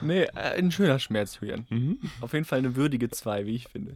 nee, 0.00 0.22
äh, 0.22 0.30
ein 0.58 0.70
schöner 0.70 0.98
Schmerz, 1.00 1.38
Julian. 1.40 1.66
Mhm. 1.70 1.98
Auf 2.20 2.32
jeden 2.32 2.44
Fall 2.44 2.60
eine 2.60 2.76
würdige 2.76 3.10
2, 3.10 3.46
wie 3.46 3.56
ich 3.56 3.66
finde. 3.68 3.94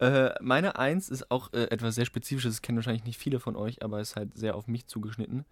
Äh, 0.00 0.34
meine 0.42 0.78
1 0.78 1.08
ist 1.08 1.30
auch 1.30 1.50
äh, 1.54 1.64
etwas 1.70 1.94
sehr 1.94 2.04
Spezifisches, 2.04 2.56
das 2.56 2.62
kennen 2.62 2.76
wahrscheinlich 2.76 3.04
nicht 3.04 3.18
viele 3.18 3.40
von 3.40 3.56
euch, 3.56 3.82
aber 3.82 4.00
ist 4.00 4.16
halt 4.16 4.36
sehr 4.36 4.54
auf 4.54 4.68
mich 4.68 4.86
zugeschnitten. 4.86 5.46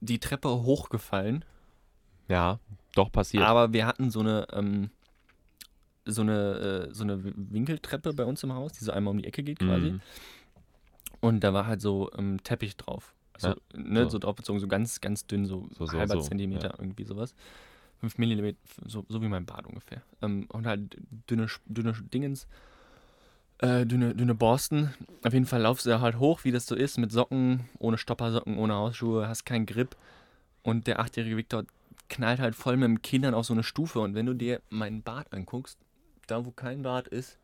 Die 0.00 0.18
Treppe 0.18 0.48
hochgefallen, 0.50 1.44
Ja, 2.28 2.58
doch 2.94 3.10
passiert. 3.10 3.42
aber 3.44 3.72
wir 3.72 3.86
hatten 3.86 4.10
so 4.10 4.20
eine, 4.20 4.46
ähm, 4.52 4.90
so 6.04 6.22
eine, 6.22 6.88
äh, 6.90 6.94
so 6.94 7.04
eine 7.04 7.22
Winkeltreppe 7.22 8.12
bei 8.14 8.24
uns 8.24 8.42
im 8.42 8.52
Haus, 8.52 8.72
die 8.72 8.84
so 8.84 8.92
einmal 8.92 9.10
um 9.12 9.18
die 9.18 9.26
Ecke 9.26 9.42
geht 9.42 9.58
quasi. 9.58 9.92
Mhm. 9.92 10.00
Und 11.20 11.40
da 11.44 11.52
war 11.52 11.66
halt 11.66 11.80
so 11.80 12.10
ähm, 12.16 12.42
Teppich 12.44 12.76
drauf. 12.76 13.14
Also, 13.34 13.48
Ja, 13.48 13.54
ne, 13.74 14.04
so. 14.04 14.10
so. 14.10 14.18
draufgezogen, 14.20 14.60
so 14.60 14.68
ganz, 14.68 15.00
ganz 15.00 15.26
dünn, 15.26 15.46
so, 15.46 15.68
So, 15.76 15.86
so, 15.86 15.98
halber 15.98 16.14
so, 16.14 16.20
Zentimeter, 16.20 16.74
irgendwie 16.78 17.04
sowas. 17.04 17.34
Fünf 17.98 18.16
Millimeter, 18.18 18.56
so, 18.86 19.04
so 19.08 19.20
wie 19.22 19.28
mein 19.28 19.44
Bad 19.44 19.66
ungefähr. 19.66 20.02
Ähm, 20.22 20.46
und 20.52 20.66
halt 20.66 20.96
dünne, 21.28 21.48
dünne 21.66 21.92
Dingens, 21.92 22.46
äh, 23.58 23.86
dünne, 23.86 24.14
dünne 24.14 24.34
Borsten. 24.34 24.94
Auf 25.24 25.32
jeden 25.32 25.46
Fall 25.46 25.62
laufst 25.62 25.86
du 25.86 26.00
halt 26.00 26.18
hoch, 26.18 26.44
wie 26.44 26.52
das 26.52 26.66
so 26.66 26.74
ist, 26.74 26.98
mit 26.98 27.12
Socken, 27.12 27.68
ohne 27.78 27.98
Stoppersocken, 27.98 28.58
ohne 28.58 28.74
Hausschuhe, 28.74 29.28
hast 29.28 29.44
keinen 29.44 29.66
Grip. 29.66 29.96
Und 30.62 30.86
der 30.86 31.00
achtjährige 31.00 31.36
Viktor 31.36 31.64
knallt 32.08 32.40
halt 32.40 32.54
voll 32.54 32.76
mit 32.76 32.88
dem 32.88 33.02
Kindern 33.02 33.34
auf 33.34 33.46
so 33.46 33.52
eine 33.52 33.62
Stufe. 33.62 34.00
Und 34.00 34.14
wenn 34.14 34.26
du 34.26 34.34
dir 34.34 34.60
meinen 34.70 35.02
Bart 35.02 35.32
anguckst, 35.32 35.78
da 36.26 36.44
wo 36.44 36.50
kein 36.50 36.82
Bart 36.82 37.08
ist, 37.08 37.38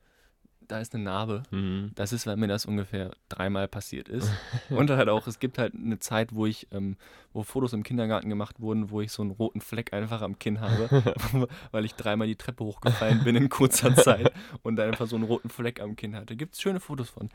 da 0.68 0.81
ist 0.81 0.94
eine 0.94 1.05
Narbe. 1.05 1.42
Mhm. 1.50 1.92
Das 1.94 2.12
ist, 2.12 2.27
weil 2.27 2.37
mir 2.37 2.48
das 2.48 2.66
ungefähr 2.66 3.12
dreimal 3.29 3.68
passiert 3.68 4.09
ist. 4.09 4.31
Und 4.70 4.90
halt 4.90 5.09
auch, 5.09 5.27
es 5.27 5.38
gibt 5.38 5.59
halt 5.59 5.74
eine 5.74 5.98
Zeit, 5.98 6.35
wo 6.35 6.46
ich, 6.46 6.68
ähm, 6.72 6.96
wo 7.33 7.42
Fotos 7.42 7.72
im 7.72 7.83
Kindergarten 7.83 8.29
gemacht 8.29 8.61
wurden, 8.61 8.90
wo 8.90 9.00
ich 9.00 9.12
so 9.12 9.22
einen 9.22 9.31
roten 9.31 9.61
Fleck 9.61 9.92
einfach 9.92 10.22
am 10.22 10.38
Kinn 10.38 10.61
habe, 10.61 10.88
weil 11.70 11.85
ich 11.85 11.94
dreimal 11.94 12.27
die 12.27 12.37
Treppe 12.37 12.64
hochgefallen 12.64 13.24
bin 13.24 13.37
in 13.37 13.48
kurzer 13.48 13.94
Zeit 13.96 14.33
und 14.62 14.77
dann 14.77 14.88
einfach 14.88 15.07
so 15.07 15.16
einen 15.16 15.24
roten 15.24 15.50
Fleck 15.50 15.81
am 15.81 15.96
Kinn 15.96 16.16
hatte. 16.16 16.37
Gibt 16.37 16.55
es 16.55 16.61
schöne 16.61 16.81
Fotos 16.81 17.11
von. 17.11 17.31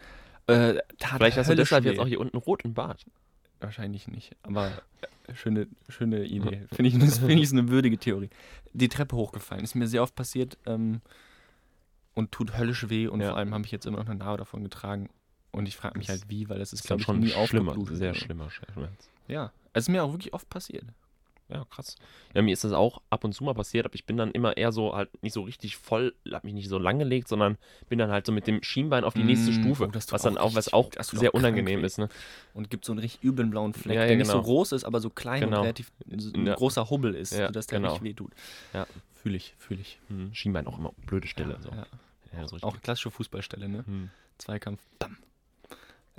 Äh, 0.47 0.75
Vielleicht 0.97 1.37
hast 1.37 1.49
du 1.49 1.55
deshalb 1.55 1.85
jetzt 1.85 1.99
auch 1.99 2.07
hier 2.07 2.19
unten 2.19 2.37
rot 2.37 2.63
im 2.63 2.73
Bart. 2.73 3.05
Wahrscheinlich 3.59 4.07
nicht, 4.07 4.35
aber 4.41 4.71
äh, 5.01 5.35
schöne, 5.35 5.67
schöne 5.89 6.23
Idee. 6.23 6.65
Finde 6.71 6.89
ich, 6.89 6.97
das 6.97 7.19
finde 7.19 7.43
ich 7.43 7.51
eine 7.51 7.69
würdige 7.69 7.97
Theorie. 7.97 8.29
Die 8.73 8.87
Treppe 8.87 9.15
hochgefallen. 9.15 9.63
Ist 9.63 9.75
mir 9.75 9.87
sehr 9.87 10.01
oft 10.01 10.15
passiert 10.15 10.57
ähm, 10.65 11.01
und 12.19 12.31
tut 12.31 12.57
höllisch 12.57 12.89
weh 12.89 13.07
und 13.07 13.21
Ja. 13.21 13.29
vor 13.29 13.37
allem 13.37 13.53
habe 13.53 13.65
ich 13.65 13.71
jetzt 13.71 13.85
immer 13.85 13.97
noch 13.97 14.05
eine 14.05 14.15
Narbe 14.19 14.37
davon 14.37 14.63
getragen. 14.63 15.09
Und 15.51 15.67
ich 15.67 15.75
frage 15.75 15.97
mich 15.97 16.05
Das 16.07 16.19
halt 16.21 16.29
wie, 16.29 16.47
weil 16.47 16.59
das 16.59 16.73
ist, 16.73 16.83
glaube 16.83 16.99
ich, 17.01 17.05
schon 17.07 17.19
nie 17.19 17.31
schlimmer. 17.47 17.75
Sehr 17.91 18.13
so. 18.13 18.19
schlimmer 18.19 18.51
Schmerz. 18.51 19.09
Ja, 19.27 19.51
es 19.73 19.85
ist 19.85 19.89
mir 19.89 20.03
auch 20.03 20.11
wirklich 20.11 20.33
oft 20.33 20.47
passiert. 20.49 20.85
Ja, 21.51 21.65
krass. 21.71 21.95
Ja, 22.35 22.43
mir 22.43 22.53
ist 22.53 22.63
das 22.63 22.73
auch 22.73 23.01
ab 23.09 23.23
und 23.23 23.33
zu 23.33 23.43
mal 23.43 23.55
passiert, 23.55 23.87
aber 23.87 23.95
ich 23.95 24.05
bin 24.05 24.17
dann 24.17 24.29
immer 24.29 24.55
eher 24.55 24.71
so 24.71 24.95
halt 24.95 25.09
nicht 25.23 25.33
so 25.33 25.41
richtig 25.41 25.77
voll, 25.77 26.13
hab 26.31 26.43
mich 26.43 26.53
nicht 26.53 26.69
so 26.69 26.77
lang 26.77 26.99
gelegt, 26.99 27.27
sondern 27.27 27.57
bin 27.89 27.97
dann 27.97 28.11
halt 28.11 28.27
so 28.27 28.31
mit 28.31 28.45
dem 28.45 28.61
Schienbein 28.61 29.03
auf 29.03 29.15
die 29.15 29.23
nächste 29.23 29.49
Mm, 29.49 29.53
Stufe, 29.55 29.85
oh, 29.87 29.91
was 30.11 30.21
dann 30.21 30.37
auch 30.37 30.53
was 30.53 30.71
auch 30.71 30.91
sehr 31.01 31.33
unangenehm 31.33 31.83
ist, 31.83 31.97
ne? 31.97 32.07
Und 32.53 32.69
gibt 32.69 32.85
so 32.85 32.91
einen 32.91 32.99
richtig 32.99 33.23
üblen 33.23 33.49
blauen 33.49 33.73
Fleck, 33.73 33.95
Ja, 33.95 34.01
ja, 34.03 34.07
der 34.09 34.17
nicht 34.17 34.27
so 34.27 34.33
genau. 34.33 34.43
groß 34.43 34.73
ist, 34.73 34.83
aber 34.83 34.99
so 34.99 35.09
klein 35.09 35.43
und 35.45 35.49
Genau. 35.49 35.61
relativ 35.61 35.91
so 36.17 36.31
ein 36.33 36.45
Ja. 36.45 36.53
großer 36.53 36.87
Hubbel 36.91 37.15
ist, 37.15 37.31
sodass 37.33 37.65
der 37.65 37.79
genau. 37.79 37.93
richtig 37.93 38.07
weh 38.07 38.13
tut. 38.13 38.31
Ja. 38.73 38.85
Fühle 39.15 39.37
ich, 39.37 39.55
fühle 39.57 39.81
ich. 39.81 39.97
Hm, 40.09 40.31
Schienbein 40.35 40.67
auch 40.67 40.77
immer 40.77 40.93
blöde 41.07 41.27
Stelle. 41.27 41.57
so. 41.63 41.71
Ja. 42.35 42.47
So. 42.47 42.57
Auch 42.61 42.79
klassische 42.81 43.11
Fußballstelle, 43.11 43.67
ne? 43.69 43.83
Hm. 43.85 44.09
Zweikampf, 44.37 44.81
bam. 44.99 45.17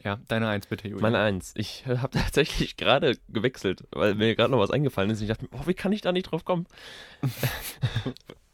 Ja, 0.02 0.18
deine 0.28 0.48
Eins 0.48 0.66
bitte, 0.66 0.88
Julian. 0.88 1.02
Meine 1.02 1.18
Eins. 1.18 1.52
Ich 1.56 1.84
habe 1.86 2.10
tatsächlich 2.18 2.76
gerade 2.76 3.18
gewechselt, 3.28 3.84
weil 3.92 4.14
mir 4.14 4.34
gerade 4.34 4.50
noch 4.50 4.58
was 4.58 4.70
eingefallen 4.70 5.10
ist. 5.10 5.18
Und 5.20 5.24
ich 5.24 5.28
dachte, 5.36 5.46
oh, 5.52 5.66
wie 5.66 5.74
kann 5.74 5.92
ich 5.92 6.00
da 6.00 6.10
nicht 6.12 6.24
drauf 6.24 6.44
kommen? 6.44 6.66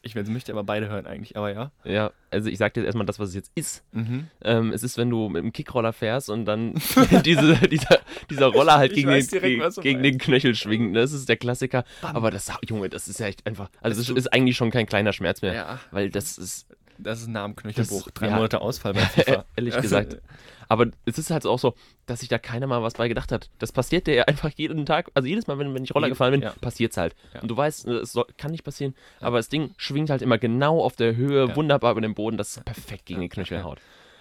Ich 0.02 0.14
möchte 0.14 0.52
aber 0.52 0.62
beide 0.62 0.88
hören 0.88 1.04
eigentlich, 1.04 1.36
aber 1.36 1.52
ja. 1.52 1.72
Ja, 1.82 2.12
also 2.30 2.48
ich 2.48 2.58
sag 2.58 2.72
dir 2.74 2.80
jetzt 2.82 2.86
erstmal 2.86 3.06
das, 3.06 3.18
was 3.18 3.30
es 3.30 3.34
jetzt 3.34 3.50
ist. 3.56 3.82
Mhm. 3.90 4.28
Ähm, 4.40 4.72
es 4.72 4.84
ist, 4.84 4.98
wenn 4.98 5.10
du 5.10 5.28
mit 5.28 5.42
dem 5.42 5.52
Kickroller 5.52 5.92
fährst 5.92 6.30
und 6.30 6.44
dann 6.44 6.74
diese, 7.24 7.56
dieser, 7.68 7.98
dieser 8.30 8.46
Roller 8.46 8.74
halt 8.76 8.92
Ich 8.92 8.98
gegen, 8.98 9.10
den, 9.10 9.26
direkt, 9.26 9.82
gegen, 9.82 10.02
den 10.04 10.18
Knöchel 10.18 10.54
schwingt. 10.54 10.92
ne? 10.92 11.00
Das 11.00 11.10
ist 11.12 11.28
der 11.28 11.36
Klassiker. 11.36 11.82
Aber 12.02 12.30
das, 12.30 12.52
Junge, 12.68 12.88
das 12.88 13.08
ist 13.08 13.18
ja 13.18 13.26
echt 13.26 13.44
einfach. 13.48 13.68
Also, 13.80 14.00
Es 14.00 14.06
tut- 14.06 14.16
ist 14.16 14.32
eigentlich 14.32 14.56
schon 14.56 14.70
kein 14.70 14.86
kleiner 14.86 15.12
Schmerz 15.12 15.42
mehr. 15.42 15.54
Ja. 15.54 15.80
Weil 15.90 16.08
das 16.10 16.38
ist, 16.38 16.68
Das 16.98 17.20
ist 17.20 17.28
nah 17.28 17.44
am 17.44 17.54
Knöchelbruch. 17.56 18.04
Das- 18.04 18.14
Drei 18.14 18.28
ja. 18.28 18.36
Monate 18.36 18.60
Ausfall 18.60 18.94
bei 18.94 19.00
FIFA. 19.00 19.44
ehrlich 19.56 19.76
gesagt. 19.80 20.18
Aber 20.68 20.86
es 21.04 21.16
ist 21.16 21.30
halt 21.30 21.46
auch 21.46 21.58
so, 21.60 21.74
dass 22.06 22.20
sich 22.20 22.28
da 22.28 22.38
keiner 22.38 22.66
mal 22.66 22.82
was 22.82 22.94
bei 22.94 23.06
gedacht 23.06 23.30
hat. 23.30 23.50
Das 23.58 23.70
passiert 23.70 24.08
dir 24.08 24.14
ja 24.14 24.24
einfach 24.26 24.50
jeden 24.56 24.84
Tag. 24.84 25.10
Also 25.14 25.28
jedes 25.28 25.46
Mal, 25.46 25.58
wenn, 25.58 25.74
wenn 25.74 25.84
ich 25.84 25.94
Roller 25.94 26.08
gefahren 26.08 26.32
bin, 26.32 26.42
ja. 26.42 26.52
passiert's 26.60 26.96
halt. 26.96 27.14
Ja. 27.34 27.40
Und 27.42 27.48
du 27.48 27.56
weißt, 27.56 27.86
es 27.86 28.12
soll, 28.12 28.26
kann 28.36 28.50
nicht 28.50 28.64
passieren. 28.64 28.94
Aber 29.20 29.36
das 29.36 29.48
Ding 29.48 29.74
schwingt 29.76 30.10
halt 30.10 30.22
immer 30.22 30.38
genau 30.38 30.80
auf 30.82 30.96
der 30.96 31.14
Höhe, 31.14 31.46
Ja. 31.48 31.56
wunderbar 31.56 31.92
über 31.92 32.00
den 32.00 32.14
Boden, 32.14 32.36
dass 32.36 32.56
es 32.56 32.64
perfekt 32.64 33.06
gegen 33.06 33.20
Ja, 33.20 33.26
den 33.28 33.30
Knöchel 33.30 33.58
ja. 33.58 33.64
haut. 33.64 33.78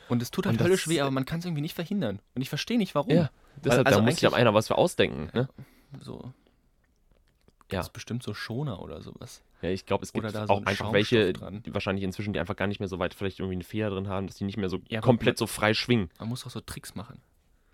Und 0.07 0.21
es 0.21 0.29
tut 0.29 0.45
halt 0.45 0.53
Und 0.53 0.59
das- 0.59 0.67
höllisch 0.67 0.87
weh, 0.87 1.01
aber 1.01 1.09
man 1.09 1.25
kann 1.25 1.39
es 1.39 1.45
irgendwie 1.45 1.63
nicht 1.63 1.73
verhindern. 1.73 2.19
Und 2.35 2.41
ich 2.43 2.49
verstehe 2.49 2.77
nicht, 2.77 2.93
warum. 2.93 3.09
Ja. 3.11 3.31
Deshalb, 3.63 3.87
also 3.87 3.99
da 3.99 4.05
muss 4.05 4.15
sich 4.15 4.27
aber 4.27 4.35
einer 4.35 4.53
was 4.53 4.67
für 4.67 4.77
ausdenken. 4.77 5.29
Ne? 5.33 5.49
So. 6.01 6.31
Ja. 7.75 7.79
Das 7.81 7.87
ist 7.87 7.93
bestimmt 7.93 8.23
so 8.23 8.33
Schoner 8.33 8.81
oder 8.81 9.01
sowas. 9.01 9.43
Ja, 9.61 9.69
ich 9.69 9.85
glaube, 9.85 10.03
es 10.03 10.13
gibt 10.13 10.29
so 10.29 10.39
auch 10.39 10.61
ein 10.61 10.67
einfach 10.67 10.93
welche, 10.93 11.33
dran. 11.33 11.61
die 11.63 11.73
wahrscheinlich 11.73 12.03
inzwischen, 12.03 12.33
die 12.33 12.39
einfach 12.39 12.55
gar 12.55 12.67
nicht 12.67 12.79
mehr 12.79 12.87
so 12.87 12.99
weit 12.99 13.13
vielleicht 13.13 13.39
irgendwie 13.39 13.55
eine 13.55 13.63
Feder 13.63 13.89
drin 13.89 14.07
haben, 14.07 14.27
dass 14.27 14.37
die 14.37 14.43
nicht 14.45 14.57
mehr 14.57 14.69
so 14.69 14.79
Ja, 14.89 15.01
komplett 15.01 15.35
man- 15.35 15.37
so 15.37 15.47
frei 15.47 15.73
schwingen. 15.73 16.09
Man 16.19 16.29
muss 16.29 16.45
auch 16.45 16.51
so 16.51 16.61
Tricks 16.61 16.95
machen. 16.95 17.21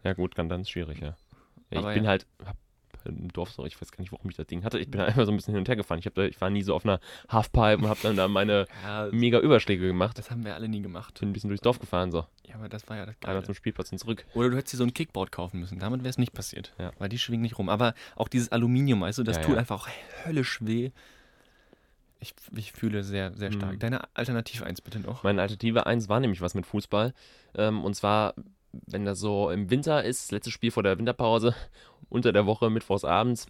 Ja 0.03 0.13
gut, 0.13 0.35
ganz, 0.35 0.49
ganz 0.49 0.69
schwierig, 0.69 0.99
ja. 0.99 1.15
ja 1.69 1.87
ich 1.89 1.95
bin 1.95 2.07
halt 2.07 2.25
hab 2.45 2.57
im 3.05 3.31
Dorf 3.33 3.51
so, 3.51 3.65
ich 3.65 3.81
weiß 3.81 3.91
gar 3.91 3.99
nicht, 4.01 4.11
warum 4.11 4.29
ich 4.29 4.35
das 4.37 4.47
Ding 4.47 4.63
hatte. 4.63 4.79
Ich 4.79 4.89
bin 4.89 4.99
da 4.99 5.05
einfach 5.05 5.25
so 5.25 5.31
ein 5.31 5.35
bisschen 5.37 5.53
hin 5.53 5.59
und 5.59 5.67
her 5.67 5.75
gefahren. 5.75 5.99
Ich, 5.99 6.09
da, 6.13 6.23
ich 6.23 6.39
war 6.41 6.49
nie 6.49 6.61
so 6.63 6.73
auf 6.75 6.85
einer 6.85 6.99
Halfpipe 7.29 7.77
und 7.77 7.87
habe 7.89 7.99
dann 8.03 8.15
da 8.15 8.27
meine 8.27 8.67
Ja, 8.83 9.07
mega 9.11 9.39
Überschläge 9.39 9.87
gemacht. 9.87 10.17
das 10.17 10.31
haben 10.31 10.43
wir 10.45 10.55
alle 10.55 10.67
nie 10.67 10.81
gemacht. 10.81 11.19
Bin 11.19 11.29
ein 11.29 11.33
bisschen 11.33 11.49
durchs 11.49 11.61
Dorf 11.63 11.79
gefahren, 11.79 12.11
so. 12.11 12.25
Ja, 12.47 12.55
aber 12.55 12.69
das 12.69 12.87
war 12.89 12.97
ja 12.97 13.05
das 13.05 13.15
Einmal 13.21 13.35
Geile. 13.35 13.45
zum 13.45 13.55
Spielplatz 13.55 13.91
und 13.91 13.97
zurück. 13.97 14.25
Oder 14.33 14.49
du 14.49 14.57
hättest 14.57 14.73
dir 14.73 14.77
so 14.77 14.83
ein 14.83 14.93
Kickboard 14.93 15.31
kaufen 15.31 15.59
müssen. 15.59 15.79
Damit 15.79 16.01
wäre 16.01 16.09
es 16.09 16.17
nicht 16.17 16.33
passiert. 16.33 16.73
Ja. 16.77 16.91
Weil 16.99 17.09
die 17.09 17.17
schwingen 17.19 17.41
nicht 17.43 17.57
rum. 17.57 17.69
Aber 17.69 17.93
auch 18.15 18.27
dieses 18.27 18.51
Aluminium, 18.51 19.01
weißt 19.01 19.19
du, 19.19 19.23
das 19.23 19.37
Ja, 19.37 19.43
tut 19.43 19.57
einfach 19.57 19.87
höllisch 20.25 20.59
weh. 20.61 20.91
Ich, 22.19 22.35
ich 22.55 22.71
fühle 22.71 23.03
sehr, 23.03 23.33
sehr 23.33 23.51
stark. 23.51 23.73
Mhm. 23.73 23.79
Deine 23.79 24.01
Alternative 24.13 24.63
1 24.63 24.81
bitte 24.81 24.99
noch. 24.99 25.23
Meine 25.23 25.41
Alternative 25.41 25.87
1 25.87 26.07
war 26.07 26.19
nämlich 26.19 26.39
was 26.41 26.53
mit 26.53 26.67
Fußball. 26.67 27.13
Ähm, 27.55 27.83
und 27.83 27.95
zwar, 27.95 28.35
wenn 28.71 29.05
das 29.05 29.19
so 29.19 29.49
im 29.49 29.69
Winter 29.69 30.03
ist, 30.03 30.31
letztes 30.31 30.53
Spiel 30.53 30.71
vor 30.71 30.83
der 30.83 30.97
Winterpause, 30.97 31.55
unter 32.09 32.31
der 32.31 32.45
Woche, 32.45 32.69
mittwochs 32.69 33.03
abends, 33.03 33.47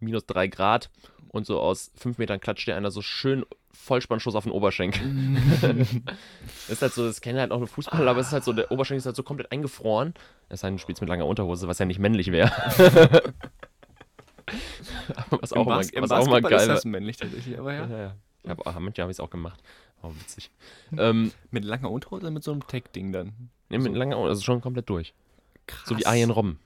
minus 0.00 0.26
3 0.26 0.46
Grad 0.48 0.90
und 1.28 1.46
so 1.46 1.60
aus 1.60 1.90
5 1.96 2.18
Metern 2.18 2.40
klatscht 2.40 2.68
dir 2.68 2.76
einer 2.76 2.90
so 2.90 3.02
schön 3.02 3.44
Vollspannschuss 3.72 4.34
auf 4.34 4.44
den 4.44 4.52
Oberschenkel. 4.52 5.02
Das 5.60 6.68
ist 6.68 6.82
halt 6.82 6.92
so, 6.94 7.06
das 7.06 7.20
kennen 7.20 7.38
halt 7.38 7.52
auch 7.52 7.58
nur 7.58 7.68
Fußballer, 7.68 8.10
aber 8.10 8.20
es 8.20 8.28
ist 8.28 8.32
halt 8.32 8.44
so, 8.44 8.52
der 8.52 8.70
Oberschenkel 8.72 8.98
ist 8.98 9.06
halt 9.06 9.16
so 9.16 9.22
komplett 9.22 9.52
eingefroren. 9.52 10.14
Es 10.48 10.60
sei 10.60 10.68
denn, 10.68 10.76
du 10.76 10.82
spielst 10.82 11.00
mit 11.02 11.08
langer 11.08 11.26
Unterhose, 11.26 11.68
was 11.68 11.78
ja 11.78 11.86
nicht 11.86 11.98
männlich 11.98 12.32
wäre. 12.32 12.50
Was 15.30 15.52
auch 15.52 15.66
Bas- 15.66 15.90
im 15.90 16.02
was 16.02 16.10
auch 16.10 16.16
Basketball 16.26 16.50
geil 16.50 16.60
ist 16.60 16.68
das 16.68 16.84
männlich 16.84 17.16
tatsächlich. 17.16 17.58
Aber 17.58 17.72
ja. 17.74 17.86
Ja, 17.86 17.98
ja. 17.98 18.14
Ich 18.44 18.50
hab, 18.50 18.64
habe 18.64 18.90
ich 18.90 18.98
es 18.98 19.20
auch 19.20 19.30
gemacht. 19.30 19.62
Oh, 20.02 20.12
witzig. 20.20 20.50
ähm, 20.96 21.32
Mit 21.50 21.64
langer 21.64 21.90
Unterhose 21.90 22.22
oder 22.22 22.30
mit 22.30 22.44
so 22.44 22.52
einem 22.52 22.66
Tech-Ding 22.66 23.12
dann? 23.12 23.50
nee, 23.68 23.78
mit 23.78 23.92
So. 23.92 23.98
langer, 23.98 24.16
also 24.16 24.42
schon 24.42 24.60
komplett 24.60 24.88
durch. 24.88 25.12
Krass. 25.66 25.88
So 25.88 25.98
wie 25.98 26.02
Ian 26.06 26.30
Robben. 26.30 26.58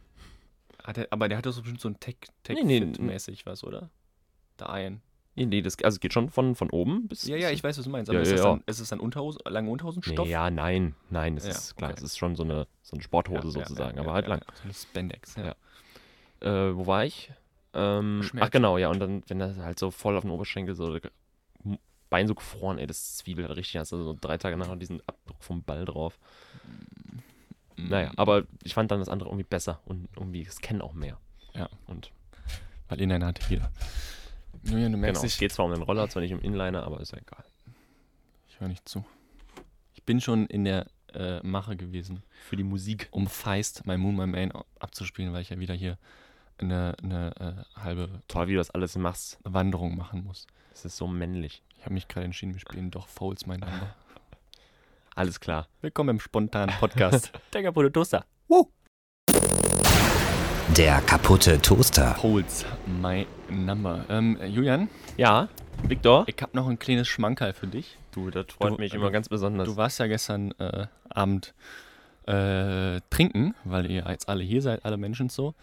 Hat 0.84 0.98
er, 0.98 1.08
aber 1.10 1.28
der 1.28 1.38
hat 1.38 1.46
doch 1.46 1.52
so 1.52 1.62
bestimmt 1.62 1.80
so 1.80 1.88
ein 1.88 1.98
Tech, 2.00 2.16
Tech 2.42 2.58
Nee, 2.62 2.80
nee, 2.80 2.98
mäßig 3.00 3.46
was, 3.46 3.64
oder? 3.64 3.90
Der 4.58 4.68
Iron. 4.70 5.00
Nee, 5.34 5.46
nee, 5.46 5.62
das, 5.62 5.78
also 5.82 5.96
es 5.96 6.00
geht 6.00 6.12
schon 6.12 6.28
von, 6.28 6.54
von 6.54 6.68
oben 6.70 7.08
bis. 7.08 7.24
Ja, 7.26 7.36
ja, 7.36 7.50
ich 7.50 7.64
weiß, 7.64 7.78
was 7.78 7.84
du 7.84 7.90
meinst. 7.90 8.10
Aber 8.10 8.18
Ja, 8.18 8.22
ist, 8.22 8.30
ja, 8.30 8.36
das 8.36 8.44
dann, 8.44 8.62
ist 8.66 8.80
es 8.80 8.88
dann 8.90 9.00
Unterhose, 9.00 9.38
lange 9.46 9.70
Unterhosenstoff? 9.70 10.26
Nee, 10.26 10.30
ja, 10.30 10.50
nein, 10.50 10.94
nein, 11.08 11.36
das 11.36 11.44
Ja, 11.44 11.50
ist 11.52 11.76
klar, 11.76 11.90
okay. 11.90 11.98
es 12.00 12.04
ist 12.04 12.18
schon 12.18 12.36
so 12.36 12.42
eine, 12.42 12.66
so 12.82 12.94
eine 12.96 13.02
Sporthose 13.02 13.50
sozusagen, 13.50 13.98
aber 13.98 14.12
halt 14.12 14.26
lang. 14.26 14.42
So 14.54 14.64
eine 14.64 14.74
Spandex, 14.74 15.36
ja. 15.36 15.54
Äh, 16.40 16.76
wo 16.76 16.86
war 16.86 17.06
ich? 17.06 17.32
Ähm, 17.72 18.28
ach 18.40 18.50
genau, 18.50 18.76
ja, 18.76 18.88
und 18.90 18.98
dann, 19.00 19.22
wenn 19.28 19.38
das 19.38 19.56
halt 19.56 19.78
so 19.78 19.90
voll 19.90 20.16
auf 20.16 20.22
den 20.22 20.30
Oberschenkel 20.30 20.74
so 20.74 20.98
der 20.98 21.10
Bein 22.12 22.28
so 22.28 22.34
gefroren, 22.34 22.76
ey, 22.76 22.86
das 22.86 23.16
zwiebelt 23.16 23.48
halt 23.48 23.56
richtig, 23.56 23.78
hast 23.80 23.90
du 23.90 24.04
so 24.04 24.14
drei 24.20 24.36
Tage 24.36 24.58
nachher 24.58 24.76
diesen 24.76 25.00
Abdruck 25.08 25.42
vom 25.42 25.62
Ball 25.62 25.86
drauf. 25.86 26.18
Mhm. 27.76 27.88
Naja, 27.88 28.12
aber 28.16 28.44
ich 28.62 28.74
fand 28.74 28.90
dann 28.90 28.98
das 28.98 29.08
andere 29.08 29.30
irgendwie 29.30 29.46
besser 29.48 29.80
und 29.86 30.10
irgendwie, 30.14 30.42
es 30.42 30.60
kennen 30.60 30.82
auch 30.82 30.92
mehr. 30.92 31.16
Ja. 31.54 31.70
Und 31.86 32.12
Weil 32.88 33.00
Inliner 33.00 33.28
hatte 33.28 33.40
jeder. 33.48 33.72
Julian, 34.62 34.92
du 34.92 34.98
merkst, 34.98 35.22
genau, 35.22 35.26
es 35.26 35.32
ich, 35.32 35.40
geht 35.40 35.52
zwar 35.52 35.64
um 35.64 35.72
den 35.72 35.82
Roller, 35.82 36.06
zwar 36.10 36.20
nicht 36.20 36.34
um 36.34 36.40
Inliner, 36.40 36.82
aber 36.84 37.00
ist 37.00 37.12
ja 37.12 37.18
egal. 37.18 37.44
ich 38.46 38.60
höre 38.60 38.68
nicht 38.68 38.86
zu. 38.86 39.04
Ich 39.94 40.02
bin 40.02 40.20
schon 40.20 40.46
in 40.46 40.64
der 40.64 40.86
äh, 41.14 41.40
Mache 41.42 41.76
gewesen, 41.76 42.22
Für 42.46 42.56
die 42.56 42.62
Musik. 42.62 43.08
um 43.10 43.26
Feist, 43.26 43.86
My 43.86 43.96
Moon, 43.96 44.16
My 44.16 44.26
Main 44.26 44.52
abzuspielen, 44.78 45.32
weil 45.32 45.40
ich 45.40 45.48
ja 45.48 45.58
wieder 45.58 45.74
hier 45.74 45.96
eine, 46.62 46.94
eine 47.02 47.32
äh, 47.76 47.80
halbe 47.80 48.08
Toll, 48.28 48.48
wie 48.48 48.52
du 48.52 48.58
das 48.58 48.70
alles 48.70 48.96
machst. 48.96 49.38
Wanderung 49.44 49.96
machen 49.96 50.24
muss. 50.24 50.46
Es 50.72 50.84
ist 50.84 50.96
so 50.96 51.06
männlich. 51.06 51.62
Ich 51.78 51.84
habe 51.84 51.94
mich 51.94 52.08
gerade 52.08 52.24
entschieden, 52.24 52.54
wir 52.54 52.60
spielen 52.60 52.90
doch 52.90 53.08
Fouls 53.08 53.46
mein 53.46 53.60
Number. 53.60 53.94
Alles 55.14 55.40
klar. 55.40 55.68
Willkommen 55.82 56.10
im 56.10 56.20
spontanen 56.20 56.74
Podcast. 56.76 57.32
Der 57.52 57.62
kaputte 57.64 57.92
Toaster. 57.92 58.24
Der 60.76 61.00
kaputte 61.02 61.60
Toaster. 61.60 62.14
Fouls 62.14 62.64
my 62.86 63.26
Number. 63.50 64.04
Ähm, 64.08 64.38
äh, 64.40 64.46
Julian, 64.46 64.88
Ja, 65.18 65.48
Victor? 65.82 66.24
ich 66.26 66.36
habe 66.40 66.56
noch 66.56 66.66
ein 66.68 66.78
kleines 66.78 67.08
Schmankerl 67.08 67.52
für 67.52 67.66
dich. 67.66 67.98
Du, 68.12 68.30
das 68.30 68.46
freut 68.50 68.72
Du- 68.72 68.76
mich 68.78 68.92
du- 68.92 68.96
immer 68.98 69.10
ganz 69.10 69.28
besonders. 69.28 69.68
Du 69.68 69.76
warst 69.76 69.98
ja 70.00 70.06
gestern 70.06 70.52
äh, 70.52 70.86
Abend 71.10 71.52
äh, 72.26 73.00
trinken, 73.10 73.54
weil 73.64 73.90
ihr 73.90 74.06
jetzt 74.08 74.28
alle 74.30 74.44
hier 74.44 74.62
seid, 74.62 74.84
alle 74.86 74.96
Menschen 74.96 75.28
so. 75.28 75.54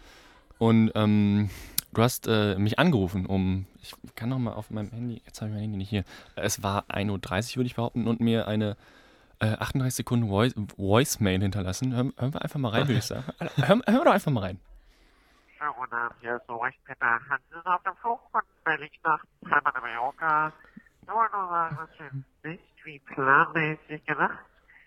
Und 0.60 0.92
ähm, 0.94 1.48
du 1.94 2.02
hast 2.02 2.28
äh, 2.28 2.54
mich 2.58 2.78
angerufen, 2.78 3.24
um, 3.24 3.64
ich 3.80 3.94
kann 4.14 4.28
noch 4.28 4.38
mal 4.38 4.52
auf 4.52 4.70
meinem 4.70 4.90
Handy, 4.90 5.22
jetzt 5.24 5.40
habe 5.40 5.48
ich 5.48 5.54
mein 5.54 5.62
Handy 5.62 5.78
nicht 5.78 5.88
hier. 5.88 6.04
Es 6.36 6.62
war 6.62 6.84
1.30 6.90 7.52
Uhr, 7.52 7.56
würde 7.56 7.66
ich 7.66 7.76
behaupten, 7.76 8.06
und 8.06 8.20
mir 8.20 8.46
eine 8.46 8.76
äh, 9.40 9.54
38 9.54 9.94
Sekunden 9.96 10.28
Voice- 10.28 10.54
Voicemail 10.76 11.40
hinterlassen. 11.40 11.94
Hören, 11.94 12.12
hören 12.18 12.34
wir 12.34 12.42
einfach 12.42 12.60
mal 12.60 12.68
rein, 12.68 12.88
würde 12.88 12.98
ich 12.98 13.04
sagen. 13.06 13.24
Hören, 13.56 13.82
hören 13.86 14.00
wir 14.00 14.04
doch 14.04 14.12
einfach 14.12 14.30
mal 14.30 14.40
rein. 14.40 14.60
Schönen 15.56 15.72
guten 15.78 15.94
Abend, 15.94 16.16
hier 16.20 16.36
ist 16.36 16.46
so 16.46 16.56
recht 16.58 16.78
Peter 16.84 17.06
Hansen 17.06 17.64
auf 17.64 17.82
dem 17.82 17.96
Flug 17.96 18.20
von 18.30 18.42
Berlin 18.62 18.90
nach 19.02 19.24
Palma 19.48 19.70
de 19.72 19.80
Mallorca. 19.80 20.52
Ich 21.02 21.08
wollte 21.08 21.36
nur 21.36 21.48
sagen, 21.48 21.78
dass 21.78 21.98
wir 22.44 22.50
nicht 22.50 22.84
wie 22.84 22.98
planmäßig 22.98 24.04
gedacht 24.04 24.38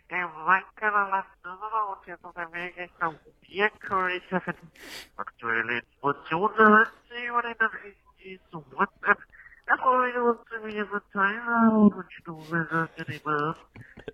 im 0.09 0.45
Weinkeller 0.45 1.09
landen 1.09 1.61
und 1.91 2.07
jetzt 2.07 2.23
auf 2.23 2.33
dem 2.33 2.51
Weg 2.53 2.77
Richtung 2.77 3.19
Bierkönig 3.41 4.23
finden. 4.27 4.71
Aktuelle 5.17 5.79
Informationen 5.79 6.79
hat 6.79 6.91
sie 7.09 7.25
über 7.25 7.41
den 7.41 7.55
Nachrichten 7.59 8.49
zu 8.51 8.65
WhatsApp. 8.71 9.19
Da 9.65 9.77
freuen 9.77 10.13
wir 10.13 10.23
uns, 10.23 10.39
wir 10.51 10.73
Ihre 10.73 11.01
Teilnahme 11.11 11.79
und 11.79 11.95
wünschen 11.95 12.27
uns 12.27 12.51
eine 12.51 12.69
angenehme 12.69 13.55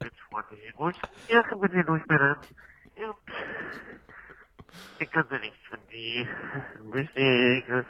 mit 0.01 0.13
freundlichen 0.29 0.73
Grüßen. 0.75 1.01
Ja, 1.27 1.43
mit 1.55 1.73
den 1.73 1.85
Durchmännern. 1.85 2.37
Und 2.95 3.15
ich 4.99 5.11
kann 5.11 5.27
ja 5.31 5.39
nichts 5.39 5.67
von 5.67 5.79
die 5.91 6.27
Musik 6.83 7.85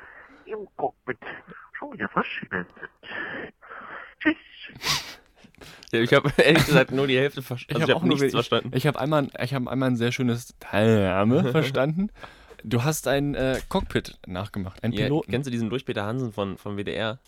im 0.45 0.67
Cockpit 0.77 1.19
schon 1.73 1.93
wieder 1.93 2.07
verschwindet. 2.09 2.69
Tschüss. 4.19 4.37
Ja, 5.59 5.78
ich 5.91 6.13
habe 6.13 6.31
ehrlich 6.37 6.65
gesagt 6.65 6.91
nur 6.91 7.07
die 7.07 7.17
Hälfte 7.17 7.41
verstanden. 7.41 7.81
Also 7.81 7.91
ich 7.91 7.95
hab 7.95 8.01
habe 8.03 8.09
nichts 8.09 8.31
verstanden. 8.33 8.69
Ich, 8.71 8.75
ich 8.77 8.87
habe 8.87 8.99
einmal, 8.99 9.27
ich 9.41 9.53
hab 9.53 9.67
einmal 9.67 9.89
ein 9.89 9.95
sehr 9.97 10.11
schönes 10.11 10.53
Teilnahme 10.59 11.43
verstanden. 11.51 12.09
Du 12.63 12.83
hast 12.83 13.07
ein 13.07 13.35
äh, 13.35 13.59
Cockpit 13.69 14.17
nachgemacht, 14.27 14.83
ein 14.83 14.91
Ja, 14.91 15.05
Piloten. 15.05 15.31
kennst 15.31 15.47
du 15.47 15.51
diesen 15.51 15.69
durch 15.69 15.85
Peter 15.85 16.05
Hansen 16.05 16.33
von, 16.33 16.57
von 16.57 16.77
WDR? 16.77 17.19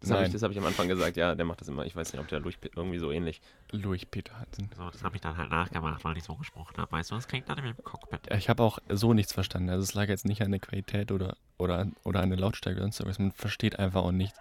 Das 0.00 0.10
habe 0.10 0.20
ich, 0.20 0.26
Nein. 0.26 0.32
das 0.34 0.42
hab 0.42 0.50
ich 0.50 0.58
am 0.58 0.66
Anfang 0.66 0.88
gesagt, 0.88 1.16
ja, 1.16 1.34
der 1.34 1.46
macht 1.46 1.60
das 1.62 1.68
immer. 1.68 1.86
Ich 1.86 1.96
weiß 1.96 2.12
nicht, 2.12 2.20
ob 2.20 2.28
der 2.28 2.40
Lurch 2.40 2.58
irgendwie 2.76 2.98
so 2.98 3.10
ähnlich. 3.10 3.40
Lurch 3.72 4.10
Peter 4.10 4.38
Hansen. 4.38 4.68
So, 4.76 4.90
das 4.90 5.02
habe 5.02 5.16
ich 5.16 5.22
dann 5.22 5.36
halt 5.38 5.50
nachgemacht, 5.50 6.04
weil 6.04 6.16
ich 6.18 6.24
so 6.24 6.34
gesprochen 6.34 6.76
habe. 6.76 6.92
Weißt 6.92 7.10
du, 7.10 7.14
das 7.14 7.26
klingt 7.26 7.48
dann 7.48 7.58
im 7.58 7.74
Cockpit. 7.82 8.20
Ich 8.36 8.50
habe 8.50 8.62
auch 8.62 8.78
so 8.90 9.14
nichts 9.14 9.32
verstanden. 9.32 9.70
Also 9.70 9.82
es 9.84 9.94
lag 9.94 10.08
jetzt 10.08 10.26
nicht 10.26 10.42
an 10.42 10.50
der 10.50 10.60
Qualität 10.60 11.12
oder, 11.12 11.36
oder, 11.56 11.78
an- 11.78 11.96
oder 12.04 12.20
an 12.20 12.28
der 12.28 12.38
Lautstärke 12.38 12.76
oder 12.78 12.84
sonst 12.84 13.00
irgendwas. 13.00 13.18
Man 13.18 13.32
versteht 13.32 13.78
einfach 13.78 14.02
auch 14.02 14.12
nichts. 14.12 14.38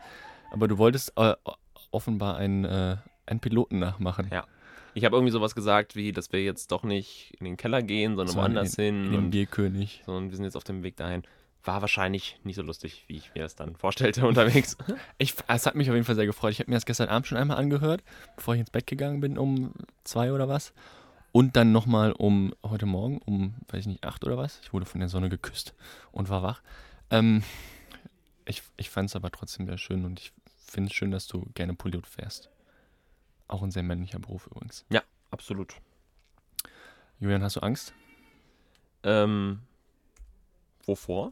Aber 0.51 0.67
du 0.67 0.77
wolltest 0.77 1.13
äh, 1.15 1.35
offenbar 1.95 2.37
einen, 2.37 2.65
äh, 2.65 2.97
einen 3.25 3.39
Piloten 3.39 3.79
nachmachen. 3.79 4.27
Ja. 4.31 4.45
Ich 4.93 5.03
habe 5.03 5.17
irgendwie 5.17 5.31
sowas 5.31 5.55
gesagt, 5.55 5.95
wie, 5.95 6.13
dass 6.13 6.31
wir 6.31 6.41
jetzt 6.41 6.71
doch 6.71 6.83
nicht 6.83 7.35
in 7.39 7.45
den 7.45 7.57
Keller 7.57 7.81
gehen, 7.81 8.15
sondern 8.15 8.35
woanders 8.35 8.75
in, 8.75 8.83
hin. 8.83 9.05
In 9.05 9.11
den 9.11 9.19
und, 9.25 9.31
Bierkönig. 9.31 10.03
sondern 10.05 10.29
wir 10.29 10.37
sind 10.37 10.45
jetzt 10.45 10.55
auf 10.55 10.63
dem 10.63 10.83
Weg 10.83 10.95
dahin. 10.95 11.23
War 11.63 11.81
wahrscheinlich 11.81 12.39
nicht 12.43 12.55
so 12.55 12.61
lustig, 12.61 13.03
wie 13.07 13.17
ich 13.17 13.33
mir 13.35 13.41
das 13.41 13.55
dann 13.55 13.75
vorstellte 13.75 14.25
unterwegs. 14.27 14.77
Ich, 15.17 15.35
es 15.47 15.65
hat 15.65 15.75
mich 15.75 15.89
auf 15.89 15.95
jeden 15.95 16.05
Fall 16.05 16.15
sehr 16.15 16.25
gefreut. 16.25 16.51
Ich 16.51 16.59
habe 16.59 16.69
mir 16.69 16.77
das 16.77 16.85
gestern 16.85 17.09
Abend 17.09 17.27
schon 17.27 17.37
einmal 17.37 17.57
angehört, 17.57 18.03
bevor 18.37 18.53
ich 18.53 18.61
ins 18.61 18.69
Bett 18.69 18.87
gegangen 18.87 19.19
bin, 19.19 19.37
um 19.37 19.73
zwei 20.03 20.31
oder 20.31 20.47
was. 20.47 20.73
Und 21.33 21.57
dann 21.57 21.73
nochmal 21.73 22.13
um 22.13 22.53
heute 22.63 22.85
Morgen, 22.85 23.17
um, 23.25 23.55
weiß 23.67 23.81
ich 23.81 23.87
nicht, 23.87 24.05
acht 24.05 24.23
oder 24.23 24.37
was. 24.37 24.61
Ich 24.63 24.71
wurde 24.71 24.85
von 24.85 25.01
der 25.01 25.09
Sonne 25.09 25.27
geküsst 25.27 25.73
und 26.13 26.29
war 26.29 26.41
wach. 26.41 26.61
Ähm, 27.09 27.43
ich 28.45 28.63
ich 28.77 28.89
fand 28.89 29.09
es 29.09 29.15
aber 29.17 29.29
trotzdem 29.31 29.65
sehr 29.65 29.77
schön 29.77 30.05
und 30.05 30.21
ich 30.21 30.31
finde 30.75 30.89
es 30.89 30.95
schön, 30.95 31.09
dass 31.11 31.25
du 31.27 31.45
gerne 31.55 31.73
Pilot 31.73 32.05
fährst. 32.05 32.49
Auch 33.47 33.63
ein 33.63 33.71
sehr 33.71 33.83
männlicher 33.83 34.19
Beruf 34.19 34.45
übrigens. 34.47 34.85
ja, 34.89 35.01
absolut. 35.31 35.75
Julian, 37.19 37.41
hast 37.43 37.55
du 37.55 37.61
Angst? 37.61 37.93
Ähm, 39.03 39.61
wovor? 40.85 41.31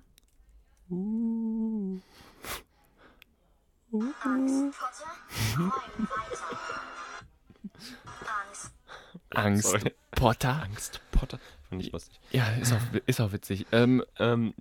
Angst, 9.31 9.69
Sorry. 9.71 9.93
Potter? 10.11 10.61
Angst, 10.63 11.01
Potter. 11.11 11.39
Fand 11.69 11.81
ich 11.81 11.91
lustig. 11.91 12.19
Ja, 12.31 12.49
ist 12.51 12.71
auch, 12.73 12.79
ist 13.05 13.19
auch 13.19 13.31
witzig. 13.31 13.65
Ähm, 13.71 14.03
Ähm, 14.19 14.53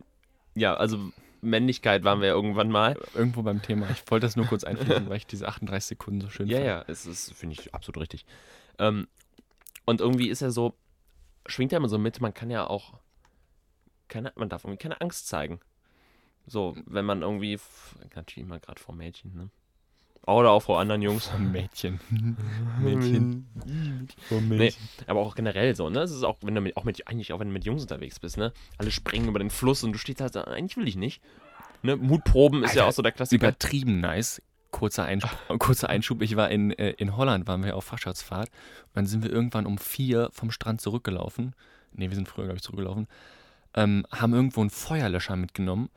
ja, 0.54 0.74
also 0.74 1.12
Männlichkeit 1.42 2.04
waren 2.04 2.20
wir 2.20 2.28
ja 2.28 2.34
irgendwann 2.34 2.70
mal. 2.70 2.96
irgendwo 3.14 3.42
beim 3.42 3.60
Thema. 3.62 3.90
Ich 3.90 4.08
wollte 4.10 4.26
das 4.26 4.36
nur 4.36 4.46
kurz 4.46 4.64
einfügen, 4.64 5.08
weil 5.08 5.16
ich 5.18 5.26
diese 5.26 5.48
38 5.48 5.86
Sekunden 5.88 6.20
so 6.20 6.30
schön 6.30 6.46
Ja, 6.48 6.56
fand. 6.58 6.66
ja, 6.66 6.84
es 6.86 7.04
ist, 7.04 7.34
finde 7.34 7.56
ich, 7.58 7.74
absolut 7.74 8.00
richtig. 8.00 8.24
Ähm, 8.78 9.08
und 9.84 10.00
irgendwie 10.00 10.28
ist 10.28 10.40
er 10.40 10.52
so, 10.52 10.74
schwingt 11.46 11.72
er 11.72 11.78
immer 11.78 11.88
so 11.88 11.98
mit, 11.98 12.20
man 12.20 12.32
kann 12.32 12.50
ja 12.50 12.66
auch, 12.66 12.94
keine, 14.08 14.32
man 14.36 14.48
darf 14.48 14.64
irgendwie 14.64 14.78
keine 14.82 15.00
Angst 15.00 15.26
zeigen. 15.28 15.60
So, 16.46 16.76
wenn 16.86 17.04
man 17.04 17.22
irgendwie, 17.22 17.58
natürlich 18.14 18.46
immer 18.46 18.60
gerade 18.60 18.80
vor 18.80 18.94
Mädchen, 18.94 19.34
ne? 19.34 19.50
Oder 20.26 20.50
auch 20.50 20.62
vor 20.62 20.78
anderen 20.80 21.02
Jungs. 21.02 21.30
Mädchen. 21.38 21.98
Mädchen. 22.80 23.48
Vom 24.28 24.48
Nee, 24.48 24.56
Mädchen. 24.56 24.82
aber 25.06 25.20
auch 25.20 25.34
generell 25.34 25.74
so, 25.74 25.90
ne? 25.90 26.00
Es 26.00 26.10
ist 26.12 26.22
auch, 26.22 26.36
wenn 26.42 26.54
du 26.54 26.60
mit, 26.60 26.76
auch 26.76 26.84
mit, 26.84 27.06
eigentlich 27.08 27.32
auch 27.32 27.40
wenn 27.40 27.48
du 27.48 27.52
mit 27.52 27.64
Jungs 27.64 27.82
unterwegs 27.82 28.20
bist, 28.20 28.36
ne? 28.36 28.52
Alle 28.78 28.90
springen 28.90 29.28
über 29.28 29.38
den 29.38 29.50
Fluss 29.50 29.82
und 29.82 29.92
du 29.92 29.98
stehst 29.98 30.20
halt, 30.20 30.34
da, 30.36 30.42
eigentlich 30.44 30.76
will 30.76 30.86
ich 30.88 30.96
nicht. 30.96 31.20
Ne? 31.82 31.96
Mutproben 31.96 32.62
ist 32.62 32.74
ja 32.74 32.82
Alter, 32.82 32.88
auch 32.90 32.92
so 32.94 33.02
der 33.02 33.12
Klassiker. 33.12 33.48
Übertrieben 33.48 34.00
nice. 34.00 34.40
Kurzer, 34.70 35.04
Einschub, 35.04 35.30
kurzer 35.58 35.88
Einschub. 35.90 36.22
Ich 36.22 36.36
war 36.36 36.50
in, 36.50 36.70
äh, 36.70 36.90
in 36.92 37.16
Holland, 37.16 37.46
waren 37.46 37.62
wir 37.64 37.76
auf 37.76 37.84
Fachschaftsfahrt. 37.84 38.48
Und 38.48 38.90
dann 38.94 39.06
sind 39.06 39.22
wir 39.24 39.30
irgendwann 39.30 39.66
um 39.66 39.76
vier 39.76 40.30
vom 40.32 40.50
Strand 40.50 40.80
zurückgelaufen. 40.80 41.54
Ne, 41.92 42.08
wir 42.08 42.14
sind 42.14 42.28
früher, 42.28 42.44
glaube 42.44 42.56
ich, 42.58 42.62
zurückgelaufen. 42.62 43.06
Ähm, 43.74 44.06
haben 44.10 44.32
irgendwo 44.32 44.60
einen 44.60 44.70
Feuerlöscher 44.70 45.36
mitgenommen. 45.36 45.90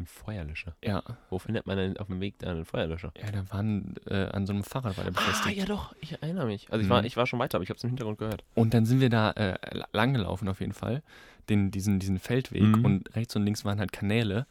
Ein 0.00 0.06
Feuerlöscher. 0.06 0.74
Ja, 0.82 1.02
Wo 1.28 1.38
findet 1.38 1.66
man 1.66 1.76
denn 1.76 1.96
auf 1.98 2.06
dem 2.06 2.20
Weg 2.20 2.38
da 2.38 2.50
einen 2.50 2.64
Feuerlöscher? 2.64 3.12
ja 3.22 3.30
der 3.30 3.50
war 3.52 3.60
äh, 3.62 4.30
an 4.32 4.46
so 4.46 4.52
einem 4.54 4.64
Fahrrad 4.64 4.96
war 4.96 5.04
der 5.04 5.12
Ah, 5.12 5.16
befestigt. 5.16 5.58
ja 5.58 5.66
doch, 5.66 5.94
ich 6.00 6.12
erinnere 6.12 6.46
mich. 6.46 6.70
Also 6.72 6.80
ich, 6.82 6.86
Mhm. 6.86 6.90
war, 6.90 7.04
ich 7.04 7.16
war 7.18 7.26
schon 7.26 7.38
weiter, 7.38 7.56
aber 7.58 7.64
ich 7.64 7.68
habe 7.68 7.76
es 7.76 7.84
im 7.84 7.90
Hintergrund 7.90 8.18
gehört. 8.18 8.42
Und 8.54 8.72
dann 8.72 8.86
sind 8.86 9.00
wir 9.00 9.10
da 9.10 9.32
äh, 9.32 9.58
lang 9.92 10.14
gelaufen 10.14 10.48
auf 10.48 10.60
jeden 10.60 10.72
Fall, 10.72 11.02
den, 11.50 11.70
diesen, 11.70 11.98
diesen 12.00 12.18
Feldweg 12.18 12.62
Mhm. 12.78 12.84
und 12.84 13.14
rechts 13.14 13.36
und 13.36 13.44
links 13.44 13.64
waren 13.66 13.78
halt 13.78 13.92
Kanäle. 13.92 14.46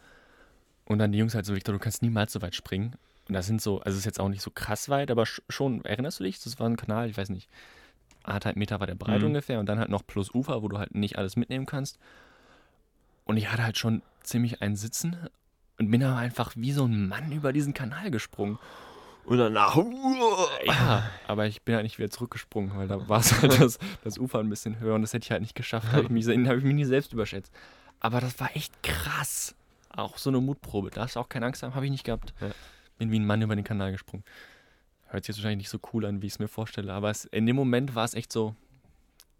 Und 0.85 0.99
dann 0.99 1.11
die 1.11 1.17
Jungs 1.17 1.33
halt 1.33 1.45
so, 1.47 1.55
Victor, 1.55 1.73
du 1.73 1.79
kannst 1.79 2.01
niemals 2.03 2.31
so 2.31 2.41
weit 2.43 2.53
springen. 2.55 2.93
Und 3.27 3.33
das 3.33 3.47
sind 3.47 3.59
so, 3.61 3.79
also 3.81 3.89
es 3.95 3.99
ist 3.99 4.05
jetzt 4.05 4.19
auch 4.19 4.29
nicht 4.29 4.41
so 4.43 4.51
krass 4.51 4.87
weit, 4.89 5.09
aber 5.09 5.23
sch- 5.23 5.41
schon, 5.49 5.83
erinnerst 5.85 6.19
du 6.19 6.23
dich? 6.25 6.39
Das 6.43 6.59
war 6.59 6.67
ein 6.69 6.77
Kanal, 6.77 7.09
ich 7.09 7.17
weiß 7.17 7.29
nicht, 7.29 7.49
anderthalb 8.23 8.55
Meter 8.55 8.79
war 8.79 8.85
der 8.87 8.95
breit 8.95 9.21
Mhm. 9.21 9.27
ungefähr 9.29 9.59
und 9.59 9.65
dann 9.67 9.79
halt 9.79 9.89
noch 9.89 10.05
plus 10.05 10.31
Ufer, 10.33 10.61
wo 10.61 10.67
du 10.67 10.77
halt 10.77 10.93
nicht 10.93 11.17
alles 11.17 11.35
mitnehmen 11.35 11.65
kannst. 11.65 11.97
Und 13.25 13.37
ich 13.37 13.51
hatte 13.51 13.63
halt 13.63 13.77
schon 13.77 14.01
ziemlich 14.23 14.61
einen 14.61 14.75
Sitzen 14.75 15.15
und 15.80 15.89
bin 15.91 16.03
aber 16.03 16.17
einfach 16.17 16.51
wie 16.55 16.71
so 16.71 16.86
ein 16.86 17.07
Mann 17.07 17.32
über 17.32 17.51
diesen 17.53 17.73
Kanal 17.73 18.11
gesprungen. 18.11 18.59
Und 19.25 19.38
danach. 19.38 19.77
Ja, 20.65 21.09
aber 21.27 21.45
ich 21.47 21.61
bin 21.61 21.75
halt 21.75 21.84
nicht 21.84 21.99
wieder 21.99 22.09
zurückgesprungen, 22.09 22.75
weil 22.75 22.88
da 22.88 23.07
war 23.07 23.19
es 23.19 23.41
halt 23.41 23.51
das, 23.61 23.77
das 24.03 24.17
Ufer 24.17 24.39
ein 24.39 24.49
bisschen 24.49 24.80
höher 24.80 24.95
und 24.95 25.01
das 25.01 25.13
hätte 25.13 25.25
ich 25.25 25.32
halt 25.32 25.41
nicht 25.41 25.55
geschafft. 25.55 25.88
Da 25.91 25.97
habe 25.97 26.03
ich, 26.03 26.09
mich- 26.09 26.27
hab 26.47 26.57
ich 26.57 26.63
mich 26.63 26.73
nie 26.73 26.86
selbst 26.86 27.13
überschätzt. 27.13 27.53
Aber 27.99 28.21
das 28.21 28.39
war 28.39 28.55
echt 28.55 28.82
krass. 28.82 29.55
Auch 29.95 30.17
so 30.17 30.30
eine 30.30 30.39
Mutprobe. 30.39 30.89
Da 30.89 31.01
hast 31.01 31.15
du 31.15 31.19
auch 31.19 31.30
keine 31.30 31.45
Angst 31.45 31.63
haben, 31.63 31.75
habe 31.75 31.86
ich 31.86 31.91
nicht 31.91 32.03
gehabt. 32.05 32.34
Ja. 32.41 32.49
Bin 32.97 33.11
wie 33.11 33.19
ein 33.19 33.25
Mann 33.25 33.41
über 33.41 33.55
den 33.55 33.63
Kanal 33.65 33.91
gesprungen. 33.91 34.23
Hört 35.07 35.23
sich 35.25 35.30
jetzt 35.36 35.38
wahrscheinlich 35.43 35.65
nicht 35.65 35.69
so 35.69 35.80
cool 35.93 36.05
an, 36.05 36.21
wie 36.21 36.27
ich 36.27 36.34
es 36.34 36.39
mir 36.39 36.47
vorstelle, 36.47 36.93
aber 36.93 37.09
es, 37.09 37.25
in 37.25 37.45
dem 37.45 37.55
Moment 37.55 37.95
war 37.95 38.05
es 38.05 38.13
echt 38.13 38.32
so, 38.32 38.55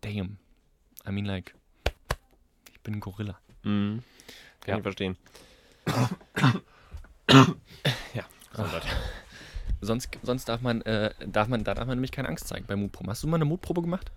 damn. 0.02 0.38
I 1.08 1.12
mean 1.12 1.26
like, 1.26 1.54
ich 2.74 2.80
bin 2.82 2.96
ein 2.96 3.00
Gorilla. 3.00 3.38
Mhm. 3.64 4.02
Kann 4.62 4.72
Ja. 4.74 4.78
ich 4.78 4.84
verstehen. 4.84 5.18
Ja. 8.14 8.26
So, 8.54 8.62
Leute. 8.64 8.88
Sonst, 9.82 10.10
sonst 10.24 10.46
darf 10.50 10.62
man, 10.62 10.82
äh, 10.82 11.14
darf 11.26 11.48
man, 11.48 11.64
da 11.64 11.74
darf 11.74 11.88
man 11.88 11.98
nämlich 11.98 12.12
keine 12.12 12.28
Angst 12.28 12.48
zeigen 12.48 12.66
bei 12.68 12.76
Mutproben. 12.76 13.10
Hast 13.10 13.24
du 13.24 13.28
mal 13.28 13.36
eine 13.38 13.46
Mutprobe 13.46 13.82
gemacht? 13.82 14.12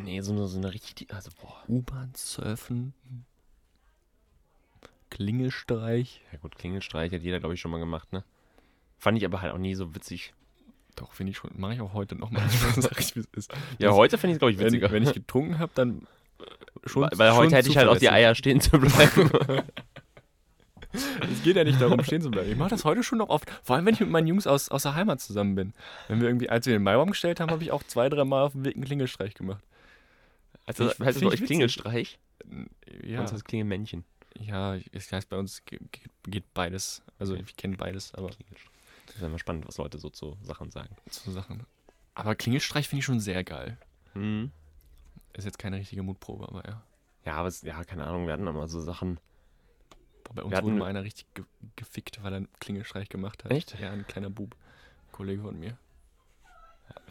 Nee, 0.00 0.20
so 0.20 0.32
eine, 0.32 0.46
so 0.46 0.58
eine 0.58 0.72
richtig. 0.72 1.12
Also, 1.12 1.30
boah. 1.40 1.62
U-Bahn 1.68 2.12
surfen, 2.14 2.94
Klingelstreich. 5.10 6.22
Ja, 6.32 6.38
gut, 6.38 6.56
Klingelstreich 6.56 7.12
hat 7.12 7.22
jeder, 7.22 7.40
glaube 7.40 7.54
ich, 7.54 7.60
schon 7.60 7.70
mal 7.70 7.78
gemacht, 7.80 8.12
ne? 8.12 8.24
Fand 8.98 9.18
ich 9.18 9.24
aber 9.24 9.42
halt 9.42 9.52
auch 9.52 9.58
nie 9.58 9.74
so 9.74 9.94
witzig. 9.94 10.32
Doch, 10.96 11.12
finde 11.12 11.30
ich 11.32 11.36
schon. 11.38 11.50
Mache 11.56 11.74
ich 11.74 11.80
auch 11.80 11.92
heute 11.92 12.14
nochmal. 12.14 12.48
Sag 12.76 12.98
ich, 13.00 13.16
wie 13.16 13.20
es 13.20 13.26
ist. 13.34 13.52
Ja, 13.78 13.88
Das- 13.88 13.96
heute 13.96 14.16
finde 14.18 14.32
ich 14.32 14.36
es, 14.36 14.38
glaube 14.38 14.52
ich, 14.52 14.58
Wenn, 14.58 14.66
witziger. 14.66 14.90
wenn 14.90 15.02
ich 15.02 15.12
getrunken 15.12 15.58
habe, 15.58 15.72
dann 15.74 16.06
schon. 16.84 17.02
weil 17.02 17.10
weil 17.18 17.30
schon 17.30 17.38
heute 17.38 17.56
hätte 17.56 17.68
ich 17.68 17.76
halt 17.76 17.88
auch 17.88 17.96
die. 17.96 18.08
Eier 18.10 18.34
stehen 18.34 18.60
zu 18.60 18.78
bleiben. 18.78 19.30
Es 20.92 21.42
geht 21.42 21.56
ja 21.56 21.64
nicht 21.64 21.80
darum, 21.80 22.02
stehen 22.04 22.20
zu 22.22 22.30
bleiben. 22.30 22.50
Ich 22.50 22.56
mache 22.56 22.70
das 22.70 22.84
heute 22.84 23.02
schon 23.02 23.18
noch 23.18 23.28
oft. 23.28 23.50
Vor 23.62 23.76
allem, 23.76 23.86
wenn 23.86 23.94
ich 23.94 24.00
mit 24.00 24.10
meinen 24.10 24.26
Jungs 24.26 24.46
aus, 24.46 24.68
aus 24.68 24.82
der 24.82 24.94
Heimat 24.94 25.20
zusammen 25.20 25.54
bin. 25.54 25.72
Wenn 26.08 26.20
wir 26.20 26.28
irgendwie, 26.28 26.50
als 26.50 26.66
wir 26.66 26.72
den 26.74 26.82
Maibaum 26.82 27.10
gestellt 27.10 27.40
haben, 27.40 27.50
habe 27.50 27.62
ich 27.62 27.70
auch 27.72 27.82
zwei, 27.82 28.08
drei 28.08 28.24
Mal 28.24 28.42
auf 28.42 28.52
dem 28.52 28.64
Weg 28.64 28.74
einen 28.76 28.84
Klingelstreich 28.84 29.34
gemacht. 29.34 29.62
Also, 30.66 30.84
Find 30.84 30.94
ich- 31.00 31.06
heißt 31.06 31.16
es 31.16 31.18
find 31.20 31.30
bei 31.30 31.34
euch 31.34 31.44
Klingelstreich? 31.44 32.18
Ja, 33.04 33.18
Sonst 33.18 33.32
heißt 33.32 33.44
Klingelmännchen. 33.44 34.04
ja 34.38 34.76
es 34.92 35.10
heißt 35.12 35.28
bei 35.28 35.36
uns 35.38 35.64
ge- 35.64 35.78
ge- 35.92 36.02
geht 36.24 36.54
beides. 36.54 37.02
Also 37.18 37.34
ich 37.34 37.56
kenne 37.56 37.76
beides, 37.76 38.12
aber 38.14 38.30
Das 39.06 39.20
wäre 39.20 39.30
mal 39.30 39.38
spannend, 39.38 39.66
was 39.68 39.78
Leute 39.78 39.98
so 39.98 40.10
zu 40.10 40.36
Sachen 40.42 40.70
sagen. 40.70 40.94
so 41.10 41.30
Sachen. 41.30 41.64
Aber 42.14 42.34
Klingelstreich 42.34 42.88
finde 42.88 43.00
ich 43.00 43.04
schon 43.06 43.20
sehr 43.20 43.42
geil. 43.44 43.78
Mhm. 44.14 44.50
Ist 45.34 45.44
jetzt 45.44 45.58
keine 45.58 45.76
richtige 45.78 46.02
Mutprobe, 46.02 46.46
aber 46.48 46.62
ja. 46.68 46.82
Ja, 47.24 47.34
aber 47.36 47.48
es, 47.48 47.62
ja, 47.62 47.82
keine 47.84 48.04
Ahnung, 48.04 48.26
wir 48.26 48.32
hatten 48.34 48.46
immer 48.46 48.68
so 48.68 48.80
Sachen. 48.80 49.18
Bei 50.34 50.42
uns 50.42 50.52
Wir 50.52 50.62
wurde 50.62 50.76
mal 50.76 50.86
einer 50.86 51.04
richtig 51.04 51.26
ge 51.34 51.44
gefickt, 51.76 52.22
weil 52.22 52.32
er 52.32 52.36
einen 52.38 52.48
Klingelstreich 52.60 53.08
gemacht 53.08 53.44
hat. 53.44 53.50
Echt? 53.52 53.78
Ja, 53.78 53.90
ein 53.90 54.06
kleiner 54.06 54.30
Bub. 54.30 54.56
Kollege 55.12 55.42
von 55.42 55.58
mir. 55.58 55.76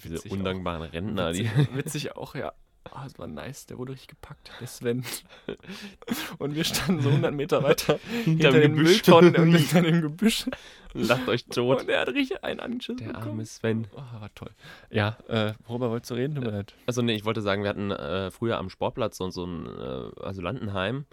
Diese 0.03 0.15
Witzig 0.15 0.31
undankbaren 0.31 0.83
Rentner, 0.83 1.31
die. 1.31 1.45
Witzig, 1.45 1.75
witzig 1.75 2.15
auch, 2.15 2.35
ja. 2.35 2.53
Ah, 2.91 3.03
das 3.03 3.17
war 3.19 3.27
nice. 3.27 3.67
Der 3.67 3.77
wurde 3.77 3.93
richtig 3.93 4.09
gepackt, 4.09 4.51
der 4.59 4.67
Sven. 4.67 5.05
Und 6.39 6.55
wir 6.55 6.63
standen 6.63 7.01
so 7.01 7.09
100 7.09 7.33
Meter 7.33 7.61
weiter 7.63 7.99
hinter 8.23 8.51
dem 8.51 8.61
den 8.61 8.75
Gebüsch. 8.75 8.89
Mülltonnen 8.89 9.35
und 9.35 9.55
hinter 9.55 9.81
dem 9.83 10.01
Gebüsch. 10.01 10.45
Lacht 10.93 11.27
euch 11.27 11.45
tot. 11.45 11.81
Und 11.81 11.89
er 11.89 12.01
hat 12.01 12.07
richtig 12.09 12.43
einen 12.43 12.59
angeschissen 12.59 12.97
Der 12.97 13.07
bekommen. 13.13 13.29
arme 13.29 13.45
Sven. 13.45 13.87
Oh, 13.93 14.19
war 14.19 14.33
toll. 14.33 14.49
Ja, 14.89 15.17
äh, 15.27 15.53
worüber 15.67 15.91
wolltest 15.91 16.09
du 16.09 16.15
reden? 16.15 16.41
Leid. 16.41 16.73
Also 16.87 17.01
nee, 17.03 17.13
ich 17.13 17.23
wollte 17.23 17.41
sagen, 17.41 17.61
wir 17.61 17.69
hatten 17.69 17.91
äh, 17.91 18.31
früher 18.31 18.57
am 18.57 18.69
Sportplatz 18.71 19.17
so, 19.17 19.29
so 19.29 19.45
ein 19.45 19.67
äh, 19.67 20.23
Asylantenheim. 20.25 21.05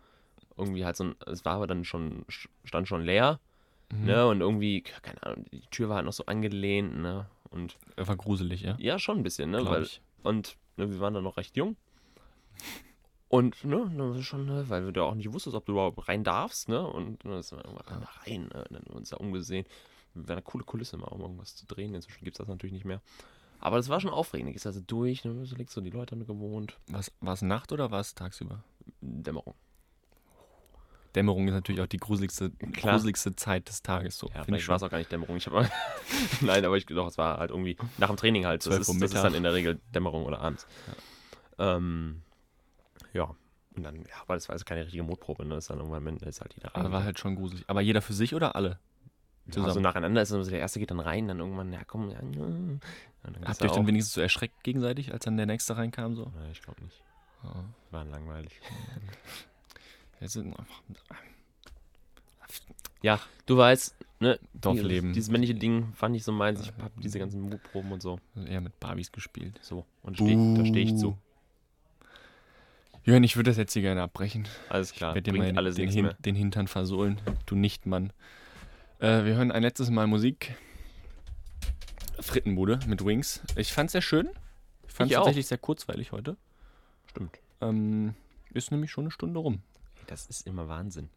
Irgendwie 0.58 0.84
halt 0.84 0.96
so 0.96 1.04
ein, 1.04 1.16
es 1.26 1.44
war 1.44 1.54
aber 1.54 1.66
dann 1.66 1.84
schon, 1.84 2.24
stand 2.64 2.88
schon 2.88 3.02
leer, 3.04 3.40
Mhm. 3.90 4.04
ne? 4.04 4.26
Und 4.28 4.40
irgendwie, 4.40 4.82
keine 4.82 5.22
Ahnung, 5.22 5.44
die 5.52 5.62
Tür 5.70 5.88
war 5.88 5.96
halt 5.96 6.06
noch 6.06 6.12
so 6.12 6.26
angelehnt, 6.26 6.98
ne? 6.98 7.26
Und 7.50 7.78
war 7.96 8.16
gruselig, 8.16 8.60
ja? 8.62 8.76
ja, 8.78 8.98
schon 8.98 9.18
ein 9.18 9.22
bisschen, 9.22 9.50
ne? 9.50 9.58
Glaub 9.58 9.72
Weil, 9.72 9.82
ich. 9.84 10.02
Und 10.22 10.56
ne, 10.76 10.90
wir 10.90 11.00
waren 11.00 11.14
dann 11.14 11.24
noch 11.24 11.38
recht 11.38 11.56
jung. 11.56 11.76
Und, 13.28 13.62
ne, 13.64 14.22
schon, 14.22 14.46
ne, 14.46 14.68
weil 14.68 14.82
du 14.82 14.92
da 14.92 15.02
auch 15.02 15.14
nicht 15.14 15.32
wusstest, 15.32 15.54
ob 15.54 15.66
du 15.66 15.72
überhaupt 15.72 16.08
rein 16.08 16.24
darfst, 16.24 16.68
ne? 16.68 16.86
Und 16.86 17.24
ne, 17.24 17.42
sind 17.42 17.58
wir 17.58 17.64
irgendwann 17.64 18.00
da 18.00 18.08
rein, 18.26 18.42
ne? 18.42 18.64
Und 18.64 18.72
dann 18.72 18.82
haben 18.82 18.90
wir 18.90 18.96
uns 18.96 19.10
da 19.10 19.16
umgesehen. 19.16 19.66
Wäre 20.14 20.32
eine 20.32 20.42
coole 20.42 20.64
Kulisse 20.64 20.96
mal, 20.96 21.08
um 21.08 21.20
irgendwas 21.20 21.54
zu 21.54 21.66
drehen. 21.66 21.94
Inzwischen 21.94 22.24
gibt 22.24 22.36
es 22.36 22.38
das 22.38 22.48
natürlich 22.48 22.72
nicht 22.72 22.86
mehr. 22.86 23.00
Aber 23.60 23.76
das 23.76 23.88
war 23.88 24.00
schon 24.00 24.10
aufregend. 24.10 24.54
Ich 24.54 24.64
also 24.66 24.80
durch, 24.80 25.24
ne? 25.24 25.44
So 25.44 25.56
liegst 25.56 25.76
du 25.76 25.80
die 25.80 25.90
Leute 25.90 26.14
haben 26.14 26.26
gewohnt. 26.26 26.78
War 27.20 27.32
es 27.32 27.42
Nacht 27.42 27.72
oder 27.72 27.90
war 27.90 28.00
es 28.00 28.14
tagsüber? 28.14 28.62
Dämmerung. 29.00 29.54
Dämmerung 31.18 31.48
ist 31.48 31.54
natürlich 31.54 31.80
auch 31.80 31.88
die 31.88 31.96
gruseligste, 31.96 32.50
Klar. 32.50 32.94
gruseligste 32.94 33.34
Zeit 33.34 33.68
des 33.68 33.82
Tages. 33.82 34.16
So, 34.16 34.28
Ja, 34.28 34.44
vielleicht 34.44 34.62
ich 34.62 34.68
war 34.68 34.76
es 34.76 34.84
auch 34.84 34.90
gar 34.90 34.98
nicht 34.98 35.10
Dämmerung. 35.10 35.36
Ich 35.36 35.46
habe 35.46 35.68
Nein, 36.40 36.64
aber 36.64 36.76
ich 36.76 36.86
doch, 36.86 37.08
es 37.08 37.18
war 37.18 37.38
halt 37.38 37.50
irgendwie 37.50 37.76
nach 37.98 38.06
dem 38.06 38.16
Training 38.16 38.46
halt. 38.46 38.60
Das 38.64 38.66
12 38.66 38.80
ist, 38.80 38.88
Uhr 38.88 39.00
das 39.00 39.12
ist 39.12 39.22
dann 39.22 39.34
in 39.34 39.42
der 39.42 39.52
Regel 39.52 39.80
Dämmerung 39.92 40.24
oder 40.24 40.40
abends. 40.40 40.64
Ja. 41.58 41.76
Ähm, 41.76 42.22
ja. 43.12 43.34
Und 43.74 43.82
dann, 43.82 43.96
ja, 43.96 44.22
aber 44.22 44.34
das 44.34 44.48
war 44.48 44.52
also 44.52 44.64
keine 44.64 44.84
richtige 44.84 45.02
Mutprobe, 45.02 45.44
ne? 45.44 45.56
Das 45.56 45.64
ist 45.64 45.70
dann 45.70 45.78
irgendwann 45.78 46.16
ist 46.18 46.40
halt 46.40 46.54
jeder 46.54 46.74
Aber 46.76 46.92
war 46.92 47.02
halt 47.02 47.18
schon 47.18 47.34
gruselig. 47.34 47.64
Aber 47.66 47.80
jeder 47.80 48.00
für 48.00 48.12
sich 48.12 48.32
oder 48.32 48.54
alle? 48.54 48.78
Ja, 49.46 49.52
zusammen. 49.52 49.74
so 49.74 49.80
nacheinander 49.80 50.22
ist 50.22 50.30
es 50.30 50.44
so, 50.44 50.50
der 50.50 50.60
erste 50.60 50.78
geht 50.78 50.92
dann 50.92 51.00
rein, 51.00 51.26
dann 51.26 51.40
irgendwann, 51.40 51.72
ja 51.72 51.82
komm, 51.84 52.10
ja, 52.10 52.20
ja. 52.20 53.44
Habt 53.44 53.60
ihr 53.60 53.66
euch 53.66 53.72
dann 53.72 53.86
wenigstens 53.86 54.14
so 54.14 54.20
erschreckt 54.20 54.62
gegenseitig, 54.62 55.12
als 55.12 55.24
dann 55.24 55.36
der 55.36 55.46
nächste 55.46 55.76
reinkam? 55.76 56.14
So? 56.14 56.32
Nee, 56.38 56.52
ich 56.52 56.62
glaube 56.62 56.82
nicht. 56.82 57.02
Ja. 57.42 57.64
War 57.90 58.04
langweilig. 58.04 58.60
Ja, 63.02 63.20
du 63.46 63.56
weißt, 63.56 63.94
ne? 64.20 64.38
Dorfleben. 64.54 65.12
Dieses 65.12 65.30
männliche 65.30 65.54
Ding 65.54 65.92
fand 65.94 66.16
ich 66.16 66.24
so 66.24 66.32
meins. 66.32 66.60
Ich 66.60 66.72
hab 66.82 67.00
diese 67.00 67.18
ganzen 67.18 67.40
Mutproben 67.42 67.92
und 67.92 68.02
so. 68.02 68.18
eher 68.46 68.60
mit 68.60 68.78
Barbies 68.80 69.12
gespielt. 69.12 69.58
So. 69.62 69.84
Und 70.02 70.20
da 70.20 70.24
steh, 70.24 70.54
da 70.56 70.64
stehe 70.66 70.84
ich 70.84 70.96
zu. 70.96 71.16
Jörn, 73.04 73.22
ich 73.22 73.36
würde 73.36 73.50
das 73.50 73.56
jetzt 73.56 73.72
hier 73.72 73.82
gerne 73.82 74.02
abbrechen. 74.02 74.46
Alles 74.68 74.92
klar. 74.92 75.16
Ich 75.16 75.22
Bringt 75.22 75.38
mal 75.38 75.56
alles 75.56 75.76
den, 75.76 75.88
Hin 75.88 76.10
den 76.18 76.34
Hintern 76.34 76.66
versohlen, 76.68 77.20
du 77.46 77.54
Nichtmann. 77.54 78.12
Äh, 78.98 79.24
wir 79.24 79.36
hören 79.36 79.52
ein 79.52 79.62
letztes 79.62 79.90
Mal 79.90 80.06
Musik. 80.06 80.56
Frittenbude 82.20 82.80
mit 82.86 83.04
Wings. 83.04 83.40
Ich 83.56 83.72
fand's 83.72 83.92
sehr 83.92 84.02
schön. 84.02 84.28
Ich 84.86 84.92
fand's 84.92 85.12
Ich 85.12 85.16
auch. 85.16 85.22
tatsächlich 85.22 85.46
sehr 85.46 85.58
kurzweilig 85.58 86.12
heute. 86.12 86.36
Stimmt. 87.06 87.38
Ähm, 87.60 88.14
ist 88.52 88.72
nämlich 88.72 88.90
schon 88.90 89.04
eine 89.04 89.10
Stunde 89.10 89.38
rum. 89.38 89.62
Das 90.08 90.26
ist 90.26 90.46
immer 90.46 90.68
Wahnsinn. 90.68 91.08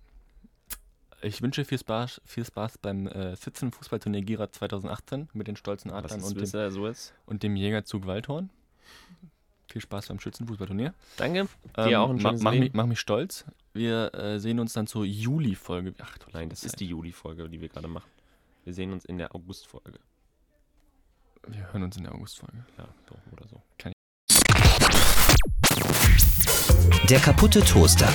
Ich 1.24 1.42
wünsche 1.42 1.66
viel 1.66 1.78
Spaß, 1.80 2.22
viel 2.26 2.46
Spaß 2.46 2.78
beim 2.80 3.08
äh, 3.08 3.36
Sitzen 3.36 3.72
Fußballturnier 3.72 4.22
Gira 4.22 4.52
2018 4.52 5.30
mit 5.34 5.48
den 5.48 5.56
stolzen 5.56 5.92
Adlern 5.92 6.22
und 6.24 6.36
dem, 6.40 6.46
so 6.72 6.90
und 7.26 7.44
dem 7.44 7.56
Jägerzug 7.56 8.06
Waldhorn. 8.06 8.50
Viel 9.72 9.82
Spaß 9.82 10.08
beim 10.08 10.20
Schützenfußballturnier. 10.20 10.94
Danke. 11.18 11.48
Dir 11.78 12.02
auch 12.02 12.10
ein 12.10 12.18
Ähm, 12.18 12.24
ma- 12.24 12.30
schönes 12.30 12.42
mach, 12.44 12.52
mich, 12.52 12.74
mach 12.74 12.86
mich 12.86 13.00
stolz. 13.00 13.46
Wir 13.74 14.14
äh, 14.14 14.40
sehen 14.40 14.60
uns 14.60 14.74
dann 14.74 14.88
zur 14.88 15.06
Juli-Folge. 15.06 15.94
Ach 16.00 16.18
du 16.18 16.26
Nein, 16.34 16.50
das 16.50 16.64
ist 16.66 16.80
die 16.82 16.88
Juli-Folge, 16.88 17.48
die 17.48 17.62
wir 17.62 17.70
gerade 17.70 17.88
machen. 17.88 18.10
Wir 18.66 18.74
sehen 18.74 18.92
uns 18.92 19.06
in 19.06 19.18
der 19.18 19.34
August-Folge. 19.34 20.00
Wir 21.48 21.72
hören 21.72 21.84
uns 21.84 21.96
in 21.98 22.04
der 22.04 22.14
August-Folge. 22.14 22.66
Ja, 22.78 22.88
so 23.08 23.16
oder 23.32 23.48
so. 23.48 23.62
Der 27.08 27.20
kaputte 27.20 27.62
Toaster. 27.62 28.10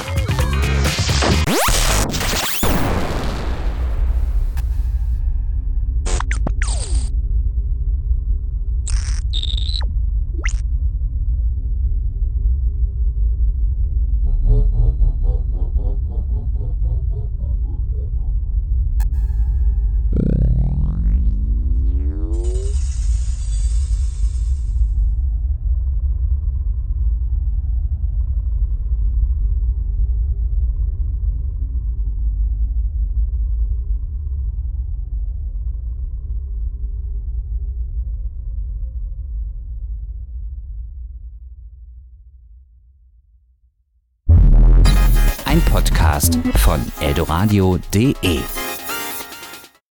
Eldoradio.de 47.36 48.65